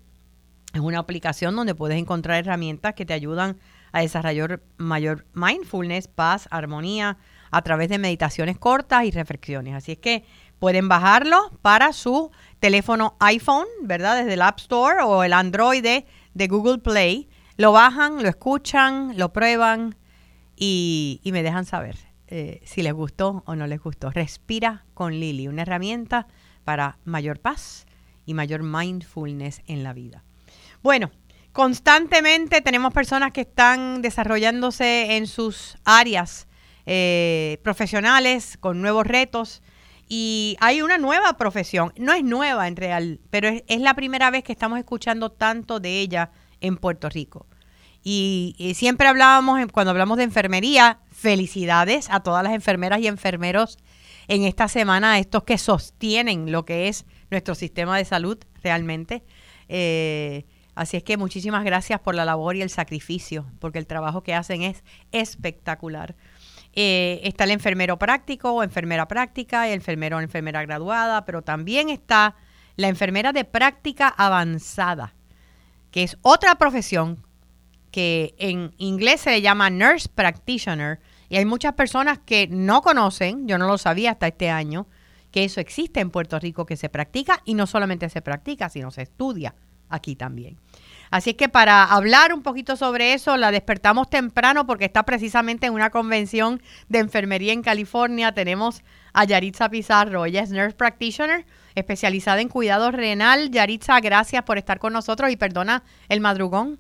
Es 0.73 0.81
una 0.81 0.99
aplicación 0.99 1.55
donde 1.55 1.75
puedes 1.75 1.99
encontrar 1.99 2.39
herramientas 2.39 2.95
que 2.95 3.05
te 3.05 3.13
ayudan 3.13 3.59
a 3.93 4.01
desarrollar 4.01 4.63
mayor 4.79 5.27
mindfulness, 5.35 6.09
paz, 6.09 6.49
armonía 6.51 7.19
a 7.51 7.63
través 7.63 7.91
de 7.91 7.99
meditaciones 7.99 8.59
cortas 8.59 9.05
y 9.05 9.11
reflexiones. 9.11 9.75
Así 9.75 9.93
es 9.93 9.99
que 9.99 10.25
pueden 10.59 10.89
bajarlo 10.89 11.51
para 11.61 11.93
su 11.93 12.31
teléfono 12.59 13.17
iPhone, 13.21 13.67
¿verdad? 13.83 14.17
Desde 14.17 14.35
el 14.35 14.43
App 14.43 14.59
Store 14.61 15.03
o 15.03 15.23
el 15.23 15.35
Android 15.35 15.83
de, 15.83 16.49
Google 16.49 16.79
Play. 16.79 17.29
Lo 17.59 17.73
bajan, 17.73 18.23
lo 18.23 18.29
escuchan, 18.29 19.19
lo 19.19 19.33
prueban 19.35 19.97
y, 20.57 21.21
me 21.25 21.43
dejan 21.43 21.67
saber 21.67 21.97
eh, 22.29 22.63
si 22.65 22.83
les 22.83 22.95
gustó 22.95 23.43
o 23.45 23.55
no 23.55 23.67
les 23.67 23.81
gustó. 23.81 24.11
Respira 24.11 24.87
con 24.95 25.21
Lili, 25.21 25.49
una 25.49 25.63
herramienta 25.63 26.29
para 26.65 26.99
mayor 27.05 27.41
paz 27.41 27.87
y 28.25 28.33
mayor 28.33 28.63
mindfulness 28.63 29.61
en 29.67 29.83
la 29.83 29.93
vida. 29.93 30.25
Bueno, 30.83 31.13
constantemente 31.53 32.61
tenemos 32.61 32.93
personas 32.93 33.33
que 33.33 33.43
están 33.43 34.03
desarrollándose 34.03 35.17
en 35.17 35.29
sus 35.29 35.77
áreas 35.85 36.49
eh, 36.87 37.59
profesionales 37.63 38.57
con 38.59 38.83
nuevos 38.83 39.07
retos 39.07 39.63
y 40.09 40.57
hay 40.61 40.83
una 40.83 40.99
nueva 40.99 41.37
profesión. 41.37 41.93
No 41.97 42.13
es 42.13 42.25
nueva 42.25 42.67
en 42.67 42.75
real, 42.75 43.21
pero 43.31 43.49
es, 43.49 43.81
la 43.81 43.95
primera 43.95 44.31
vez 44.33 44.43
que 44.43 44.51
estamos 44.51 44.79
escuchando 44.81 45.31
tanto 45.31 45.79
de 45.79 46.01
ella 46.01 46.33
en 46.61 46.77
Puerto 46.77 47.09
Rico. 47.09 47.47
Y, 48.03 48.73
siempre 48.75 49.07
hablábamos, 49.07 49.61
cuando 49.71 49.93
hablamos 49.93 50.17
de 50.17 50.25
enfermería, 50.25 50.99
felicidades 51.13 52.11
a 52.11 52.21
todas 52.21 52.43
las 52.43 52.55
enfermeras 52.55 52.99
y 53.01 53.07
enfermeros 53.07 53.79
en 54.27 54.43
esta 54.43 54.67
semana, 54.67 55.21
estos 55.21 55.45
que 55.45 55.59
sostienen 55.59 56.51
lo 56.51 56.65
que 56.65 56.89
es 56.89 57.07
nuestro 57.31 57.55
sistema 57.55 57.97
de 57.97 58.05
salud 58.05 58.39
realmente. 58.65 59.23
Eh, 59.69 60.45
así 60.75 60.97
es 60.97 61.03
que 61.03 61.17
muchísimas 61.17 61.65
gracias 61.65 62.01
por 62.01 62.15
la 62.15 62.25
labor 62.25 62.57
y 62.57 62.63
el 62.63 62.71
sacrificio, 62.71 63.47
porque 63.59 63.79
el 63.79 63.87
trabajo 63.87 64.23
que 64.23 64.35
hacen 64.35 64.63
es 64.63 64.83
espectacular. 65.11 66.15
Eh, 66.75 67.21
está 67.25 67.45
el 67.45 67.51
enfermero 67.51 67.99
práctico 67.99 68.53
o 68.53 68.63
enfermera 68.63 69.07
práctica, 69.07 69.69
el 69.69 69.75
enfermero 69.75 70.17
o 70.17 70.21
enfermera 70.21 70.63
graduada, 70.63 71.25
pero 71.25 71.43
también 71.43 71.91
está 71.91 72.35
la 72.77 72.89
enfermera 72.89 73.33
de 73.33 73.45
práctica 73.45 74.09
avanzada, 74.09 75.15
que 75.91 76.03
es 76.03 76.17
otra 76.23 76.55
profesión 76.55 77.27
que 77.91 78.35
en 78.39 78.75
inglés 78.79 79.21
se 79.21 79.31
le 79.31 79.43
llama 79.43 79.69
nurse 79.69 80.09
practitioner 80.09 81.01
y 81.29 81.37
hay 81.37 81.45
muchas 81.45 81.75
personas 81.75 82.19
que 82.19 82.49
no 82.49 82.81
conocen, 82.81 83.47
yo 83.47 83.59
no 83.59 83.67
lo 83.67 83.77
sabía 83.77 84.13
hasta 84.13 84.29
este 84.29 84.49
año, 84.49 84.87
que 85.31 85.45
eso 85.45 85.61
existe 85.61 86.01
en 86.01 86.11
Puerto 86.11 86.39
Rico, 86.39 86.65
que 86.65 86.77
se 86.77 86.89
practica 86.89 87.41
y 87.45 87.55
no 87.55 87.67
solamente 87.67 88.09
se 88.09 88.23
practica, 88.23 88.71
sino 88.71 88.91
se 88.91 89.03
estudia 89.03 89.55
aquí 89.93 90.17
también. 90.17 90.57
Así 91.13 91.31
es 91.31 91.37
que 91.37 91.51
para 91.51 91.85
hablar 91.85 92.33
un 92.33 92.43
poquito 92.43 92.75
sobre 92.75 93.13
eso, 93.13 93.37
la 93.37 93.51
despertamos 93.51 94.09
temprano 94.09 94.67
porque 94.67 94.87
está 94.87 95.03
precisamente 95.03 95.67
en 95.67 95.75
una 95.75 95.91
convención 95.91 96.63
de 96.89 97.01
enfermería 97.01 97.53
en 97.53 97.63
California. 97.63 98.33
Tenemos 98.33 98.83
a 99.13 99.25
Yaritza 99.25 99.69
Pizarro, 99.69 100.25
ella 100.25 100.41
es 100.41 100.51
nurse 100.51 100.75
practitioner, 100.75 101.45
especializada 101.75 102.41
en 102.41 102.49
cuidado 102.49 102.91
renal. 102.91 103.51
Yaritza, 103.51 104.01
gracias 104.01 104.43
por 104.45 104.57
estar 104.57 104.79
con 104.79 104.95
nosotros 104.95 105.31
y 105.31 105.37
perdona 105.37 105.83
el 106.09 106.23
madrugón. 106.23 106.79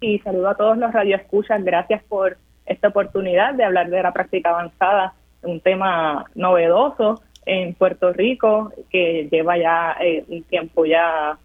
Y 0.00 0.18
saludo 0.18 0.48
a 0.48 0.56
todos 0.56 0.76
los 0.76 0.92
radioescuchas. 0.92 1.62
Gracias 1.62 2.02
por 2.02 2.36
esta 2.66 2.88
oportunidad 2.88 3.54
de 3.54 3.62
hablar 3.62 3.90
de 3.90 4.02
la 4.02 4.12
práctica 4.12 4.50
avanzada, 4.50 5.14
un 5.42 5.60
tema 5.60 6.24
novedoso 6.34 7.22
en 7.46 7.74
Puerto 7.74 8.12
Rico 8.12 8.72
que 8.90 9.28
lleva 9.30 9.56
ya 9.58 9.96
eh, 10.00 10.24
un 10.28 10.42
tiempo 10.44 10.86
ya 10.86 11.38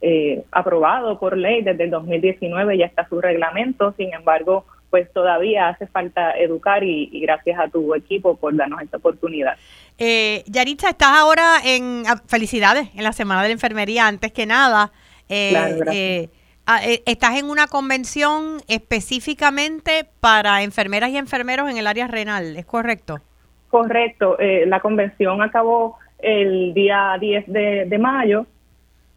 eh, 0.00 0.42
aprobado 0.52 1.18
por 1.18 1.36
ley 1.36 1.62
desde 1.62 1.84
el 1.84 1.90
2019 1.90 2.78
ya 2.78 2.86
está 2.86 3.08
su 3.08 3.20
reglamento 3.20 3.92
sin 3.96 4.12
embargo 4.12 4.64
pues 4.90 5.12
todavía 5.12 5.68
hace 5.68 5.86
falta 5.86 6.32
educar 6.32 6.84
y, 6.84 7.20
gracias 7.20 7.58
a 7.58 7.68
tu 7.68 7.94
equipo 7.94 8.36
por 8.36 8.54
darnos 8.54 8.80
esta 8.80 8.98
oportunidad. 8.98 9.56
Eh, 9.98 10.44
Yaritza, 10.46 10.90
estás 10.90 11.10
ahora 11.10 11.56
en, 11.64 12.04
ah, 12.06 12.22
felicidades, 12.26 12.88
en 12.94 13.02
la 13.02 13.12
Semana 13.12 13.42
de 13.42 13.48
la 13.48 13.52
Enfermería, 13.52 14.06
antes 14.06 14.32
que 14.32 14.46
nada. 14.46 14.92
Eh, 15.28 16.28
ah, 16.66 16.80
estás 17.04 17.36
en 17.36 17.50
una 17.50 17.66
convención 17.66 18.62
específicamente 18.68 20.06
para 20.20 20.62
enfermeras 20.62 21.10
y 21.10 21.16
enfermeros 21.16 21.68
en 21.68 21.78
el 21.78 21.86
área 21.86 22.06
renal, 22.06 22.56
¿es 22.56 22.64
correcto? 22.64 23.20
Correcto, 23.68 24.38
eh, 24.38 24.64
la 24.66 24.80
convención 24.80 25.42
acabó 25.42 25.98
el 26.18 26.72
día 26.72 27.16
10 27.20 27.46
de, 27.46 27.98
mayo, 27.98 28.46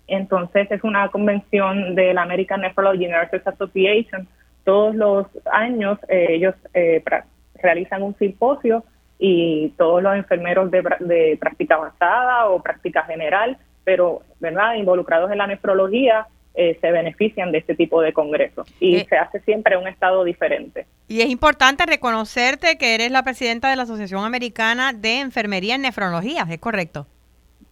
entonces 0.08 0.70
es 0.72 0.84
una 0.84 1.08
convención 1.10 1.96
de 1.96 2.14
la 2.14 2.24
American 2.24 2.62
Nephrology 2.62 3.08
Nurses 3.08 3.46
Association. 3.46 4.28
Todos 4.64 4.96
los 4.96 5.28
años 5.52 6.00
eh, 6.08 6.28
ellos 6.30 6.56
eh, 6.74 7.04
realizan 7.62 8.04
un 8.04 8.16
simposio 8.18 8.84
y 9.20 9.70
todos 9.78 10.02
los 10.02 10.16
enfermeros 10.16 10.72
de, 10.72 10.82
de 11.00 11.38
práctica 11.40 11.76
avanzada 11.76 12.48
o 12.48 12.62
práctica 12.62 13.04
general, 13.04 13.58
pero 13.84 14.22
verdad 14.40 14.76
involucrados 14.76 15.32
en 15.32 15.38
la 15.38 15.48
nefrología, 15.48 16.28
eh, 16.62 16.78
se 16.82 16.92
benefician 16.92 17.54
de 17.54 17.60
este 17.60 17.74
tipo 17.74 18.02
de 18.02 18.12
congresos 18.12 18.68
y 18.82 18.98
eh, 18.98 19.06
se 19.08 19.16
hace 19.16 19.40
siempre 19.40 19.78
un 19.78 19.88
estado 19.88 20.26
diferente. 20.26 20.86
Y 21.08 21.22
es 21.22 21.30
importante 21.30 21.86
reconocerte 21.86 22.78
que 22.78 22.96
eres 22.96 23.12
la 23.12 23.24
presidenta 23.24 23.70
de 23.70 23.78
la 23.78 23.84
Asociación 23.84 24.26
Americana 24.26 24.92
de 24.92 25.22
Enfermería 25.22 25.76
en 25.76 25.84
Nefrología, 25.84 26.46
¿es 26.50 26.60
correcto? 26.60 27.08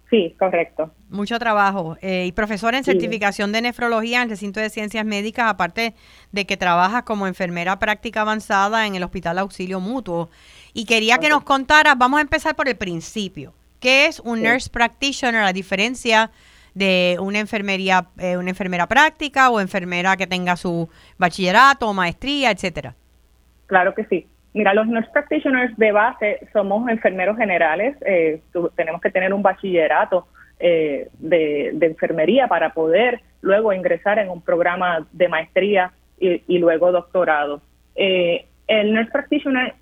Sí, 0.10 0.34
correcto. 0.40 0.90
Mucho 1.10 1.38
trabajo. 1.38 1.98
Eh, 2.02 2.28
y 2.28 2.32
profesora 2.32 2.78
en 2.78 2.86
certificación 2.86 3.52
de 3.52 3.62
nefrología 3.62 4.20
en 4.20 4.24
el 4.24 4.30
recinto 4.30 4.62
de 4.62 4.70
ciencias 4.70 5.06
médicas, 5.06 5.50
aparte 5.50 5.94
de 6.32 6.46
que 6.46 6.56
trabajas 6.56 7.04
como 7.04 7.28
enfermera 7.28 7.80
práctica 7.80 8.22
avanzada 8.22 8.88
en 8.88 8.96
el 8.96 9.04
Hospital 9.04 9.38
Auxilio 9.40 9.82
Mutuo. 9.82 10.30
Y 10.74 10.86
quería 10.86 11.18
que 11.18 11.28
nos 11.28 11.44
contaras, 11.44 11.98
vamos 11.98 12.20
a 12.20 12.22
empezar 12.22 12.56
por 12.56 12.70
el 12.70 12.78
principio. 12.78 13.54
¿Qué 13.82 14.06
es 14.06 14.22
un 14.22 14.44
nurse 14.44 14.70
practitioner? 14.70 15.44
La 15.44 15.52
diferencia 15.52 16.32
de 16.78 17.18
una 17.20 17.40
enfermería, 17.40 18.06
eh, 18.20 18.38
una 18.38 18.50
enfermera 18.50 18.86
práctica 18.88 19.50
o 19.50 19.60
enfermera 19.60 20.16
que 20.16 20.28
tenga 20.28 20.56
su 20.56 20.88
bachillerato 21.18 21.90
o 21.90 21.94
maestría, 21.94 22.52
etcétera? 22.52 22.94
Claro 23.66 23.96
que 23.96 24.06
sí. 24.06 24.28
Mira, 24.54 24.74
los 24.74 24.88
nurse 24.88 25.10
practitioners 25.12 25.76
de 25.78 25.92
base 25.92 26.48
somos 26.54 26.88
enfermeros 26.90 27.38
generales, 27.38 27.96
eh, 28.06 28.42
tenemos 28.76 29.02
que 29.02 29.10
tener 29.10 29.34
un 29.34 29.42
bachillerato 29.42 30.28
eh, 30.60 31.10
de, 31.20 31.78
enfermería 31.82 32.48
para 32.48 32.74
poder 32.74 33.22
luego 33.42 33.74
ingresar 33.74 34.20
en 34.20 34.30
un 34.30 34.42
programa 34.42 35.06
de 35.12 35.28
maestría 35.28 35.92
y, 36.20 36.58
luego 36.58 36.92
doctorado. 36.92 37.62
el 37.96 38.94
nurse 38.94 39.12
practitioner, 39.12 39.76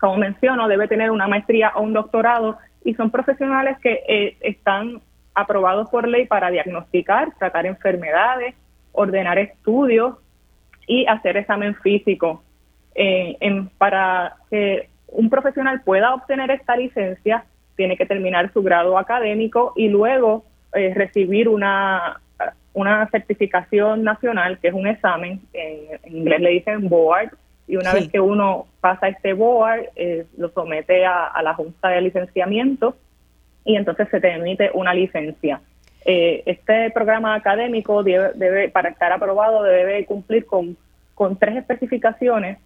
como 0.00 0.16
menciono, 0.16 0.66
debe 0.66 0.88
tener 0.88 1.10
una 1.10 1.28
maestría 1.28 1.72
o 1.74 1.82
un 1.82 1.92
doctorado 1.92 2.56
y 2.84 2.94
son 2.94 3.10
profesionales 3.10 3.76
que 3.82 4.38
están 4.40 5.02
aprobados 5.38 5.88
por 5.88 6.08
ley 6.08 6.26
para 6.26 6.50
diagnosticar, 6.50 7.32
tratar 7.38 7.64
enfermedades, 7.66 8.54
ordenar 8.92 9.38
estudios 9.38 10.16
y 10.86 11.06
hacer 11.06 11.36
examen 11.36 11.76
físico. 11.76 12.42
Eh, 12.94 13.36
para 13.78 14.34
que 14.50 14.88
un 15.06 15.30
profesional 15.30 15.82
pueda 15.82 16.12
obtener 16.12 16.50
esta 16.50 16.76
licencia, 16.76 17.44
tiene 17.76 17.96
que 17.96 18.06
terminar 18.06 18.52
su 18.52 18.62
grado 18.62 18.98
académico 18.98 19.72
y 19.76 19.88
luego 19.88 20.44
eh, 20.74 20.92
recibir 20.94 21.48
una, 21.48 22.20
una 22.74 23.08
certificación 23.10 24.02
nacional, 24.02 24.58
que 24.58 24.68
es 24.68 24.74
un 24.74 24.88
examen, 24.88 25.40
en, 25.52 26.16
inglés 26.16 26.40
le 26.40 26.50
dicen 26.50 26.88
board, 26.88 27.30
y 27.68 27.76
una 27.76 27.92
vez 27.92 28.08
que 28.08 28.18
uno 28.18 28.66
pasa 28.80 29.08
este 29.08 29.34
board, 29.34 29.90
eh, 29.94 30.26
lo 30.36 30.48
somete 30.48 31.06
a, 31.06 31.26
a 31.26 31.42
la 31.42 31.54
Junta 31.54 31.90
de 31.90 32.00
Licenciamiento 32.00 32.96
y 33.68 33.76
entonces 33.76 34.08
se 34.10 34.18
te 34.18 34.32
emite 34.32 34.70
una 34.72 34.94
licencia. 34.94 35.60
Eh, 36.06 36.42
este 36.46 36.90
programa 36.90 37.34
académico 37.34 38.02
debe, 38.02 38.70
para 38.70 38.88
estar 38.88 39.12
aprobado 39.12 39.62
debe 39.62 40.06
cumplir 40.06 40.46
con, 40.46 40.78
con 41.14 41.36
tres 41.36 41.56
especificaciones 41.56 42.58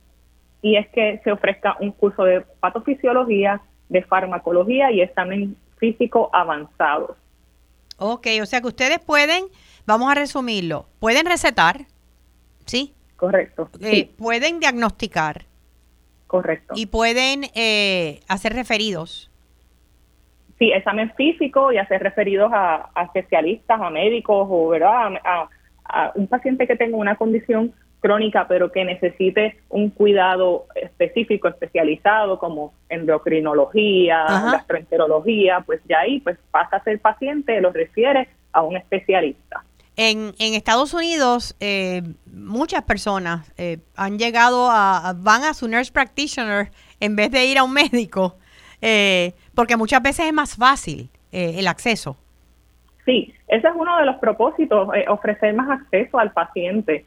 y 0.63 0.77
es 0.77 0.89
que 0.91 1.21
se 1.25 1.33
ofrezca 1.33 1.77
un 1.81 1.91
curso 1.91 2.23
de 2.23 2.43
patofisiología, 2.61 3.61
de 3.89 4.03
farmacología 4.03 4.93
y 4.93 5.01
examen 5.01 5.57
físico 5.79 6.31
avanzado. 6.33 7.17
Ok, 7.99 8.29
o 8.41 8.47
sea 8.47 8.61
que 8.61 8.69
ustedes 8.69 9.01
pueden, 9.01 9.47
vamos 9.85 10.09
a 10.09 10.15
resumirlo, 10.15 10.87
pueden 11.01 11.27
recetar, 11.27 11.81
¿sí? 12.65 12.95
Correcto. 13.17 13.69
Eh, 13.81 14.09
pueden 14.17 14.61
diagnosticar. 14.61 15.47
Correcto. 16.29 16.75
Y 16.77 16.87
pueden 16.87 17.47
eh, 17.57 18.21
hacer 18.29 18.53
referidos 18.53 19.32
sí, 20.63 20.71
examen 20.73 21.13
físico 21.17 21.73
y 21.73 21.79
hacer 21.79 22.01
referidos 22.03 22.53
a, 22.55 22.89
especialistas, 23.05 23.81
a 23.81 23.91
médicos 23.91 24.47
o 24.49 24.69
¿verdad? 24.69 25.15
A, 25.25 25.49
un 26.15 26.27
paciente 26.29 26.67
que 26.67 26.77
tenga 26.77 26.97
una 26.97 27.17
condición 27.17 27.75
crónica 28.01 28.47
pero 28.49 28.73
que 28.73 28.85
necesite 28.85 29.59
un 29.69 29.91
cuidado 29.91 30.67
específico, 30.75 31.49
especializado 31.49 32.39
como 32.39 32.73
endocrinología, 32.89 34.25
gastroenterología, 34.25 35.61
pues 35.67 35.81
ya 35.89 36.01
ahí 36.01 36.21
pues 36.21 36.39
pasa 36.51 36.77
a 36.77 36.85
ser 36.85 37.01
paciente, 37.01 37.61
lo 37.61 37.73
refiere 37.73 38.29
a 38.53 38.63
un 38.63 38.77
especialista. 38.77 39.65
En, 39.97 40.33
en 40.39 40.55
Estados 40.55 40.95
Unidos, 40.95 41.55
eh, 41.61 42.03
muchas 42.33 42.83
personas 42.85 43.53
eh, 43.59 43.79
han 43.97 44.19
llegado 44.19 44.71
a, 44.71 45.15
van 45.17 45.43
a 45.43 45.53
su 45.53 45.69
nurse 45.69 45.93
practitioner 45.93 46.71
en 47.01 47.17
vez 47.17 47.31
de 47.31 47.45
ir 47.45 47.59
a 47.59 47.65
un 47.65 47.73
médico 47.73 48.37
eh, 48.83 49.33
porque 49.55 49.76
muchas 49.76 50.03
veces 50.03 50.26
es 50.26 50.33
más 50.33 50.57
fácil 50.57 51.09
eh, 51.33 51.55
el 51.57 51.66
acceso. 51.66 52.16
Sí, 53.07 53.33
ese 53.49 53.66
es 53.66 53.74
uno 53.74 53.97
de 53.97 54.05
los 54.05 54.16
propósitos, 54.16 54.95
eh, 54.95 55.07
ofrecer 55.09 55.55
más 55.55 55.70
acceso 55.70 56.18
al 56.18 56.33
paciente. 56.33 57.07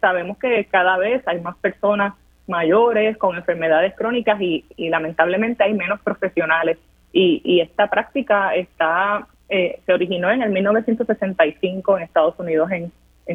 sabemos 0.00 0.36
que 0.36 0.66
cada 0.66 0.98
vez 0.98 1.26
hay 1.26 1.40
más 1.40 1.56
personas 1.56 2.12
mayores 2.46 3.16
con 3.16 3.36
enfermedades 3.36 3.94
crónicas 3.96 4.38
y, 4.40 4.64
lamentablemente 4.76 5.64
hay 5.64 5.72
menos 5.72 6.00
profesionales 6.00 6.76
y, 7.12 7.60
esta 7.60 7.88
práctica 7.88 8.54
está 8.54 9.26
eh, 9.48 9.80
se 9.84 9.92
originó 9.92 10.30
en 10.30 10.42
el 10.42 10.50
1965 10.50 11.96
en 11.96 12.02
Estados 12.02 12.38
Unidos, 12.38 12.70
en, 12.70 12.92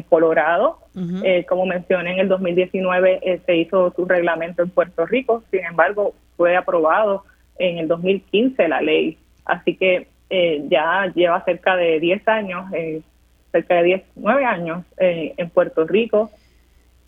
Colorado. 0.08 0.78
Eh, 1.24 1.44
como 1.48 1.66
mencioné, 1.66 2.12
en 2.12 2.20
el 2.20 2.28
2019 2.28 3.20
eh, 3.22 3.40
se 3.44 3.56
hizo 3.56 3.92
su 3.92 4.04
reglamento 4.04 4.62
en 4.62 4.70
Puerto 4.70 5.04
Rico, 5.04 5.42
sin 5.50 5.64
embargo, 5.64 6.14
fue 6.36 6.56
aprobado 6.56 7.24
en 7.58 7.78
el 7.78 7.88
2015 7.88 8.68
la 8.68 8.80
ley. 8.80 9.18
Así 9.44 9.76
que 9.76 10.08
ya 10.68 11.10
lleva 11.14 11.44
cerca 11.44 11.76
de 11.76 11.98
10 11.98 12.28
años, 12.28 12.70
cerca 13.50 13.74
de 13.76 13.82
10, 13.82 14.02
9 14.14 14.44
años 14.44 14.84
en 14.98 15.50
Puerto 15.50 15.84
Rico. 15.84 16.30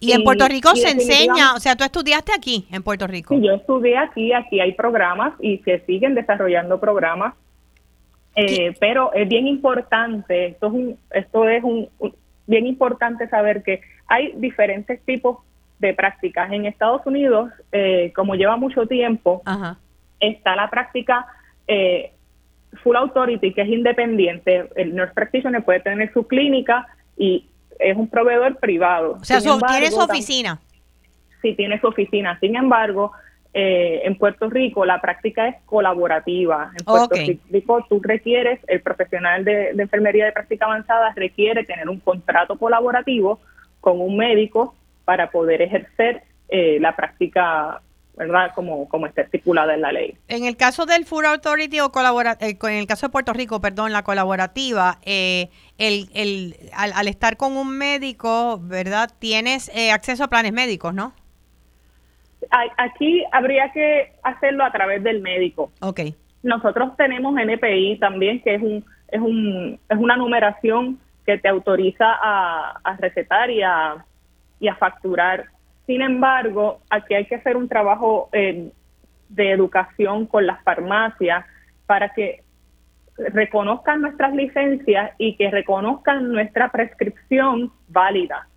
Y, 0.01 0.11
en 0.11 0.25
Puerto 0.25 0.49
Rico 0.49 0.75
se 0.75 0.91
enseña, 0.91 1.55
o 1.55 1.61
sea, 1.61 1.77
tú 1.77 1.85
estudiaste 1.85 2.33
aquí, 2.37 2.67
en 2.73 2.83
Puerto 2.83 3.07
Rico. 3.07 3.33
Sí, 3.37 3.47
yo 3.47 3.53
estudié 3.53 3.97
aquí, 3.97 4.33
aquí 4.33 4.59
hay 4.59 4.73
programas 4.73 5.35
y 5.41 5.59
se 5.59 5.79
siguen 5.87 6.17
desarrollando 6.17 6.81
programas 6.81 7.35
eh, 8.35 8.75
pero 8.81 9.13
es 9.13 9.29
bien 9.29 9.47
importante, 9.47 10.47
esto 10.47 10.69
es, 10.69 10.73
un, 10.73 10.99
esto 11.11 11.49
es 11.49 11.63
un, 11.63 11.89
bien 12.47 12.67
importante 12.67 13.29
saber 13.29 13.63
que 13.63 13.83
hay 14.07 14.33
diferentes 14.37 15.03
tipos 15.05 15.39
de 15.79 15.93
prácticas. 15.95 16.51
En 16.53 16.65
Estados 16.65 17.03
Unidos, 17.05 17.51
eh, 17.73 18.13
como 18.15 18.35
lleva 18.35 18.57
mucho 18.57 18.87
tiempo, 18.87 19.43
está 20.23 20.57
la 20.57 20.71
práctica 20.71 21.27
eh, 21.67 22.13
full 22.83 22.97
authority, 22.97 23.53
que 23.53 23.63
es 23.63 23.69
independiente. 23.69 24.69
El 24.77 24.97
nurse 24.97 25.13
practitioner 25.13 25.63
puede 25.63 25.81
tener 25.81 26.13
su 26.13 26.27
clínica 26.27 26.87
y 27.17 27.47
es 27.79 27.97
un 27.97 28.09
proveedor 28.09 28.57
privado. 28.57 29.19
O 29.21 29.25
sea, 29.25 29.41
tiene 29.41 29.91
su 29.91 30.01
oficina. 30.01 30.59
Sí, 31.43 31.55
tiene 31.55 31.81
su 31.81 31.89
oficina. 31.89 32.39
Sin 32.41 32.57
embargo, 32.57 33.13
eh, 33.55 34.03
en 34.05 34.17
Puerto 34.17 34.49
Rico 34.49 34.87
la 34.87 35.01
práctica 35.01 35.49
es 35.49 35.57
colaborativa. 35.67 36.73
En 36.79 36.85
Puerto 36.85 37.15
Rico 37.51 37.85
tú 37.89 38.01
requieres, 38.03 38.61
el 38.69 38.81
profesional 38.81 39.45
de, 39.45 39.71
enfermería 39.71 40.25
de 40.27 40.33
práctica 40.33 40.65
avanzada 40.65 41.13
requiere 41.15 41.65
tener 41.65 41.89
un 41.89 42.01
contrato 42.01 42.57
colaborativo 42.57 43.41
con 43.81 44.01
un 44.01 44.17
médico 44.17 44.75
para 45.05 45.31
poder 45.31 45.61
ejercer 45.61 46.23
eh, 46.49 46.79
la 46.81 46.97
práctica 46.97 47.83
¿verdad? 48.17 48.53
Como, 48.55 48.89
como 48.89 49.07
está 49.07 49.23
estipulada 49.23 49.75
en 49.75 49.81
la 49.81 49.93
ley. 49.93 50.17
En 50.29 50.45
el 50.45 50.57
caso 50.57 50.87
del 50.87 51.05
Full 51.05 51.25
Authority 51.25 51.81
o 51.81 51.93
colabora 51.93 52.37
eh, 52.41 52.59
en 52.63 52.75
el 52.75 52.87
caso 52.87 53.07
de 53.07 53.13
Puerto 53.13 53.33
Rico, 53.33 53.61
perdón, 53.61 53.93
la 53.93 54.03
colaborativa, 54.03 54.99
el, 55.05 55.49
el, 55.79 56.57
al, 56.75 57.09
estar 57.09 57.37
con 57.37 57.57
un 57.57 57.77
médico, 57.77 58.61
¿verdad? 58.63 59.11
Tienes 59.19 59.71
acceso 59.93 60.25
a 60.25 60.29
planes 60.29 60.53
médicos, 60.53 60.95
¿no? 60.95 61.15
aquí 62.77 63.25
habría 63.33 63.71
que 63.73 64.13
hacerlo 64.23 64.65
a 64.65 64.73
través 64.73 65.03
del 65.03 65.21
médico. 65.21 65.73
Okay. 65.81 66.15
Nosotros 66.43 66.97
tenemos 66.97 67.35
NPI 67.37 67.99
también, 67.99 68.43
que 68.43 68.55
es 68.57 68.63
un 68.63 68.85
es 69.09 69.21
un 69.21 69.79
es 69.89 69.99
una 69.99 70.17
numeración 70.17 70.99
que 71.25 71.39
te 71.39 71.49
autoriza 71.49 72.07
a, 72.21 72.97
recetar 72.99 73.51
y 73.51 73.63
a, 73.63 74.05
y 74.59 74.69
a 74.69 74.75
facturar. 74.75 75.47
Sin 75.87 76.03
embargo, 76.03 76.81
aquí 76.91 77.15
hay 77.15 77.27
que 77.27 77.37
hacer 77.37 77.57
un 77.57 77.69
trabajo 77.69 78.29
eh, 78.33 78.71
de 79.29 79.51
educación 79.51 80.27
con 80.27 80.47
las 80.47 80.63
farmacias 80.63 81.45
para 81.87 82.11
que 82.11 82.43
reconozcan 83.17 84.01
nuestras 84.01 84.35
licencias 84.35 85.13
y 85.19 85.37
que 85.37 85.51
reconozcan 85.51 86.33
nuestra 86.33 86.71
prescripción 86.71 87.73
válida. 87.89 88.49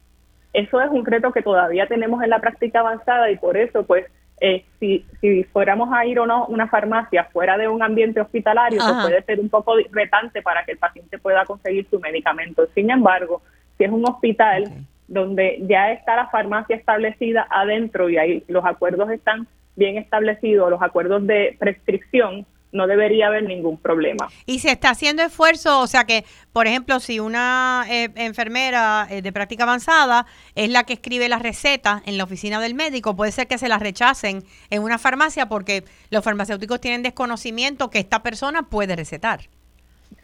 Eso 0.53 0.81
es 0.81 0.89
un 0.89 1.05
reto 1.05 1.33
que 1.33 1.41
todavía 1.41 1.87
tenemos 1.87 2.23
en 2.23 2.29
la 2.29 2.39
práctica 2.39 2.79
avanzada 2.79 3.29
y 3.29 3.37
por 3.37 3.57
eso, 3.57 3.85
pues, 3.85 4.05
eh, 4.39 4.65
si, 4.79 5.05
si 5.21 5.43
fuéramos 5.45 5.89
a 5.93 6.05
ir 6.05 6.19
o 6.19 6.25
no 6.25 6.45
una 6.47 6.67
farmacia 6.67 7.25
fuera 7.25 7.57
de 7.57 7.67
un 7.67 7.81
ambiente 7.81 8.21
hospitalario, 8.21 8.79
pues 8.79 9.01
puede 9.01 9.23
ser 9.23 9.39
un 9.39 9.49
poco 9.49 9.75
retante 9.91 10.41
para 10.41 10.63
que 10.65 10.73
el 10.73 10.77
paciente 10.77 11.17
pueda 11.17 11.45
conseguir 11.45 11.87
su 11.89 11.99
medicamento. 11.99 12.67
Sin 12.73 12.89
embargo, 12.89 13.41
si 13.77 13.85
es 13.85 13.91
un 13.91 14.07
hospital 14.07 14.65
donde 15.07 15.59
ya 15.67 15.91
está 15.91 16.15
la 16.15 16.27
farmacia 16.27 16.75
establecida 16.75 17.47
adentro 17.49 18.09
y 18.09 18.17
ahí 18.17 18.43
los 18.47 18.65
acuerdos 18.65 19.09
están 19.11 19.47
bien 19.75 19.97
establecidos, 19.97 20.69
los 20.69 20.81
acuerdos 20.81 21.25
de 21.27 21.55
prescripción, 21.59 22.45
no 22.75 22.87
debería 22.87 23.27
haber 23.27 23.43
ningún 23.43 23.77
problema. 23.77 24.27
Y 24.45 24.59
se 24.59 24.71
está 24.71 24.89
haciendo 24.89 25.23
esfuerzo, 25.23 25.79
o 25.79 25.87
sea 25.87 26.03
que, 26.03 26.25
por 26.51 26.67
ejemplo, 26.67 26.99
si 26.99 27.19
una 27.19 27.85
eh, 27.89 28.09
enfermera 28.15 29.07
eh, 29.09 29.21
de 29.21 29.31
práctica 29.31 29.63
avanzada 29.63 30.25
es 30.55 30.69
la 30.69 30.83
que 30.83 30.93
escribe 30.93 31.29
la 31.29 31.39
receta 31.39 32.03
en 32.05 32.17
la 32.17 32.25
oficina 32.25 32.59
del 32.59 32.75
médico, 32.75 33.15
puede 33.15 33.31
ser 33.31 33.47
que 33.47 33.57
se 33.57 33.69
la 33.69 33.79
rechacen 33.79 34.43
en 34.69 34.83
una 34.83 34.97
farmacia 34.97 35.47
porque 35.47 35.83
los 36.09 36.23
farmacéuticos 36.23 36.81
tienen 36.81 37.01
desconocimiento 37.01 37.89
que 37.89 37.99
esta 37.99 38.21
persona 38.21 38.63
puede 38.63 38.95
recetar. 38.95 39.41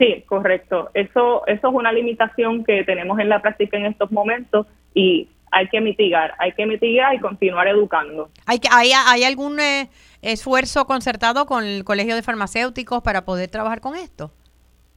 Sí, 0.01 0.23
correcto. 0.25 0.89
Eso, 0.95 1.45
eso 1.45 1.67
es 1.67 1.73
una 1.75 1.91
limitación 1.91 2.63
que 2.63 2.83
tenemos 2.83 3.19
en 3.19 3.29
la 3.29 3.39
práctica 3.39 3.77
en 3.77 3.85
estos 3.85 4.11
momentos 4.11 4.65
y 4.95 5.29
hay 5.51 5.67
que 5.67 5.79
mitigar, 5.79 6.33
hay 6.39 6.53
que 6.53 6.65
mitigar 6.65 7.13
y 7.13 7.19
continuar 7.19 7.67
educando. 7.67 8.31
¿Hay, 8.47 8.57
que, 8.57 8.67
hay, 8.71 8.93
hay 8.93 9.23
algún 9.23 9.59
eh, 9.59 9.89
esfuerzo 10.23 10.87
concertado 10.87 11.45
con 11.45 11.63
el 11.65 11.83
Colegio 11.83 12.15
de 12.15 12.23
Farmacéuticos 12.23 13.03
para 13.03 13.25
poder 13.25 13.51
trabajar 13.51 13.79
con 13.79 13.95
esto? 13.95 14.31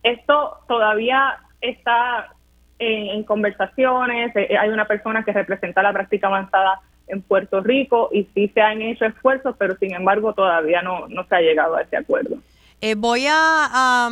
Esto 0.02 0.57
todavía 0.68 1.38
está 1.61 2.30
en, 2.78 3.24
conversaciones, 3.24 4.34
eh, 4.36 4.57
hay 4.59 4.70
una 4.70 4.86
persona 4.86 5.22
que 5.22 5.32
representa 5.32 5.82
la 5.82 5.92
práctica 5.92 6.28
avanzada 6.28 6.80
en 7.09 7.20
Puerto 7.20 7.61
Rico 7.61 8.09
y 8.11 8.26
sí 8.34 8.50
se 8.55 8.62
han 8.62 8.80
hecho 8.80 9.05
esfuerzos, 9.05 9.55
pero 9.59 9.76
sin 9.76 9.94
embargo 9.94 10.32
todavía 10.32 10.80
no, 10.80 11.09
no 11.09 11.26
se 11.26 11.34
ha 11.34 11.40
llegado 11.40 11.76
a 11.76 11.82
ese 11.82 11.98
acuerdo. 11.98 12.38
Eh, 12.87 12.97
voy 12.97 13.24
a, 13.26 14.11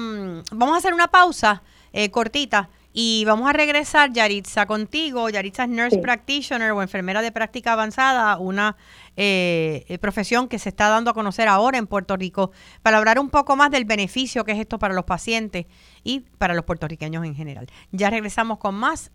vamos 0.51 0.75
a 0.75 0.79
hacer 0.79 0.95
una 0.95 1.09
pausa 1.09 1.63
cortita 2.11 2.71
y 2.95 3.23
vamos 3.27 3.47
a 3.47 3.53
regresar, 3.53 4.15
Yaritza, 4.15 4.65
contigo. 4.65 5.29
Yaritza 5.29 5.65
es 5.65 5.69
nurse 5.69 5.99
practitioner 5.99 6.73
o 6.73 6.81
enfermera 6.81 7.21
de 7.21 7.33
práctica 7.33 7.75
avanzada, 7.75 8.39
una 8.39 8.77
eh, 9.17 9.85
eh, 9.89 9.99
profesión 9.99 10.49
que 10.49 10.59
se 10.59 10.71
está 10.71 10.89
dando 10.89 11.11
a 11.11 11.15
conocer 11.15 11.49
ahora 11.49 11.77
en 11.77 11.87
Puerto 11.87 12.17
Rico, 12.17 12.53
para 12.83 12.97
hablar 12.97 13.19
un 13.19 13.29
poco 13.29 13.57
más 13.57 13.71
del 13.71 13.85
beneficio 13.85 14.45
que 14.47 14.53
es 14.53 14.59
esto 14.59 14.79
para 14.79 14.95
los 14.95 15.05
pacientes 15.05 15.67
y 16.03 16.21
para 16.39 16.55
los 16.55 16.65
puertorriqueños 16.65 17.27
en 17.27 17.35
general. 17.35 17.67
Ya 17.91 18.09
regresamos 18.09 18.57
con 18.57 18.75
más 18.75 19.11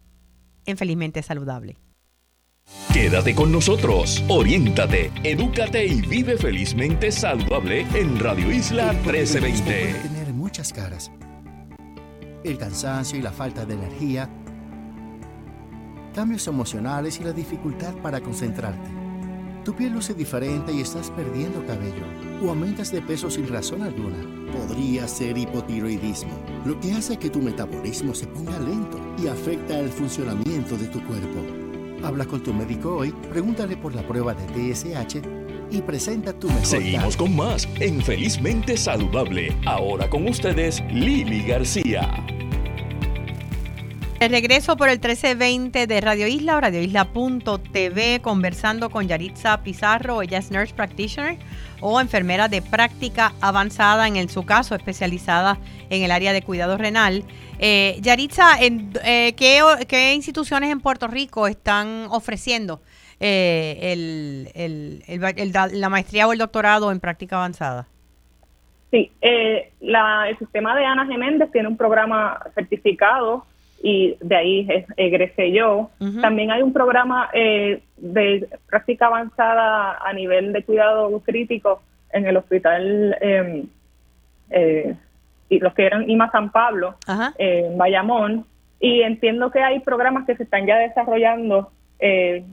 en 0.67 0.77
Felizmente 0.77 1.23
Saludable. 1.23 1.77
Quédate 2.93 3.35
con 3.35 3.51
nosotros, 3.51 4.23
oriéntate, 4.27 5.11
edúcate 5.23 5.85
y 5.85 6.01
vive 6.01 6.37
felizmente 6.37 7.11
saludable 7.11 7.85
en 7.93 8.19
Radio 8.19 8.51
Isla 8.51 8.91
1320. 8.93 9.93
tener 10.01 10.33
muchas 10.33 10.73
caras 10.73 11.11
el 12.43 12.57
cansancio 12.57 13.17
y 13.17 13.21
la 13.21 13.31
falta 13.31 13.65
de 13.65 13.73
energía, 13.73 14.29
cambios 16.13 16.47
emocionales 16.47 17.19
y 17.19 17.23
la 17.23 17.33
dificultad 17.33 17.93
para 17.95 18.21
concentrarte. 18.21 18.89
Tu 19.63 19.75
piel 19.75 19.93
luce 19.93 20.13
diferente 20.13 20.71
y 20.71 20.79
estás 20.79 21.11
perdiendo 21.11 21.65
cabello 21.65 22.05
o 22.41 22.49
aumentas 22.49 22.91
de 22.91 23.01
peso 23.01 23.29
sin 23.29 23.49
razón 23.49 23.81
alguna. 23.81 24.17
Podría 24.53 25.07
ser 25.09 25.37
hipotiroidismo, 25.37 26.31
lo 26.65 26.79
que 26.79 26.93
hace 26.93 27.17
que 27.17 27.29
tu 27.29 27.41
metabolismo 27.41 28.15
se 28.15 28.27
ponga 28.27 28.57
lento 28.59 28.97
y 29.21 29.27
afecta 29.27 29.77
el 29.77 29.89
funcionamiento 29.89 30.77
de 30.77 30.87
tu 30.87 31.03
cuerpo. 31.05 31.66
Habla 32.03 32.25
con 32.25 32.41
tu 32.43 32.53
médico 32.53 32.97
hoy, 32.97 33.11
pregúntale 33.31 33.75
por 33.75 33.95
la 33.95 34.05
prueba 34.07 34.33
de 34.33 34.73
TSH 34.73 35.21
y 35.71 35.81
presenta 35.81 36.33
tu 36.33 36.47
mejor. 36.47 36.65
Seguimos 36.65 37.17
con 37.17 37.35
más 37.35 37.67
en 37.79 38.01
Felizmente 38.01 38.77
Saludable. 38.77 39.55
Ahora 39.65 40.09
con 40.09 40.27
ustedes, 40.27 40.83
Lili 40.91 41.43
García. 41.43 42.25
De 44.19 44.29
regreso 44.29 44.77
por 44.77 44.89
el 44.89 44.95
1320 44.95 45.85
de 45.85 46.01
Radio 46.01 46.25
Isla 46.25 46.57
o 46.57 46.61
radioisla.tv 46.61 48.19
conversando 48.21 48.89
con 48.89 49.07
Yaritza 49.07 49.61
Pizarro, 49.61 50.23
ella 50.23 50.39
es 50.39 50.49
nurse 50.49 50.73
practitioner 50.73 51.37
o 51.81 52.01
enfermera 52.01 52.47
de 52.47 52.63
práctica 52.63 53.33
avanzada, 53.41 54.07
en 54.07 54.15
el, 54.15 54.29
su 54.29 54.43
caso 54.43 54.73
especializada 54.73 55.59
en 55.91 56.01
el 56.01 56.09
área 56.09 56.33
de 56.33 56.41
cuidado 56.41 56.79
renal. 56.79 57.25
Eh, 57.59 57.97
Yaritza, 58.01 58.59
en, 58.59 58.91
eh, 59.05 59.33
¿qué, 59.35 60.13
instituciones 60.15 60.71
en 60.71 60.79
Puerto 60.79 61.07
Rico 61.07 61.45
están 61.45 62.07
ofreciendo 62.09 62.81
eh, 63.19 64.47
la 65.69 65.89
maestría 65.89 66.27
o 66.27 66.33
el 66.33 66.39
doctorado 66.39 66.91
en 66.91 66.99
práctica 66.99 67.35
avanzada? 67.35 67.87
Sí, 68.89 69.11
eh, 69.21 69.71
el 69.81 70.37
sistema 70.39 70.75
de 70.75 70.85
Ana 70.85 71.05
Geméndez 71.05 71.51
tiene 71.51 71.67
un 71.67 71.77
programa 71.77 72.39
certificado 72.55 73.45
y 73.81 74.17
de 74.21 74.35
ahí 74.35 74.85
egresé 74.97 75.51
yo. 75.51 75.91
También 76.21 76.51
hay 76.51 76.61
un 76.61 76.73
programa 76.73 77.29
eh, 77.33 77.81
de 77.97 78.47
práctica 78.67 79.07
avanzada 79.07 79.97
a 80.03 80.13
nivel 80.13 80.53
de 80.53 80.63
cuidado 80.63 81.19
crítico 81.19 81.81
en 82.11 82.25
el 82.25 82.37
hospital 82.37 83.15
em, 83.21 83.65
eh, 84.49 84.95
y 85.49 85.59
los 85.59 85.73
que 85.73 85.85
eran 85.85 86.09
IMA 86.09 86.31
San 86.31 86.51
Pablo, 86.51 86.95
en 87.37 87.77
Bayamón, 87.77 88.45
y 88.79 89.01
entiendo 89.01 89.51
que 89.51 89.61
hay 89.61 89.79
programas 89.79 90.25
que 90.25 90.35
se 90.35 90.43
están 90.43 90.65
ya 90.65 90.77
desarrollando, 90.77 91.71
eh, 91.99 92.43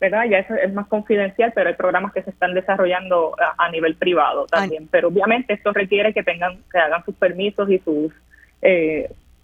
¿verdad? 0.00 0.24
Ya 0.28 0.38
eso 0.38 0.54
es 0.54 0.72
más 0.72 0.88
confidencial, 0.88 1.52
pero 1.54 1.68
hay 1.68 1.76
programas 1.76 2.12
que 2.12 2.22
se 2.22 2.30
están 2.30 2.54
desarrollando 2.54 3.36
a, 3.56 3.70
nivel 3.70 3.94
privado 3.94 4.46
también. 4.46 4.88
Pero 4.90 5.08
obviamente 5.08 5.54
esto 5.54 5.72
requiere 5.72 6.12
que 6.12 6.24
tengan, 6.24 6.58
que 6.70 6.78
hagan 6.78 7.04
sus 7.04 7.14
permisos 7.14 7.70
y 7.70 7.78
sus 7.78 8.12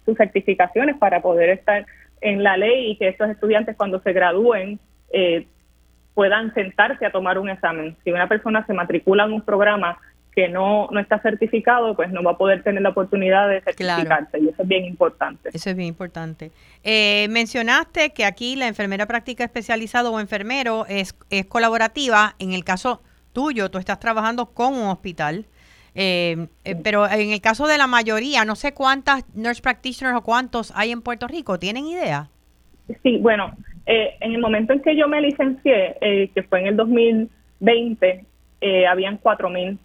sus 0.09 0.17
certificaciones 0.17 0.97
para 0.97 1.21
poder 1.21 1.49
estar 1.49 1.85
en 2.21 2.43
la 2.43 2.57
ley 2.57 2.91
y 2.91 2.97
que 2.97 3.07
estos 3.07 3.29
estudiantes 3.29 3.75
cuando 3.77 4.01
se 4.01 4.11
gradúen 4.13 4.79
puedan 6.13 6.53
sentarse 6.53 7.05
a 7.05 7.11
tomar 7.11 7.37
un 7.37 7.49
examen. 7.49 7.95
Si 8.03 8.11
una 8.11 8.27
persona 8.27 8.65
se 8.65 8.73
matricula 8.73 9.23
en 9.23 9.33
un 9.33 9.41
programa 9.41 9.97
que 10.35 10.49
no, 10.49 10.87
no 10.91 10.99
está 10.99 11.21
certificado, 11.21 11.95
pues 11.95 12.11
no 12.11 12.21
va 12.23 12.31
a 12.31 12.37
poder 12.37 12.61
tener 12.61 12.81
la 12.81 12.89
oportunidad 12.89 13.47
de 13.47 13.61
certificarse 13.61 14.39
y 14.39 14.49
eso 14.49 14.61
es 14.61 14.67
bien 14.67 14.85
importante. 14.85 15.49
Eso 15.53 15.69
es 15.69 15.75
bien 15.75 15.87
importante. 15.87 16.51
Eh, 16.83 17.27
mencionaste 17.29 18.11
que 18.11 18.25
aquí 18.25 18.55
la 18.55 18.67
enfermera 18.67 19.05
práctica 19.05 19.43
especializada 19.43 20.09
o 20.09 20.19
enfermero 20.19 20.85
es, 20.87 21.15
es 21.29 21.45
colaborativa. 21.45 22.35
En 22.39 22.51
el 22.51 22.63
caso 22.63 23.01
tuyo, 23.33 23.71
tú 23.71 23.77
estás 23.77 23.99
trabajando 23.99 24.47
con 24.47 24.73
un 24.73 24.89
hospital. 24.89 25.45
Eh, 26.01 26.47
eh, 26.63 26.75
pero 26.81 27.09
en 27.09 27.31
el 27.31 27.41
caso 27.41 27.67
de 27.67 27.77
la 27.77 27.85
mayoría, 27.85 28.45
no 28.45 28.55
sé 28.55 28.73
cuántas 28.73 29.25
nurse 29.35 29.61
practitioners 29.61 30.17
o 30.17 30.21
cuántos 30.21 30.71
hay 30.75 30.91
en 30.91 31.01
Puerto 31.01 31.27
Rico, 31.27 31.59
¿tienen 31.59 31.87
idea? 31.87 32.29
Sí, 33.03 33.17
bueno, 33.17 33.51
en 33.85 34.31
el 34.33 34.39
momento 34.39 34.71
en 34.71 34.81
que 34.81 34.95
yo 34.95 35.07
me 35.07 35.19
licencié, 35.19 35.97
que 36.33 36.43
fue 36.47 36.61
en 36.61 36.67
el 36.67 36.77
2020, 36.77 38.25
habían 38.87 39.19
4.000 39.19 39.77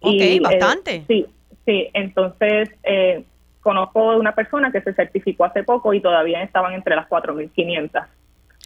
Ok, 0.00 0.14
eh, 0.18 0.40
bastante. 0.40 1.04
sí, 1.06 1.26
sí. 1.66 1.88
Entonces, 1.92 2.70
eh, 2.82 3.22
conozco 3.60 4.16
una 4.16 4.34
persona 4.34 4.72
que 4.72 4.80
se 4.80 4.94
certificó 4.94 5.44
hace 5.44 5.62
poco 5.62 5.92
y 5.92 6.00
todavía 6.00 6.42
estaban 6.42 6.72
entre 6.72 6.96
las 6.96 7.08
4.500 7.08 8.06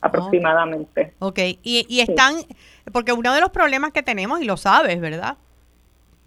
aproximadamente. 0.01 1.15
Ok, 1.19 1.39
y, 1.63 1.87
y 1.89 2.01
están, 2.01 2.35
porque 2.93 3.13
uno 3.13 3.33
de 3.35 3.41
los 3.41 3.51
problemas 3.51 3.93
que 3.93 4.03
tenemos, 4.03 4.41
y 4.41 4.45
lo 4.45 4.57
sabes, 4.57 5.01
¿verdad? 5.01 5.37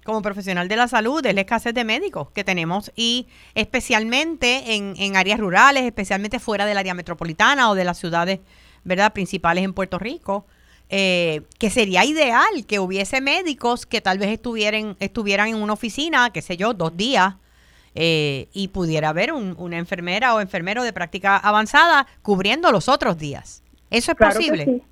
Como 0.07 0.21
profesional 0.21 0.69
de 0.69 0.77
la 0.77 0.87
salud, 0.87 1.25
es 1.25 1.35
la 1.35 1.41
escasez 1.41 1.73
de 1.73 1.83
médicos 1.83 2.29
que 2.31 2.45
tenemos 2.45 2.93
y 2.95 3.27
especialmente 3.55 4.75
en, 4.75 4.93
en 4.95 5.17
áreas 5.17 5.37
rurales, 5.37 5.83
especialmente 5.83 6.39
fuera 6.39 6.65
del 6.65 6.77
área 6.77 6.93
metropolitana 6.93 7.69
o 7.69 7.75
de 7.75 7.83
las 7.83 7.97
ciudades, 7.97 8.39
¿verdad? 8.85 9.11
Principales 9.11 9.65
en 9.65 9.73
Puerto 9.73 9.99
Rico. 9.99 10.45
Eh, 10.89 11.41
que 11.59 11.69
sería 11.69 12.05
ideal 12.05 12.65
que 12.65 12.79
hubiese 12.79 13.19
médicos 13.19 13.85
que 13.85 13.99
tal 13.99 14.17
vez 14.17 14.29
estuvieran, 14.29 14.95
estuvieran 15.01 15.49
en 15.49 15.55
una 15.55 15.73
oficina, 15.73 16.29
qué 16.29 16.41
sé 16.41 16.55
yo, 16.55 16.73
dos 16.73 16.95
días, 16.95 17.35
eh, 17.93 18.47
y 18.53 18.69
pudiera 18.69 19.09
haber 19.09 19.33
una 19.33 19.77
enfermera 19.77 20.35
o 20.35 20.39
enfermero 20.39 20.83
de 20.83 20.93
práctica 20.93 21.35
avanzada 21.35 22.07
cubriendo 22.21 22.71
los 22.71 22.87
otros 22.87 23.17
días. 23.17 23.61
¿Eso 23.91 24.13
es 24.13 24.17
posible? 24.17 24.83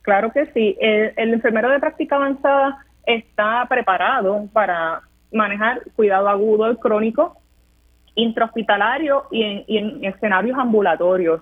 Claro 0.00 0.32
que 0.32 0.46
sí. 0.54 0.74
El, 0.80 1.34
enfermero 1.34 1.68
de 1.68 1.80
práctica 1.80 2.16
avanzada 2.16 2.86
está 3.06 3.66
preparado 3.68 4.48
para 4.52 5.02
manejar 5.32 5.82
cuidado 5.96 6.28
agudo, 6.28 6.78
crónico, 6.78 7.36
intrahospitalario 8.14 9.24
y 9.30 9.64
en 9.68 10.04
escenarios 10.04 10.58
ambulatorios. 10.58 11.40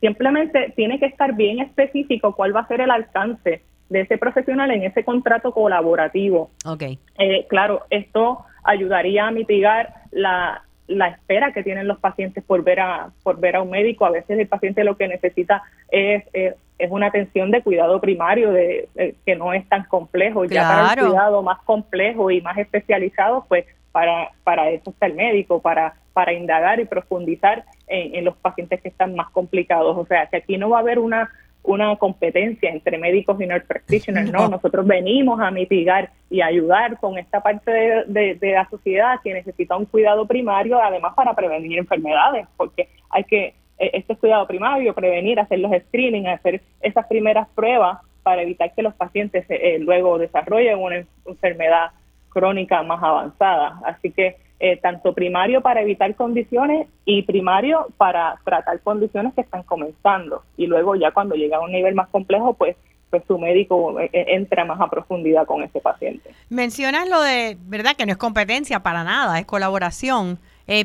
Simplemente 0.00 0.72
tiene 0.76 0.98
que 0.98 1.06
estar 1.06 1.34
bien 1.34 1.60
específico 1.60 2.34
cuál 2.34 2.54
va 2.54 2.60
a 2.60 2.68
ser 2.68 2.80
el 2.80 2.90
alcance 2.90 3.62
de 3.88 4.00
ese 4.00 4.18
profesional 4.18 4.70
en 4.70 4.82
ese 4.82 5.04
contrato 5.04 5.52
colaborativo. 5.52 6.50
Okay. 6.64 6.98
Eh, 7.18 7.46
claro, 7.48 7.84
esto 7.90 8.44
ayudaría 8.64 9.26
a 9.26 9.30
mitigar 9.30 9.94
la, 10.10 10.64
la 10.86 11.08
espera 11.08 11.52
que 11.52 11.62
tienen 11.62 11.88
los 11.88 11.98
pacientes 11.98 12.44
por 12.44 12.62
ver 12.62 12.80
a 12.80 13.10
por 13.22 13.40
ver 13.40 13.56
a 13.56 13.62
un 13.62 13.70
médico. 13.70 14.04
A 14.04 14.10
veces 14.10 14.38
el 14.38 14.48
paciente 14.48 14.84
lo 14.84 14.96
que 14.96 15.08
necesita 15.08 15.62
es, 15.90 16.24
es, 16.32 16.54
una 16.90 17.06
atención 17.06 17.50
de 17.50 17.62
cuidado 17.62 18.00
primario 18.00 18.52
de, 18.52 18.88
que 19.24 19.36
no 19.36 19.52
es 19.52 19.66
tan 19.68 19.84
complejo. 19.84 20.44
Ya 20.44 20.62
para 20.62 20.92
el 20.92 21.08
cuidado 21.08 21.42
más 21.42 21.58
complejo 21.62 22.30
y 22.30 22.42
más 22.42 22.58
especializado, 22.58 23.46
pues 23.48 23.64
para, 23.92 24.32
para 24.42 24.70
eso 24.70 24.90
está 24.90 25.06
el 25.06 25.14
médico, 25.14 25.62
para, 25.62 25.94
para 26.12 26.32
indagar 26.32 26.80
y 26.80 26.84
profundizar 26.84 27.64
en, 27.86 28.24
los 28.24 28.36
pacientes 28.36 28.80
que 28.80 28.88
están 28.88 29.14
más 29.14 29.30
complicados. 29.30 29.96
O 29.96 30.04
sea, 30.04 30.26
que 30.26 30.38
aquí 30.38 30.58
no 30.58 30.70
va 30.70 30.78
a 30.78 30.80
haber 30.80 30.98
una, 30.98 31.30
una 31.64 31.96
competencia 31.96 32.70
entre 32.70 32.98
médicos 32.98 33.40
y 33.40 33.46
nurse 33.46 33.66
practitioners, 33.66 34.30
no. 34.32 34.48
Nosotros 34.48 34.86
venimos 34.86 35.40
a 35.40 35.50
mitigar 35.50 36.10
y 36.30 36.40
ayudar 36.40 37.00
con 37.00 37.18
esta 37.18 37.40
parte 37.40 37.70
de, 38.06 38.34
de, 38.34 38.52
la 38.52 38.68
sociedad 38.68 39.20
que 39.22 39.34
necesita 39.34 39.76
un 39.76 39.86
cuidado 39.86 40.26
primario, 40.26 40.80
además 40.80 41.14
para 41.14 41.34
prevenir 41.34 41.78
enfermedades, 41.78 42.46
porque 42.56 42.88
hay 43.10 43.24
que, 43.24 43.54
e, 43.78 43.90
este 43.94 44.16
cuidado 44.16 44.46
primario, 44.46 44.94
prevenir, 44.94 45.40
hacer 45.40 45.58
los 45.58 45.72
screenings, 45.88 46.28
hacer 46.28 46.60
esas 46.80 47.06
primeras 47.06 47.48
pruebas 47.54 47.98
para 48.22 48.42
evitar 48.42 48.72
que 48.74 48.82
los 48.82 48.94
pacientes 48.94 49.44
eh, 49.48 49.78
luego 49.80 50.18
desarrollen 50.18 50.78
una 50.78 51.04
enfermedad 51.26 51.90
crónica 52.28 52.82
más 52.82 53.02
avanzada. 53.02 53.80
Así 53.84 54.10
que 54.10 54.36
eh, 54.60 54.76
tanto 54.76 55.12
primario 55.14 55.62
para 55.62 55.82
evitar 55.82 56.14
condiciones 56.14 56.86
y 57.04 57.22
primario 57.22 57.88
para 57.96 58.38
tratar 58.44 58.80
condiciones 58.80 59.34
que 59.34 59.40
están 59.40 59.64
comenzando. 59.64 60.44
Y 60.56 60.66
luego 60.66 60.94
ya 60.94 61.10
cuando 61.10 61.34
llega 61.34 61.56
a 61.56 61.60
un 61.60 61.72
nivel 61.72 61.94
más 61.94 62.08
complejo, 62.08 62.54
pues 62.54 62.76
pues 63.10 63.22
su 63.28 63.38
médico 63.38 64.00
eh, 64.00 64.10
eh, 64.12 64.24
entra 64.30 64.64
más 64.64 64.80
a 64.80 64.88
profundidad 64.88 65.46
con 65.46 65.62
ese 65.62 65.80
paciente. 65.80 66.30
Mencionas 66.50 67.08
lo 67.08 67.20
de, 67.20 67.56
¿verdad? 67.66 67.94
Que 67.96 68.06
no 68.06 68.12
es 68.12 68.18
competencia 68.18 68.80
para 68.80 69.04
nada, 69.04 69.38
es 69.38 69.46
colaboración. 69.46 70.38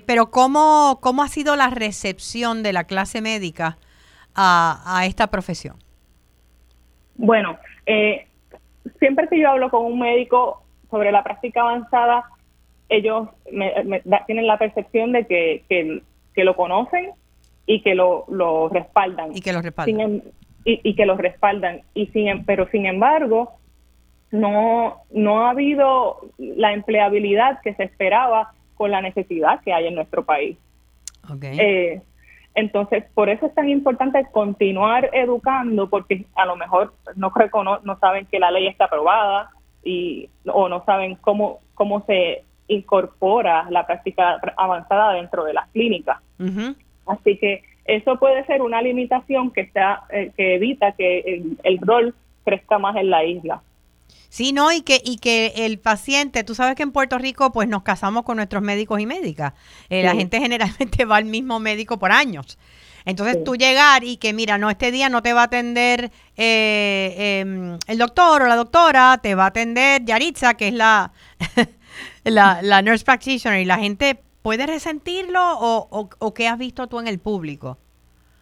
pero 0.05 0.29
¿cómo, 0.29 0.99
¿cómo 1.01 1.23
ha 1.23 1.27
sido 1.27 1.55
la 1.55 1.69
recepción 1.69 2.61
de 2.61 2.73
la 2.73 2.83
clase 2.83 3.21
médica 3.21 3.77
a, 4.35 4.83
a 4.85 5.05
esta 5.05 5.27
profesión? 5.27 5.77
Bueno, 7.15 7.57
siempre 8.99 9.27
que 9.27 9.39
yo 9.39 9.49
hablo 9.49 9.69
con 9.69 9.85
un 9.85 9.99
médico, 9.99 10.63
sobre 10.89 11.11
la 11.11 11.23
práctica 11.23 11.61
avanzada, 11.61 12.25
ellos 12.89 13.29
tienen 14.25 14.47
la 14.47 14.57
percepción 14.57 15.11
de 15.11 15.25
que, 15.25 15.63
que, 15.69 16.43
lo 16.43 16.55
conocen 16.55 17.11
y 17.65 17.81
que 17.81 17.95
lo, 17.95 18.25
lo 18.29 18.69
respaldan. 18.69 19.35
Y 19.35 19.41
que 19.41 19.51
lo 19.51 19.61
respaldan. 19.61 19.99
Em, 19.99 20.21
y, 20.63 20.95
que 20.95 21.05
lo 21.05 21.17
respaldan. 21.17 21.81
Y 21.93 22.07
sin, 22.07 22.29
em, 22.29 22.45
pero 22.45 22.67
sin 22.69 22.85
embargo, 22.85 23.53
no, 24.31 25.01
no 25.11 25.45
ha 25.45 25.51
habido 25.51 26.21
la 26.37 26.73
empleabilidad 26.73 27.59
que 27.61 27.73
se 27.75 27.83
esperaba 27.83 28.53
con 28.75 28.91
la 28.91 29.01
necesidad 29.01 29.61
que 29.61 29.73
hay 29.73 29.87
en 29.87 29.95
nuestro 29.95 30.23
país. 30.23 30.57
Eh, 31.41 32.01
entonces, 32.55 33.03
por 33.13 33.29
eso 33.29 33.47
es 33.47 33.53
tan 33.53 33.69
importante 33.69 34.25
continuar 34.31 35.09
educando, 35.13 35.89
porque 35.89 36.25
a 36.35 36.45
lo 36.45 36.55
mejor 36.55 36.93
no, 37.15 37.79
no 37.83 37.99
saben 37.99 38.25
que 38.25 38.39
la 38.39 38.51
ley 38.51 38.67
está 38.67 38.85
aprobada, 38.85 39.51
y 39.83 40.29
o 40.45 40.67
no 40.67 40.83
saben 40.85 41.15
cómo 41.15 41.59
cómo 41.79 42.03
se 42.05 42.43
incorpora 42.69 43.67
la 43.69 43.85
práctica 43.85 44.39
avanzada 44.55 45.13
dentro 45.13 45.43
de 45.43 45.53
las 45.53 45.67
clínicas. 45.69 46.17
Así 47.05 47.37
que 47.37 47.63
eso 47.85 48.17
puede 48.17 48.45
ser 48.45 48.61
una 48.61 48.81
limitación 48.81 49.51
que 49.51 49.61
está 49.61 50.03
eh, 50.09 50.31
que 50.37 50.55
evita 50.55 50.91
que 50.93 51.43
el, 51.63 51.79
rol 51.81 52.13
crezca 52.45 52.77
más 52.77 52.95
en 52.95 53.09
la 53.09 53.25
isla. 53.25 53.61
Sí, 54.29 54.53
no, 54.53 54.71
y 54.71 54.81
que, 54.81 55.01
y 55.03 55.17
que 55.17 55.53
el 55.65 55.79
paciente, 55.79 56.43
tú 56.43 56.53
sabes 56.53 56.75
que 56.75 56.83
en 56.83 56.91
Puerto 56.91 57.17
Rico 57.17 57.51
pues 57.51 57.67
nos 57.67 57.81
casamos 57.81 58.23
con 58.23 58.37
nuestros 58.37 58.61
médicos 58.61 58.99
y 58.99 59.07
médicas. 59.07 59.53
Eh, 59.89 60.03
la 60.03 60.13
gente 60.13 60.39
generalmente 60.39 61.03
va 61.05 61.17
al 61.17 61.25
mismo 61.25 61.59
médico 61.59 61.97
por 61.97 62.11
años. 62.11 62.59
Entonces 63.05 63.43
tú 63.43 63.55
llegar 63.55 64.03
y 64.03 64.17
que, 64.17 64.33
mira, 64.33 64.59
no, 64.59 64.69
este 64.69 64.91
día 64.91 65.09
no 65.09 65.23
te 65.23 65.33
va 65.33 65.41
a 65.41 65.45
atender 65.45 66.11
eh, 66.37 67.39
em, 67.41 67.79
el 67.87 67.97
doctor 67.97 68.43
o 68.43 68.47
la 68.47 68.55
doctora, 68.55 69.19
te 69.21 69.33
va 69.33 69.45
a 69.45 69.47
atender 69.47 70.05
Yaritza, 70.05 70.53
que 70.53 70.67
es 70.67 70.73
la, 70.75 71.11
la, 72.31 72.81
nurse 72.81 73.05
practitioner, 73.05 73.61
y 73.61 73.65
la 73.65 73.77
gente 73.77 74.17
puede 74.41 74.65
resentirlo 74.65 75.39
o, 75.41 76.09
o, 76.17 76.33
qué 76.33 76.47
has 76.47 76.57
visto 76.57 76.87
tú 76.87 76.99
en 76.99 77.07
el 77.07 77.19
público? 77.19 77.77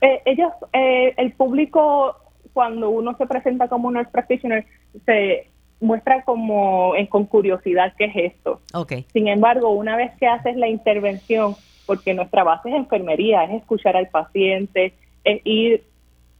Eh, 0.01 0.21
ellos, 0.25 0.51
eh, 0.73 1.13
el 1.17 1.33
público, 1.33 2.15
cuando 2.53 2.89
uno 2.89 3.15
se 3.17 3.25
presenta 3.25 3.67
como 3.67 3.91
nurse 3.91 4.11
practitioner, 4.11 4.65
se 5.05 5.49
muestra 5.79 6.23
como 6.23 6.93
con 7.09 7.25
curiosidad 7.25 7.93
qué 7.97 8.05
es 8.05 8.33
esto. 8.33 8.61
Okay. 8.73 9.05
Sin 9.13 9.27
embargo, 9.27 9.69
una 9.69 9.95
vez 9.95 10.11
que 10.19 10.27
haces 10.27 10.55
la 10.55 10.67
intervención, 10.67 11.55
porque 11.85 12.13
nuestra 12.13 12.43
base 12.43 12.69
es 12.69 12.75
enfermería, 12.75 13.43
es 13.43 13.61
escuchar 13.61 13.95
al 13.95 14.07
paciente, 14.07 14.93
es 15.23 15.41
ir, 15.45 15.83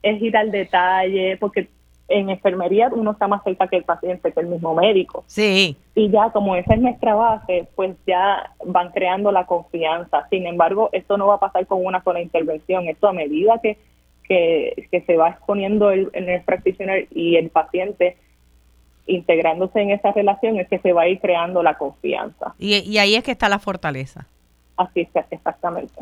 es 0.04 0.22
ir 0.22 0.36
al 0.38 0.52
detalle, 0.52 1.38
porque 1.38 1.70
en 2.10 2.30
enfermería 2.30 2.90
uno 2.94 3.12
está 3.12 3.28
más 3.28 3.44
cerca 3.44 3.68
que 3.68 3.78
el 3.78 3.84
paciente, 3.84 4.32
que 4.32 4.40
el 4.40 4.48
mismo 4.48 4.74
médico. 4.74 5.24
Sí. 5.28 5.76
Y 5.96 6.10
ya 6.10 6.30
como 6.32 6.56
esa 6.56 6.74
es 6.74 6.82
nuestra 6.82 7.16
base, 7.16 7.68
pues 7.76 7.96
ya 8.06 8.52
van 8.66 8.92
creando 8.92 9.32
la 9.32 9.46
confianza. 9.46 10.28
Sin 10.30 10.48
embargo, 10.48 10.90
esto 10.94 11.18
no 11.18 11.28
va 11.28 11.36
a 11.36 11.40
pasar 11.40 11.68
con 11.68 11.86
una 11.86 12.02
sola 12.04 12.22
intervención. 12.22 12.88
Esto 12.88 13.08
a 13.08 13.14
medida 13.14 13.60
que, 13.62 13.78
que, 14.24 14.88
que 14.90 15.02
se 15.02 15.18
va 15.18 15.30
exponiendo 15.30 15.92
el, 15.92 16.10
el 16.14 16.42
practitioner 16.44 17.08
y 17.12 17.36
el 17.36 17.50
paciente, 17.50 18.18
integrándose 19.06 19.82
en 19.82 19.92
esa 19.92 20.12
relación, 20.12 20.60
es 20.60 20.68
que 20.70 20.80
se 20.80 20.94
va 20.94 21.04
a 21.04 21.08
ir 21.10 21.20
creando 21.20 21.62
la 21.62 21.78
confianza. 21.78 22.56
Y, 22.58 22.78
y 22.90 22.98
ahí 23.00 23.16
es 23.16 23.24
que 23.24 23.32
está 23.32 23.50
la 23.50 23.60
fortaleza. 23.60 24.28
Así 24.78 25.02
es, 25.02 25.10
exactamente. 25.32 25.94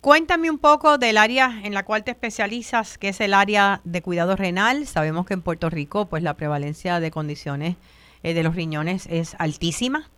Cuéntame 0.00 0.50
un 0.50 0.56
poco 0.56 0.96
del 0.96 1.18
área 1.18 1.60
en 1.62 1.74
la 1.74 1.84
cual 1.84 2.04
te 2.04 2.10
especializas, 2.10 2.96
que 2.96 3.10
es 3.10 3.20
el 3.20 3.34
área 3.34 3.82
de 3.84 4.00
cuidado 4.00 4.34
renal. 4.34 4.86
Sabemos 4.86 5.26
que 5.26 5.34
en 5.34 5.42
Puerto 5.42 5.68
Rico, 5.68 6.06
pues 6.06 6.22
la 6.22 6.34
prevalencia 6.34 7.00
de 7.00 7.10
condiciones 7.10 7.76
eh, 8.22 8.32
de 8.32 8.42
los 8.42 8.56
riñones 8.56 9.06
es 9.10 9.36
altísima, 9.38 10.08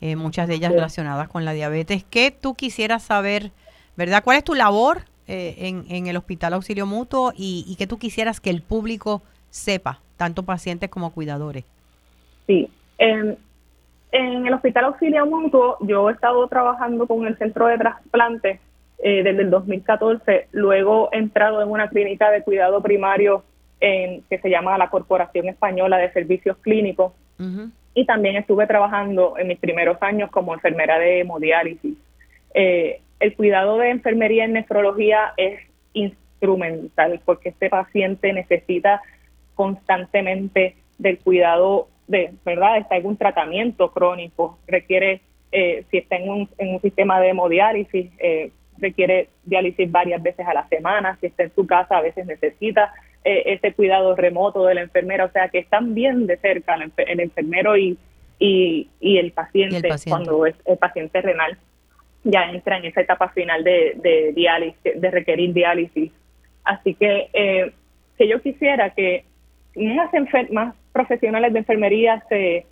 eh, 0.00 0.14
muchas 0.14 0.46
de 0.46 0.54
ellas 0.54 0.70
relacionadas 0.70 1.28
con 1.28 1.44
la 1.44 1.54
diabetes. 1.54 2.04
¿Qué 2.08 2.30
tú 2.30 2.54
quisieras 2.54 3.02
saber 3.02 3.50
¿verdad? 3.96 4.22
¿Cuál 4.22 4.38
es 4.38 4.44
tu 4.44 4.54
labor 4.54 5.02
eh, 5.26 5.56
en, 5.58 5.84
en, 5.88 6.06
el 6.06 6.16
Hospital 6.16 6.54
Auxilio 6.54 6.86
Mutuo 6.86 7.32
y, 7.36 7.64
y 7.66 7.74
qué 7.76 7.88
tú 7.88 7.98
quisieras 7.98 8.40
que 8.40 8.50
el 8.50 8.62
público 8.62 9.22
sepa, 9.50 10.00
tanto 10.16 10.44
pacientes 10.44 10.88
como 10.88 11.12
cuidadores? 11.12 11.64
Sí, 12.46 12.70
en 12.98 13.36
el 14.12 14.54
Hospital 14.54 14.84
Auxilio 14.84 15.26
Mutuo 15.26 15.78
yo 15.80 16.08
he 16.08 16.12
estado 16.12 16.46
trabajando 16.46 17.08
con 17.08 17.26
el 17.26 17.36
Centro 17.38 17.66
de 17.66 17.78
Trasplante 17.78 18.60
eh, 19.04 19.24
desde 19.24 19.42
el 19.42 19.50
2014, 19.50 20.46
luego 20.52 21.08
he 21.10 21.18
entrado 21.18 21.60
en 21.60 21.68
una 21.68 21.88
clínica 21.88 22.30
de 22.30 22.42
cuidado 22.42 22.80
primario 22.80 23.42
en, 23.80 24.22
que 24.30 24.38
se 24.38 24.48
llama 24.48 24.78
la 24.78 24.90
Corporación 24.90 25.48
Española 25.48 25.98
de 25.98 26.12
Servicios 26.12 26.56
Clínicos 26.58 27.12
y 27.94 28.06
también 28.06 28.36
estuve 28.36 28.68
trabajando 28.68 29.36
en 29.36 29.48
mis 29.48 29.58
primeros 29.58 30.00
años 30.00 30.30
como 30.30 30.54
enfermera 30.54 31.00
de 31.00 31.18
hemodiálisis. 31.18 31.98
Eh, 32.54 33.00
el 33.18 33.34
cuidado 33.34 33.78
de 33.78 33.90
enfermería 33.90 34.44
en 34.44 34.52
nefrología 34.52 35.34
es 35.36 35.58
instrumental 35.92 37.20
porque 37.24 37.48
este 37.48 37.68
paciente 37.68 38.32
necesita 38.32 39.02
constantemente 39.56 40.76
del 40.98 41.18
cuidado 41.18 41.88
de, 42.06 42.32
¿verdad? 42.44 42.78
Está 42.78 42.98
en 42.98 43.06
un 43.06 43.16
tratamiento 43.16 43.90
crónico, 43.90 44.58
requiere, 44.68 45.22
eh, 45.50 45.84
si 45.90 45.98
está 45.98 46.16
en 46.16 46.30
un, 46.30 46.48
en 46.58 46.74
un 46.74 46.80
sistema 46.80 47.20
de 47.20 47.30
hemodiálisis, 47.30 48.12
eh, 48.20 48.52
requiere 48.82 49.28
diálisis 49.44 49.90
varias 49.90 50.22
veces 50.22 50.46
a 50.46 50.52
la 50.52 50.68
semana, 50.68 51.16
si 51.20 51.26
está 51.26 51.44
en 51.44 51.54
su 51.54 51.66
casa 51.66 51.96
a 51.96 52.02
veces 52.02 52.26
necesita 52.26 52.92
eh, 53.24 53.44
ese 53.46 53.72
cuidado 53.72 54.14
remoto 54.14 54.66
de 54.66 54.74
la 54.74 54.82
enfermera, 54.82 55.24
o 55.24 55.30
sea 55.30 55.48
que 55.48 55.60
están 55.60 55.94
bien 55.94 56.26
de 56.26 56.36
cerca 56.36 56.74
el, 56.74 57.20
enfermero 57.20 57.78
y, 57.78 57.96
y, 58.38 58.88
el 59.00 59.32
paciente, 59.32 59.88
cuando 60.08 60.44
es 60.44 60.56
el 60.66 60.76
paciente 60.76 61.22
renal 61.22 61.56
ya 62.24 62.50
entra 62.50 62.78
en 62.78 62.84
esa 62.84 63.00
etapa 63.00 63.28
final 63.30 63.64
de, 63.64 63.94
de 63.96 64.32
diálisis, 64.32 65.00
de 65.00 65.10
requerir 65.10 65.52
diálisis. 65.52 66.12
Así 66.64 66.94
que 66.94 67.28
eh, 67.32 67.72
que 68.16 68.28
yo 68.28 68.40
quisiera 68.40 68.90
que 68.90 69.24
más, 69.74 70.10
más 70.50 70.74
profesionales 70.92 71.52
de 71.52 71.58
enfermería 71.60 72.22
se, 72.28 72.66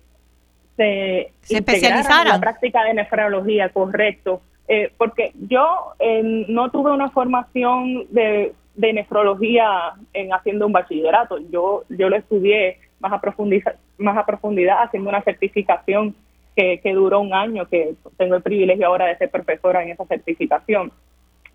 se, 0.77 1.33
especializaran 1.49 2.27
en 2.27 2.33
la 2.33 2.39
práctica 2.39 2.83
de 2.83 2.93
nefrología, 2.93 3.69
correcto. 3.69 4.41
Eh, 4.73 4.89
porque 4.97 5.33
yo 5.49 5.91
eh, 5.99 6.45
no 6.47 6.71
tuve 6.71 6.91
una 6.91 7.09
formación 7.09 8.07
de, 8.09 8.53
de 8.75 8.93
nefrología 8.93 9.91
en 10.13 10.33
haciendo 10.33 10.65
un 10.65 10.71
bachillerato. 10.71 11.39
Yo 11.51 11.83
yo 11.89 12.07
lo 12.07 12.15
estudié 12.15 12.77
más 13.01 13.11
a 13.11 13.19
profundidad, 13.19 13.75
más 13.97 14.17
a 14.17 14.25
profundidad 14.25 14.81
haciendo 14.81 15.09
una 15.09 15.21
certificación 15.23 16.15
que, 16.55 16.79
que 16.79 16.93
duró 16.93 17.19
un 17.19 17.33
año, 17.33 17.67
que 17.67 17.95
tengo 18.15 18.35
el 18.35 18.41
privilegio 18.41 18.87
ahora 18.87 19.07
de 19.07 19.17
ser 19.17 19.29
profesora 19.29 19.83
en 19.83 19.89
esa 19.89 20.05
certificación. 20.05 20.89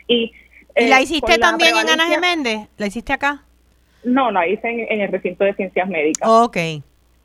¿Y, 0.07 0.33
la 0.77 0.99
eh, 0.99 1.05
hiciste 1.05 1.39
también 1.39 1.75
en 1.75 1.89
Ana 1.89 2.09
Geméndez? 2.09 2.69
¿La 2.77 2.87
hiciste 2.87 3.15
acá? 3.15 3.45
No, 4.05 4.31
la 4.31 4.47
hice 4.47 4.69
en, 4.69 5.01
el 5.01 5.11
recinto 5.11 5.43
de 5.43 5.55
ciencias 5.55 5.89
médicas. 5.89 6.29
Ok. 6.29 6.59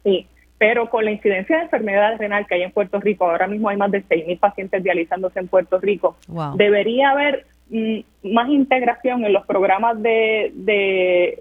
Sí, 0.06 0.26
pero 0.62 0.91
con 0.91 1.03
la 1.03 1.09
incidencia 1.09 1.57
de 1.57 1.64
enfermedad 1.64 2.20
renal 2.20 2.45
que 2.45 2.53
hay 2.53 2.62
en 2.62 2.72
Puerto 2.72 2.99
Rico, 2.99 3.26
ahora 3.26 3.47
mismo 3.47 3.70
hay 3.70 3.78
más 3.78 3.89
de 3.89 4.03
6.000 4.03 4.39
pacientes 4.39 4.84
dializándose 4.84 5.39
en 5.39 5.47
Puerto 5.47 5.80
Rico, 5.80 6.18
debería 6.53 7.09
haber 7.09 7.47
mm, 7.72 8.32
más 8.32 8.47
integración 8.47 9.26
en 9.26 9.34
los 9.34 9.43
programas 9.47 9.99
de, 10.03 10.51
de, 10.53 11.39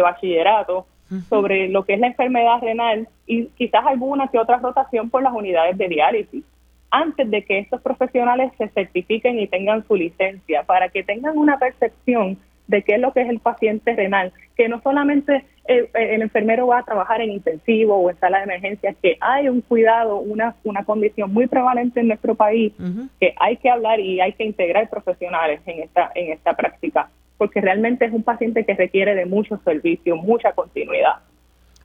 bachillerato 0.00 0.86
sobre 1.28 1.68
lo 1.68 1.84
que 1.84 1.94
es 1.94 1.98
la 1.98 2.06
enfermedad 2.06 2.60
renal 2.60 3.08
y 3.26 3.46
quizás 3.46 3.84
alguna 3.84 4.28
que 4.28 4.38
otra 4.38 4.58
rotación 4.58 5.10
por 5.10 5.24
las 5.24 5.32
unidades 5.32 5.76
de 5.76 5.88
diálisis 5.88 6.44
antes 6.92 7.28
de 7.28 7.42
que 7.44 7.58
estos 7.58 7.82
profesionales 7.82 8.52
se 8.58 8.68
certifiquen 8.68 9.40
y 9.40 9.48
tengan 9.48 9.84
su 9.88 9.96
licencia, 9.96 10.62
para 10.62 10.88
que 10.90 11.02
tengan 11.02 11.36
una 11.36 11.58
percepción 11.58 12.38
de 12.66 12.82
qué 12.82 12.94
es 12.94 13.00
lo 13.00 13.12
que 13.12 13.22
es 13.22 13.28
el 13.28 13.40
paciente 13.40 13.94
renal, 13.94 14.32
que 14.56 14.68
no 14.68 14.80
solamente 14.82 15.44
el, 15.66 16.22
enfermero 16.22 16.66
va 16.66 16.78
a 16.78 16.84
trabajar 16.84 17.20
en 17.20 17.30
intensivo 17.30 17.96
o 17.96 18.10
en 18.10 18.18
sala 18.18 18.38
de 18.38 18.44
emergencias, 18.44 18.96
que 19.02 19.16
hay 19.20 19.48
un 19.48 19.60
cuidado, 19.60 20.18
una, 20.18 20.54
una 20.64 20.84
condición 20.84 21.32
muy 21.32 21.46
prevalente 21.46 22.00
en 22.00 22.08
nuestro 22.08 22.34
país, 22.34 22.72
que 23.20 23.34
hay 23.38 23.56
que 23.56 23.70
hablar 23.70 24.00
y 24.00 24.20
hay 24.20 24.32
que 24.32 24.44
integrar 24.44 24.88
profesionales 24.88 25.60
en 25.66 25.82
esta, 25.82 26.10
en 26.14 26.32
esta 26.32 26.54
práctica, 26.54 27.10
porque 27.38 27.60
realmente 27.60 28.04
es 28.04 28.12
un 28.12 28.22
paciente 28.22 28.64
que 28.64 28.74
requiere 28.74 29.14
de 29.14 29.26
mucho 29.26 29.58
servicio, 29.64 30.16
mucha 30.16 30.52
continuidad. 30.52 31.16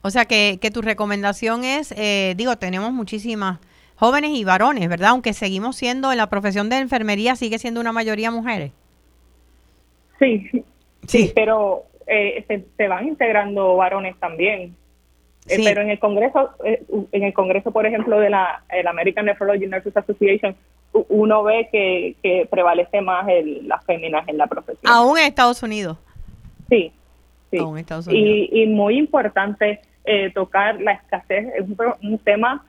O 0.03 0.09
sea 0.09 0.25
que, 0.25 0.57
que 0.59 0.71
tu 0.71 0.81
recomendación 0.81 1.63
es, 1.63 1.93
eh, 1.95 2.33
digo, 2.35 2.55
tenemos 2.55 2.91
muchísimas 2.91 3.59
jóvenes 3.95 4.31
y 4.31 4.43
varones, 4.43 4.89
¿verdad? 4.89 5.09
Aunque 5.09 5.33
seguimos 5.33 5.75
siendo 5.75 6.11
en 6.11 6.17
la 6.17 6.27
profesión 6.27 6.69
de 6.69 6.79
enfermería, 6.79 7.35
sigue 7.35 7.59
siendo 7.59 7.79
una 7.79 7.91
mayoría 7.91 8.31
mujeres. 8.31 8.71
Sí, 10.17 10.63
Sí, 11.07 11.31
pero 11.33 11.85
eh, 12.07 12.43
se, 12.77 12.87
van 12.87 13.07
integrando 13.07 13.75
varones 13.75 14.17
también. 14.19 14.75
Eh, 15.47 15.61
pero 15.63 15.81
en 15.81 15.89
el 15.89 15.99
Congreso, 15.99 16.51
eh, 16.63 16.83
en 17.11 17.23
el 17.23 17.33
Congreso, 17.33 17.71
por 17.71 17.85
ejemplo, 17.85 18.19
de 18.19 18.29
la 18.29 18.63
American 18.87 19.25
Nephrology 19.25 19.67
Nurses 19.67 19.95
Association, 19.95 20.55
uno 21.09 21.43
ve 21.43 21.69
que, 21.71 22.47
prevalece 22.49 23.01
más 23.01 23.27
el, 23.29 23.67
las 23.67 23.83
féminas 23.85 24.27
en 24.27 24.37
la 24.37 24.47
profesión. 24.47 24.91
Aún 24.91 25.17
en 25.17 25.25
Estados 25.25 25.63
Unidos. 25.63 25.97
Sí, 26.69 26.91
sí. 27.49 27.57
Aún 27.57 27.77
en 27.77 27.81
Estados 27.81 28.07
Unidos. 28.07 28.49
Y, 28.51 28.67
muy 28.67 28.97
importante 28.97 29.81
tocar 30.33 30.81
la 30.81 30.93
escasez, 30.93 31.47
es 31.55 31.65
un, 32.01 32.17
tema 32.19 32.65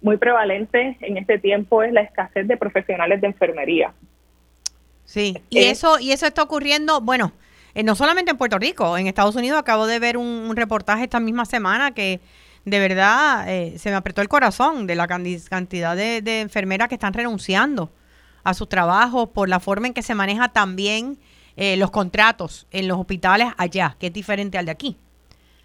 muy 0.00 0.16
prevalente 0.16 0.96
en 1.00 1.18
este 1.18 1.38
tiempo, 1.38 1.82
es 1.82 1.92
la 1.92 2.00
escasez 2.00 2.48
de 2.48 2.56
profesionales 2.56 3.20
de 3.20 3.26
enfermería. 3.26 3.92
Sí, 5.10 5.34
y 5.50 5.58
eh, 5.58 5.70
eso 5.70 5.98
y 5.98 6.12
eso 6.12 6.24
está 6.24 6.40
ocurriendo, 6.40 7.00
bueno, 7.00 7.32
eh, 7.74 7.82
no 7.82 7.96
solamente 7.96 8.30
en 8.30 8.36
Puerto 8.36 8.60
Rico, 8.60 8.96
en 8.96 9.08
Estados 9.08 9.34
Unidos 9.34 9.58
acabo 9.58 9.88
de 9.88 9.98
ver 9.98 10.16
un, 10.16 10.54
reportaje 10.54 11.02
esta 11.02 11.18
misma 11.18 11.46
semana 11.46 11.90
que 11.90 12.20
de 12.64 12.78
verdad 12.78 13.44
eh, 13.52 13.76
se 13.76 13.90
me 13.90 13.96
apretó 13.96 14.22
el 14.22 14.28
corazón 14.28 14.86
de 14.86 14.94
la 14.94 15.08
cantidad 15.08 15.96
de, 15.96 16.40
enfermeras 16.40 16.88
que 16.88 16.94
están 16.94 17.12
renunciando 17.12 17.90
a 18.44 18.54
sus 18.54 18.68
trabajos 18.68 19.30
por 19.30 19.48
la 19.48 19.58
forma 19.58 19.88
en 19.88 19.94
que 19.94 20.02
se 20.02 20.14
maneja 20.14 20.50
también 20.50 21.18
los 21.56 21.90
contratos 21.90 22.68
en 22.70 22.86
los 22.86 22.96
hospitales 22.96 23.48
allá, 23.58 23.96
que 23.98 24.06
es 24.06 24.12
diferente 24.12 24.58
al 24.58 24.66
de 24.66 24.70
aquí. 24.70 24.96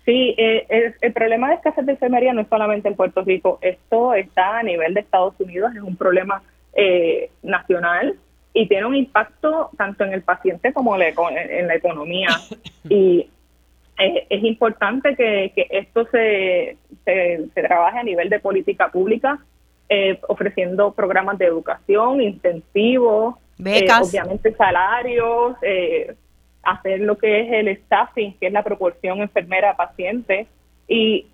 Sí, 0.05 0.33
el, 0.37 0.95
el, 0.99 1.13
problema 1.13 1.49
de 1.49 1.55
escasez 1.55 1.85
de 1.85 1.91
enfermería 1.91 2.33
no 2.33 2.41
es 2.41 2.49
solamente 2.49 2.89
en 2.89 2.95
Puerto 2.95 3.21
Rico, 3.21 3.59
esto 3.61 4.15
está 4.15 4.57
a 4.57 4.63
nivel 4.63 4.95
de 4.95 5.01
Estados 5.01 5.35
Unidos, 5.39 5.71
es 5.75 5.83
un 5.83 5.95
problema 5.95 6.41
nacional 7.43 8.17
y 8.55 8.67
tiene 8.67 8.85
un 8.85 8.95
impacto 8.95 9.69
tanto 9.77 10.05
en 10.05 10.13
el 10.13 10.23
paciente 10.23 10.71
como 10.73 10.95
en 10.95 11.67
la 11.67 11.75
economía. 11.75 12.29
Y 12.87 13.27
es, 13.97 14.43
importante 14.43 15.15
que, 15.15 15.51
esto 15.71 16.05
se, 16.11 16.77
se, 17.03 17.49
trabaje 17.53 17.99
a 17.99 18.03
nivel 18.03 18.29
de 18.29 18.39
política 18.39 18.91
pública, 18.91 19.39
eh, 19.89 20.19
ofreciendo 20.27 20.93
programas 20.93 21.37
de 21.37 21.45
educación, 21.45 22.21
incentivos, 22.21 23.35
eh, 23.63 23.87
obviamente 24.01 24.53
salarios, 24.53 25.57
eh, 25.61 26.15
hacer 26.63 27.01
lo 27.01 27.17
que 27.17 27.41
es 27.41 27.53
el 27.53 27.77
staffing, 27.85 28.37
que 28.37 28.47
es 28.47 28.53
la 28.53 28.63
proporción 28.63 29.19
enfermera-paciente, 29.19 30.47
y 30.87 31.27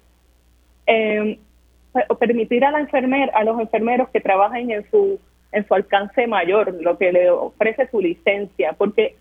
permitir 2.20 2.64
a 2.64 2.72
la 2.72 2.80
enfermera, 2.80 3.32
a 3.36 3.44
los 3.44 3.60
enfermeros 3.60 4.10
que 4.10 4.22
trabajen 4.22 4.72
en 4.72 4.90
su 4.90 5.20
en 5.52 5.68
su 5.68 5.74
alcance 5.74 6.28
mayor, 6.28 6.74
lo 6.82 6.98
que 6.98 7.12
le 7.12 7.30
ofrece 7.30 7.88
su 7.90 8.00
licencia, 8.00 8.74
porque 8.74 9.16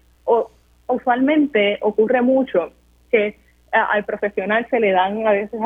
usualmente 0.86 1.78
ocurre 1.80 2.22
mucho 2.22 2.72
que 3.10 3.36
al 3.72 4.04
profesional 4.04 4.66
se 4.70 4.80
le 4.80 4.92
dan 4.92 5.26
a 5.26 5.32
veces 5.32 5.60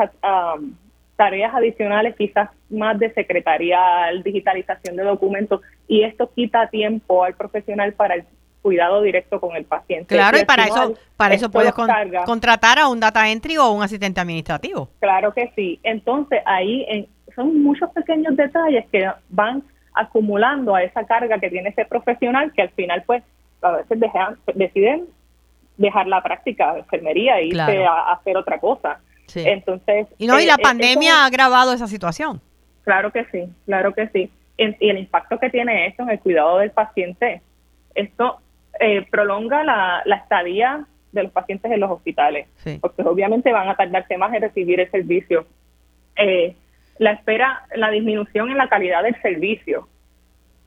tareas 1.15 1.53
adicionales, 1.53 2.15
quizás 2.15 2.49
más 2.69 2.99
de 2.99 3.13
secretarial, 3.13 4.21
digitalización 4.23 4.95
de 4.95 5.03
documentos, 5.03 5.61
y 5.87 6.03
esto 6.03 6.29
quita 6.33 6.67
tiempo 6.67 7.23
al 7.23 7.35
profesional 7.35 7.93
para 7.93 8.15
el 8.15 8.25
cuidado 8.61 9.03
directo 9.03 9.39
con 9.39 9.55
el 9.55 9.63
paciente. 9.63 10.15
Claro, 10.15 10.39
y, 10.39 10.45
para 10.45 10.65
eso 10.65 10.95
para 11.15 11.35
eso 11.35 11.51
puedes 11.51 11.71
contratar 11.71 12.79
a 12.79 12.87
un 12.87 12.99
data 12.99 13.29
entry 13.29 13.57
o 13.57 13.69
un 13.69 13.83
asistente 13.83 14.19
administrativo. 14.19 14.89
Claro 14.99 15.33
que 15.33 15.51
sí. 15.55 15.79
Entonces 15.83 16.41
ahí 16.45 17.07
son 17.35 17.61
muchos 17.61 17.91
pequeños 17.91 18.35
detalles 18.35 18.85
que 18.91 19.07
van 19.29 19.63
acumulando 19.95 20.75
a 20.75 20.83
esa 20.83 21.05
carga 21.05 21.39
que 21.39 21.49
tiene 21.49 21.69
ese 21.69 21.85
profesional 21.85 22.51
que 22.53 22.61
al 22.61 22.69
final 22.69 23.03
pues 23.05 23.23
a 23.61 23.71
veces 23.71 23.99
deciden 24.53 25.05
dejar 25.77 26.07
la 26.07 26.21
práctica 26.21 26.73
de 26.73 26.79
enfermería 26.79 27.39
e 27.39 27.47
irse 27.47 27.85
a, 27.85 28.13
hacer 28.13 28.37
otra 28.37 28.59
cosa. 28.59 28.99
Entonces, 29.33 30.07
y 30.17 30.27
no, 30.27 30.39
y 30.39 30.45
la 30.45 30.53
eh, 30.53 30.57
eh, 30.59 30.63
pandemia 30.63 31.23
ha 31.23 31.25
agravado 31.25 31.73
esa 31.73 31.87
situación. 31.87 32.39
Claro 32.83 33.11
que 33.11 33.25
sí, 33.25 33.43
claro 33.65 33.93
que 33.93 34.07
sí. 34.09 34.29
y 34.57 34.89
el 34.89 34.99
impacto 34.99 35.39
que 35.39 35.49
tiene 35.49 35.87
esto 35.87 36.03
en 36.03 36.11
el 36.11 36.19
cuidado 36.19 36.59
del 36.59 36.71
paciente, 36.71 37.41
esto 37.95 38.39
eh, 38.79 39.05
prolonga 39.09 39.63
la, 39.63 40.01
la, 40.05 40.17
estadía 40.17 40.85
de 41.11 41.23
los 41.23 41.31
pacientes 41.31 41.71
en 41.71 41.79
los 41.79 41.89
hospitales, 41.89 42.47
porque 42.81 43.01
obviamente 43.03 43.51
van 43.51 43.69
a 43.69 43.75
tardarse 43.75 44.17
más 44.17 44.33
en 44.33 44.41
recibir 44.41 44.79
el 44.79 44.91
servicio. 44.91 45.45
Eh, 46.17 46.55
la 46.97 47.11
espera, 47.11 47.65
la 47.75 47.89
disminución 47.89 48.49
en 48.49 48.57
la 48.57 48.69
calidad 48.69 49.03
del 49.03 49.19
servicio. 49.21 49.87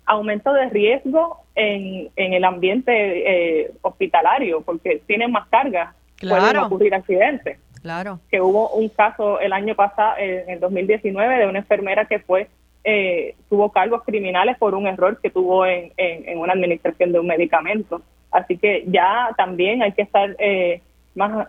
aumento 0.05 0.53
de 0.55 0.71
riesgo 0.71 1.43
en, 1.55 2.09
en 2.17 2.33
el 2.33 2.45
ambiente 2.45 2.93
eh, 2.93 3.71
hospitalario, 3.83 4.63
porque 4.63 5.03
tienen 5.07 5.31
más 5.31 5.49
cargas, 5.49 5.95
pueden 6.21 6.57
ocurrir 6.57 6.95
accidentes. 6.95 7.59
Claro. 7.83 8.19
Que 8.31 8.41
hubo 8.41 8.71
un 8.71 8.89
caso 8.89 9.39
el 9.39 9.53
año 9.53 9.75
pasado, 9.75 10.15
en 10.19 10.49
el 10.49 10.61
2019, 10.61 11.39
de 11.39 11.47
una 11.47 11.59
enfermera 11.59 12.07
que 12.07 12.19
fue 12.19 12.49
eh, 12.85 13.35
tuvo 13.51 13.71
cargos 13.71 14.03
criminales 14.05 14.57
por 14.57 14.75
un 14.75 14.87
error 14.87 15.21
que 15.21 15.29
tuvo 15.29 15.67
en, 15.67 15.93
en, 15.99 16.39
una 16.39 16.55
administración 16.55 17.13
de 17.13 17.19
un 17.19 17.27
medicamento. 17.27 18.01
Así 18.31 18.57
que 18.57 18.85
ya 18.87 19.35
también 19.37 19.83
hay 19.83 19.93
que 19.93 20.03
estar 20.03 20.35
eh, 20.39 20.81
más 21.15 21.49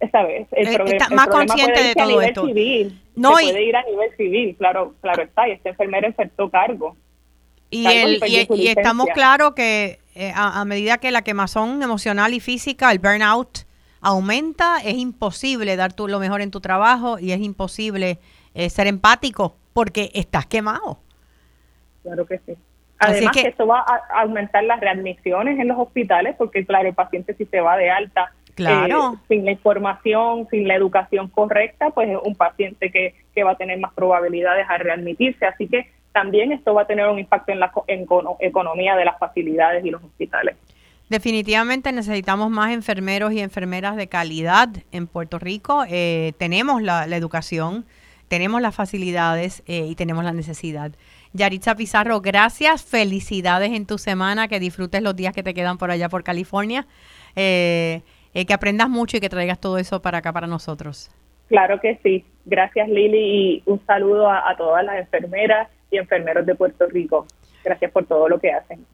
esta 0.00 0.22
vez 0.24 0.46
el, 0.52 0.74
problema, 0.74 1.08
más 1.10 1.28
consciente 1.28 1.82
de 1.82 1.94
todo 1.94 2.20
esto. 2.22 2.46
Civil, 2.46 3.00
no, 3.16 3.32
puede 3.32 3.64
ir 3.64 3.76
a 3.76 3.82
nivel 3.82 4.10
civil, 4.16 4.56
claro, 4.56 4.94
claro 5.00 5.22
está, 5.24 5.48
y 5.48 5.52
esta 5.52 5.70
enfermera 5.70 6.08
insertó 6.08 6.50
cargo. 6.50 6.96
Y, 7.70 7.86
el, 7.86 8.20
y, 8.26 8.68
estamos 8.68 9.08
claros 9.12 9.52
que 9.54 9.98
eh, 10.14 10.32
a, 10.34 10.64
medida 10.64 10.98
que 10.98 11.10
la 11.10 11.22
quemazón 11.22 11.82
emocional 11.82 12.32
y 12.32 12.40
física, 12.40 12.90
el 12.90 12.98
burnout 12.98 13.66
aumenta, 14.00 14.78
es 14.84 14.94
imposible 14.94 15.76
dar 15.76 15.92
tú 15.92 16.08
lo 16.08 16.18
mejor 16.18 16.40
en 16.40 16.50
tu 16.50 16.60
trabajo 16.60 17.18
y 17.18 17.32
es 17.32 17.40
imposible 17.40 18.18
eh, 18.54 18.70
ser 18.70 18.86
empático 18.86 19.56
porque 19.72 20.10
estás 20.14 20.46
quemado. 20.46 20.98
Claro 22.02 22.24
que 22.26 22.38
sí. 22.46 22.54
Además 23.00 23.32
que, 23.32 23.48
esto 23.48 23.66
va 23.66 23.80
a 23.80 24.22
aumentar 24.22 24.64
las 24.64 24.80
readmisiones 24.80 25.58
en 25.58 25.68
los 25.68 25.78
hospitales 25.78 26.34
porque 26.36 26.64
claro, 26.64 26.88
el 26.88 26.94
paciente 26.94 27.34
si 27.34 27.44
se 27.46 27.60
va 27.60 27.76
de 27.76 27.90
alta 27.90 28.32
Claro. 28.58 29.14
Eh, 29.14 29.18
sin 29.28 29.44
la 29.44 29.52
información, 29.52 30.48
sin 30.50 30.66
la 30.66 30.74
educación 30.74 31.28
correcta, 31.28 31.90
pues 31.90 32.08
es 32.10 32.18
un 32.22 32.34
paciente 32.34 32.90
que, 32.90 33.14
que 33.34 33.44
va 33.44 33.52
a 33.52 33.56
tener 33.56 33.78
más 33.78 33.92
probabilidades 33.94 34.66
a 34.68 34.78
readmitirse. 34.78 35.46
Así 35.46 35.68
que 35.68 35.88
también 36.12 36.50
esto 36.50 36.74
va 36.74 36.82
a 36.82 36.86
tener 36.86 37.06
un 37.06 37.20
impacto 37.20 37.52
en 37.52 37.60
la 37.60 37.70
economía 38.40 38.96
de 38.96 39.04
las 39.04 39.16
facilidades 39.18 39.84
y 39.84 39.90
los 39.90 40.02
hospitales. 40.02 40.56
Definitivamente 41.08 41.92
necesitamos 41.92 42.50
más 42.50 42.72
enfermeros 42.72 43.32
y 43.32 43.40
enfermeras 43.40 43.94
de 43.94 44.08
calidad 44.08 44.68
en 44.90 45.06
Puerto 45.06 45.38
Rico. 45.38 45.84
Eh, 45.88 46.32
tenemos 46.36 46.82
la, 46.82 47.04
educación, 47.04 47.86
tenemos 48.26 48.60
las 48.60 48.74
facilidades 48.74 49.62
eh, 49.66 49.86
y 49.88 49.94
tenemos 49.94 50.24
la 50.24 50.32
necesidad. 50.32 50.90
Yaritza 51.32 51.76
Pizarro, 51.76 52.20
gracias, 52.20 52.82
felicidades 52.82 53.72
en 53.72 53.86
tu 53.86 53.98
semana, 53.98 54.48
que 54.48 54.58
disfrutes 54.58 55.00
los 55.00 55.14
días 55.14 55.32
que 55.32 55.42
te 55.42 55.54
quedan 55.54 55.78
por 55.78 55.90
allá 55.90 56.08
por 56.08 56.24
California. 56.24 56.86
Eh, 57.36 58.02
eh, 58.34 58.46
que 58.46 58.54
aprendas 58.54 58.88
mucho 58.88 59.16
y 59.16 59.20
que 59.20 59.28
traigas 59.28 59.60
todo 59.60 59.78
eso 59.78 60.02
para 60.02 60.18
acá 60.18 60.32
para 60.32 60.46
nosotros. 60.46 61.10
Claro 61.48 61.80
que 61.80 61.98
sí. 62.02 62.24
Gracias 62.44 62.88
Lili 62.88 63.18
y 63.18 63.62
un 63.66 63.84
saludo 63.86 64.30
a, 64.30 64.54
todas 64.56 64.84
las 64.84 64.98
enfermeras 64.98 65.68
y 65.90 65.98
enfermeros 65.98 66.46
de 66.46 66.54
Puerto 66.54 66.86
Rico. 66.86 67.26
Gracias 67.64 67.90
por 67.90 68.06
todo 68.06 68.28
lo 68.28 68.38
que 68.38 68.52
hacen. 68.52 68.84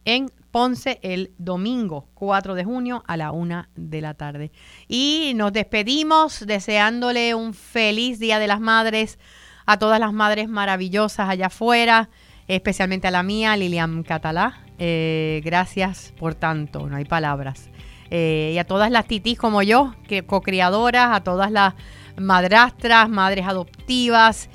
en 0.05 0.31
Ponce 0.51 0.99
el 1.03 1.33
domingo 1.39 2.09
4 2.15 2.55
de 2.55 2.65
junio 2.65 3.05
a 3.07 3.17
la 3.17 3.31
una 3.31 3.71
de 3.77 4.01
la 4.01 4.15
tarde. 4.15 4.51
Y 4.89 5.33
nos 5.37 5.53
despedimos 5.53 6.45
deseándole 6.45 7.35
un 7.35 7.55
feliz 7.55 8.19
Día 8.19 8.41
de 8.41 8.49
las 8.49 8.61
Madres 8.61 9.19
a 9.73 9.79
todas 9.79 10.01
las 10.01 10.13
madres 10.13 10.49
maravillosas 10.49 11.29
allá 11.29 11.47
afuera 11.47 12.09
especialmente 12.57 13.07
a 13.07 13.11
la 13.11 13.23
mía, 13.23 13.57
Lilian 13.57 14.03
Catalá. 14.03 14.61
Eh, 14.79 15.41
gracias 15.45 16.13
por 16.19 16.35
tanto, 16.35 16.89
no 16.89 16.97
hay 16.97 17.05
palabras. 17.05 17.71
Eh, 18.11 18.53
y 18.55 18.59
a 18.59 18.65
todas 18.65 18.91
las 18.91 19.07
titís 19.07 19.39
como 19.39 19.63
yo, 19.63 19.95
que 20.09 20.25
co-criadoras, 20.25 21.11
a 21.13 21.23
todas 21.23 21.53
las 21.53 21.75
madrastras, 22.17 23.09
madres 23.09 23.47
adoptivas, 23.47 24.49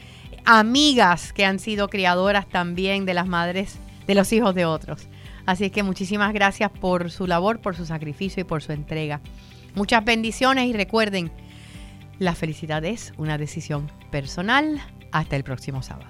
amigas 0.43 1.31
que 1.31 1.45
han 1.45 1.59
sido 1.59 1.87
criadoras 1.87 2.47
también 2.47 3.05
de 3.05 3.13
las 3.13 3.27
madres 3.27 3.79
de 4.07 4.15
los 4.15 4.31
hijos 4.33 4.53
de 4.53 4.65
otros. 4.65 5.07
Así 5.45 5.69
que 5.69 5.83
muchísimas 5.83 6.33
gracias 6.33 6.71
por 6.71 7.11
su 7.11 7.27
labor, 7.27 7.59
por 7.61 7.75
su 7.75 7.85
sacrificio 7.85 8.41
y 8.41 8.43
por 8.43 8.61
su 8.61 8.73
entrega. 8.73 9.21
Muchas 9.73 10.03
bendiciones 10.03 10.67
y 10.67 10.73
recuerden, 10.73 11.31
la 12.19 12.35
felicidad 12.35 12.83
es 12.83 13.13
una 13.17 13.37
decisión 13.37 13.89
personal. 14.11 14.81
Hasta 15.15 15.37
el 15.37 15.45
próximo 15.45 15.81
sábado. 15.81 16.09